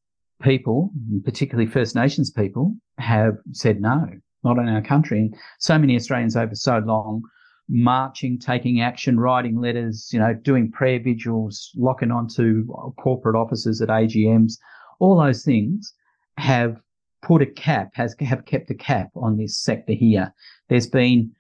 people, 0.46 0.92
particularly 1.24 1.70
First 1.70 1.96
Nations 1.96 2.30
people, 2.30 2.76
have 3.00 3.36
said 3.52 3.82
no, 3.82 4.08
not 4.44 4.58
in 4.60 4.70
our 4.70 4.82
country. 4.82 5.32
So 5.60 5.78
many 5.78 5.96
Australians 5.96 6.38
over 6.38 6.56
so 6.56 6.78
long 6.78 7.24
marching, 7.68 8.38
taking 8.38 8.80
action, 8.80 9.20
writing 9.20 9.60
letters, 9.60 10.10
you 10.14 10.20
know, 10.20 10.34
doing 10.34 10.72
prayer 10.72 11.00
vigils, 11.00 11.72
locking 11.76 12.12
onto 12.12 12.68
corporate 12.98 13.36
offices 13.36 13.82
at 13.82 13.90
AGMs, 13.90 14.54
all 15.00 15.18
those 15.18 15.44
things 15.44 15.94
have 16.38 16.80
put 17.24 17.42
a 17.42 17.46
cap, 17.46 17.90
has 17.96 18.16
have 18.20 18.46
kept 18.46 18.70
a 18.70 18.76
cap 18.76 19.10
on 19.16 19.38
this 19.38 19.58
sector 19.58 19.94
here. 19.94 20.32
There's 20.70 20.88
been 20.88 21.32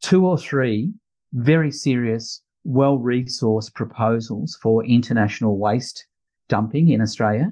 two 0.00 0.26
or 0.26 0.38
three 0.38 0.92
very 1.32 1.72
serious, 1.72 2.40
well 2.62 2.98
resourced 2.98 3.74
proposals 3.74 4.56
for 4.62 4.84
international 4.84 5.58
waste 5.58 6.06
dumping 6.48 6.90
in 6.90 7.00
Australia, 7.00 7.50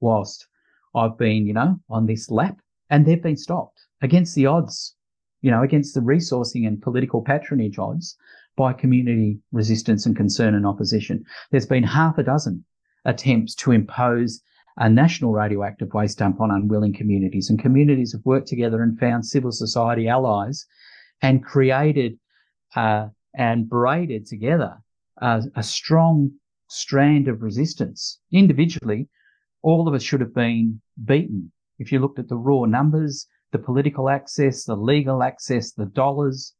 whilst 0.00 0.46
I've 0.94 1.16
been, 1.18 1.46
you 1.46 1.52
know, 1.52 1.80
on 1.88 2.06
this 2.06 2.30
lap, 2.30 2.58
and 2.88 3.06
they've 3.06 3.22
been 3.22 3.36
stopped 3.36 3.86
against 4.02 4.34
the 4.34 4.46
odds, 4.46 4.94
you 5.42 5.50
know, 5.50 5.62
against 5.62 5.94
the 5.94 6.00
resourcing 6.00 6.66
and 6.66 6.82
political 6.82 7.22
patronage 7.22 7.78
odds 7.78 8.16
by 8.56 8.72
community 8.72 9.38
resistance 9.52 10.06
and 10.06 10.16
concern 10.16 10.54
and 10.54 10.66
opposition. 10.66 11.24
There's 11.50 11.66
been 11.66 11.84
half 11.84 12.18
a 12.18 12.22
dozen 12.22 12.64
attempts 13.04 13.54
to 13.56 13.72
impose 13.72 14.42
a 14.76 14.88
national 14.88 15.32
radioactive 15.32 15.92
waste 15.94 16.18
dump 16.18 16.40
on 16.40 16.50
unwilling 16.50 16.94
communities, 16.94 17.50
and 17.50 17.58
communities 17.58 18.12
have 18.12 18.24
worked 18.24 18.48
together 18.48 18.82
and 18.82 18.98
found 18.98 19.24
civil 19.26 19.52
society 19.52 20.08
allies 20.08 20.66
and 21.22 21.44
created 21.44 22.18
uh, 22.74 23.08
and 23.34 23.68
braided 23.68 24.26
together 24.26 24.78
a, 25.18 25.42
a 25.56 25.62
strong 25.62 26.32
strand 26.68 27.28
of 27.28 27.42
resistance. 27.42 28.20
Individually, 28.32 29.08
all 29.62 29.88
of 29.88 29.94
us 29.94 30.02
should 30.02 30.20
have 30.20 30.34
been 30.34 30.80
beaten. 31.04 31.52
If 31.78 31.92
you 31.92 31.98
looked 31.98 32.18
at 32.18 32.28
the 32.28 32.36
raw 32.36 32.64
numbers, 32.64 33.26
the 33.52 33.58
political 33.58 34.08
access, 34.08 34.64
the 34.64 34.76
legal 34.76 35.22
access, 35.22 35.72
the 35.72 35.86
dollars, 35.86 36.54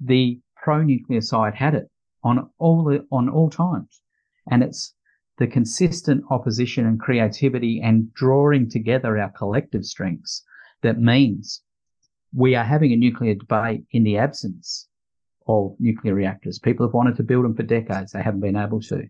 the 0.00 0.40
pro-nuclear 0.56 1.20
side 1.20 1.54
had 1.54 1.74
it 1.74 1.90
on 2.22 2.50
all 2.58 2.84
the, 2.84 3.06
on 3.10 3.28
all 3.28 3.50
times, 3.50 4.00
and 4.50 4.62
it's 4.62 4.94
the 5.38 5.46
consistent 5.46 6.24
opposition 6.30 6.84
and 6.86 7.00
creativity 7.00 7.80
and 7.80 8.12
drawing 8.12 8.68
together 8.68 9.18
our 9.18 9.30
collective 9.30 9.84
strengths 9.84 10.44
that 10.82 11.00
means 11.00 11.62
we 12.34 12.54
are 12.54 12.64
having 12.64 12.92
a 12.92 12.96
nuclear 12.96 13.34
debate 13.34 13.84
in 13.92 14.02
the 14.02 14.18
absence 14.18 14.88
of 15.46 15.74
nuclear 15.78 16.14
reactors. 16.14 16.58
People 16.58 16.86
have 16.86 16.94
wanted 16.94 17.16
to 17.16 17.22
build 17.22 17.44
them 17.44 17.54
for 17.54 17.62
decades. 17.62 18.12
They 18.12 18.22
haven't 18.22 18.40
been 18.40 18.56
able 18.56 18.80
to. 18.82 19.08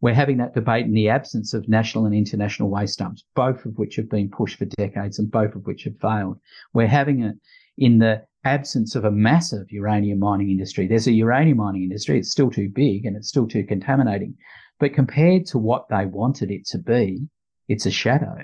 We're 0.00 0.14
having 0.14 0.38
that 0.38 0.54
debate 0.54 0.86
in 0.86 0.94
the 0.94 1.10
absence 1.10 1.52
of 1.52 1.68
national 1.68 2.06
and 2.06 2.14
international 2.14 2.70
waste 2.70 2.98
dumps, 2.98 3.24
both 3.34 3.64
of 3.66 3.78
which 3.78 3.96
have 3.96 4.08
been 4.08 4.30
pushed 4.30 4.56
for 4.56 4.64
decades 4.64 5.18
and 5.18 5.30
both 5.30 5.54
of 5.54 5.66
which 5.66 5.84
have 5.84 5.98
failed. 6.00 6.38
We're 6.72 6.86
having 6.86 7.22
it 7.22 7.36
in 7.76 7.98
the 7.98 8.24
absence 8.44 8.94
of 8.94 9.04
a 9.04 9.10
massive 9.10 9.70
uranium 9.70 10.18
mining 10.18 10.50
industry. 10.50 10.86
There's 10.86 11.06
a 11.06 11.12
uranium 11.12 11.58
mining 11.58 11.82
industry. 11.82 12.18
It's 12.18 12.30
still 12.30 12.50
too 12.50 12.70
big 12.70 13.04
and 13.04 13.16
it's 13.16 13.28
still 13.28 13.46
too 13.46 13.64
contaminating. 13.64 14.36
But 14.78 14.94
compared 14.94 15.44
to 15.46 15.58
what 15.58 15.88
they 15.90 16.06
wanted 16.06 16.50
it 16.50 16.64
to 16.68 16.78
be, 16.78 17.28
it's 17.68 17.84
a 17.84 17.90
shadow. 17.90 18.38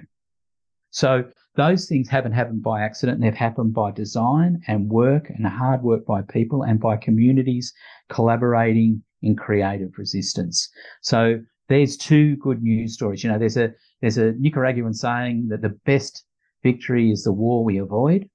So 0.90 1.24
those 1.56 1.88
things 1.88 2.10
haven't 2.10 2.32
happened 2.32 2.62
by 2.62 2.82
accident. 2.82 3.20
They've 3.20 3.34
happened 3.34 3.72
by 3.72 3.90
design 3.90 4.60
and 4.68 4.90
work 4.90 5.30
and 5.30 5.46
hard 5.46 5.82
work 5.82 6.04
by 6.04 6.20
people 6.20 6.62
and 6.62 6.78
by 6.78 6.98
communities 6.98 7.72
collaborating 8.10 9.02
in 9.22 9.36
creative 9.36 9.98
resistance. 9.98 10.68
So 11.02 11.40
there's 11.68 11.96
two 11.96 12.36
good 12.36 12.62
news 12.62 12.94
stories. 12.94 13.24
You 13.24 13.30
know, 13.30 13.38
there's 13.38 13.56
a 13.56 13.72
there's 14.00 14.18
a 14.18 14.32
Nicaraguan 14.32 14.94
saying 14.94 15.48
that 15.48 15.62
the 15.62 15.76
best 15.84 16.24
victory 16.62 17.10
is 17.10 17.24
the 17.24 17.32
war 17.32 17.64
we 17.64 17.78
avoid. 17.78 18.28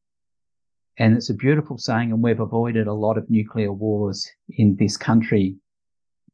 And 0.97 1.15
it's 1.15 1.29
a 1.29 1.33
beautiful 1.33 1.77
saying, 1.77 2.11
and 2.11 2.21
we've 2.21 2.39
avoided 2.39 2.87
a 2.87 2.93
lot 2.93 3.17
of 3.17 3.29
nuclear 3.29 3.71
wars 3.71 4.29
in 4.49 4.75
this 4.77 4.97
country 4.97 5.55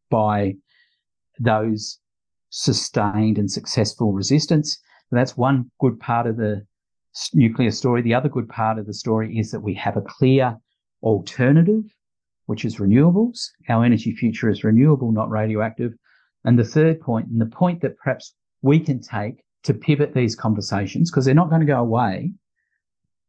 by 0.10 0.56
those 1.39 2.00
sustained 2.50 3.38
and 3.38 3.52
successful 3.52 4.14
resistance. 4.14 4.80
That's 5.12 5.38
one 5.38 5.72
good 5.80 6.00
part 6.00 6.28
of 6.28 6.38
the 6.38 6.66
nuclear 7.34 7.72
story. 7.72 8.02
The 8.02 8.14
other 8.14 8.30
good 8.30 8.50
part 8.50 8.80
of 8.80 8.88
the 8.88 8.93
story 8.93 9.38
is 9.38 9.52
that 9.52 9.62
we 9.62 9.74
have 9.76 9.95
a 9.95 10.02
clear 10.02 10.58
alternative, 11.04 11.84
which 12.48 12.66
is 12.66 12.78
renewables. 12.78 13.52
Our 13.70 13.86
energy 13.86 14.14
future 14.14 14.50
is 14.50 14.64
renewable, 14.64 15.12
not 15.12 15.30
radioactive. 15.30 15.93
And 16.43 16.58
the 16.58 16.66
third 16.66 17.00
point, 17.00 17.28
and 17.28 17.39
the 17.39 17.45
point 17.45 17.82
that 17.82 17.98
perhaps 17.98 18.34
we 18.62 18.80
can 18.80 19.00
take 19.00 19.43
to 19.64 19.74
pivot 19.74 20.14
these 20.14 20.36
conversations, 20.36 21.12
because 21.12 21.26
they're 21.26 21.36
not 21.36 21.50
going 21.50 21.62
to 21.62 21.68
go 21.68 21.80
away, 21.80 22.34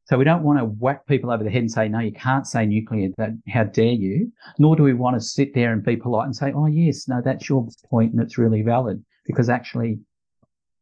so 0.09 0.16
we 0.16 0.25
don't 0.25 0.43
want 0.43 0.59
to 0.59 0.64
whack 0.64 1.07
people 1.07 1.31
over 1.31 1.45
the 1.45 1.51
head 1.51 1.61
and 1.61 1.71
say, 1.71 1.87
no, 1.87 1.99
you 1.99 2.12
can't 2.12 2.47
say 2.47 2.64
nuclear. 2.64 3.11
That 3.19 3.33
how 3.49 3.64
dare 3.64 3.93
you? 3.93 4.33
Nor 4.59 4.75
do 4.75 4.83
we 4.83 4.95
want 4.95 5.16
to 5.16 5.21
sit 5.21 5.53
there 5.53 5.71
and 5.71 5.85
be 5.85 5.97
polite 5.97 6.25
and 6.25 6.35
say, 6.35 6.51
oh 6.55 6.64
yes, 6.64 7.09
no, 7.09 7.21
that's 7.23 7.47
your 7.47 7.69
point 7.91 8.14
and 8.14 8.23
it's 8.23 8.39
really 8.39 8.62
valid. 8.62 9.05
Because 9.27 9.51
actually, 9.51 10.01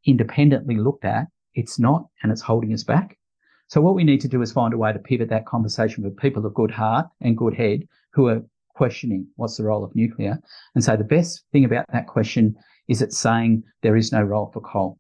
independently 0.04 0.76
looked 0.76 1.04
at, 1.04 1.26
it's 1.54 1.78
not, 1.78 2.06
and 2.22 2.30
it's 2.30 2.42
holding 2.42 2.72
us 2.72 2.84
back. 2.84 3.18
So 3.68 3.80
what 3.80 3.94
we 3.94 4.04
need 4.04 4.20
to 4.20 4.28
do 4.28 4.42
is 4.42 4.52
find 4.52 4.72
a 4.72 4.78
way 4.78 4.92
to 4.92 4.98
pivot 4.98 5.28
that 5.30 5.46
conversation 5.46 6.04
with 6.04 6.16
people 6.16 6.44
of 6.46 6.54
good 6.54 6.70
heart 6.70 7.08
and 7.20 7.36
good 7.36 7.54
head 7.54 7.86
who 8.12 8.28
are 8.28 8.42
questioning 8.74 9.26
what's 9.36 9.56
the 9.56 9.64
role 9.64 9.82
of 9.82 9.94
nuclear 9.96 10.38
and 10.74 10.84
say 10.84 10.94
the 10.96 11.04
best 11.04 11.44
thing 11.50 11.64
about 11.64 11.86
that 11.92 12.06
question 12.06 12.54
is 12.88 13.02
it's 13.02 13.18
saying 13.18 13.62
there 13.82 13.96
is 13.96 14.12
no 14.12 14.22
role 14.22 14.50
for 14.52 14.60
coal. 14.60 14.98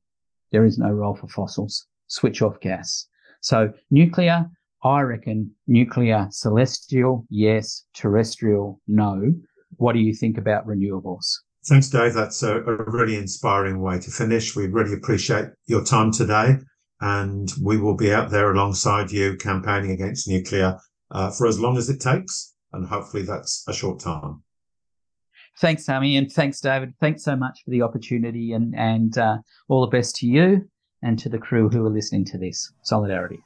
There 0.50 0.64
is 0.64 0.78
no 0.78 0.90
role 0.90 1.14
for 1.14 1.28
fossils. 1.28 1.86
Switch 2.08 2.42
off 2.42 2.58
gas. 2.60 3.06
So 3.40 3.72
nuclear, 3.90 4.50
I 4.82 5.00
reckon 5.02 5.52
nuclear 5.66 6.28
celestial, 6.30 7.26
yes. 7.30 7.84
Terrestrial, 7.94 8.80
no. 8.88 9.32
What 9.76 9.92
do 9.92 9.98
you 9.98 10.14
think 10.14 10.38
about 10.38 10.66
renewables? 10.66 11.26
Thanks, 11.66 11.88
Dave. 11.88 12.14
That's 12.14 12.42
a, 12.42 12.60
really 12.60 13.16
inspiring 13.16 13.80
way 13.80 13.98
to 13.98 14.10
finish. 14.10 14.54
We 14.54 14.68
really 14.68 14.94
appreciate 14.94 15.46
your 15.66 15.84
time 15.84 16.12
today 16.12 16.58
and 17.00 17.52
we 17.62 17.76
will 17.76 17.96
be 17.96 18.12
out 18.12 18.30
there 18.30 18.50
alongside 18.50 19.10
you 19.10 19.36
campaigning 19.36 19.90
against 19.90 20.28
nuclear 20.28 20.78
uh, 21.10 21.30
for 21.30 21.46
as 21.46 21.60
long 21.60 21.76
as 21.76 21.88
it 21.88 22.00
takes. 22.00 22.54
And 22.72 22.86
hopefully 22.86 23.22
that's 23.22 23.64
a 23.68 23.72
short 23.72 24.00
time. 24.00 24.42
Thanks, 25.58 25.86
Sammy, 25.86 26.16
and 26.16 26.30
thanks, 26.30 26.60
David. 26.60 26.92
Thanks 27.00 27.24
so 27.24 27.34
much 27.34 27.62
for 27.64 27.70
the 27.70 27.80
opportunity, 27.80 28.52
and 28.52 28.74
and 28.76 29.16
uh, 29.16 29.38
all 29.68 29.80
the 29.80 29.96
best 29.96 30.16
to 30.16 30.26
you 30.26 30.68
and 31.02 31.18
to 31.18 31.30
the 31.30 31.38
crew 31.38 31.70
who 31.70 31.86
are 31.86 31.90
listening 31.90 32.26
to 32.26 32.38
this. 32.38 32.70
Solidarity. 32.82 33.40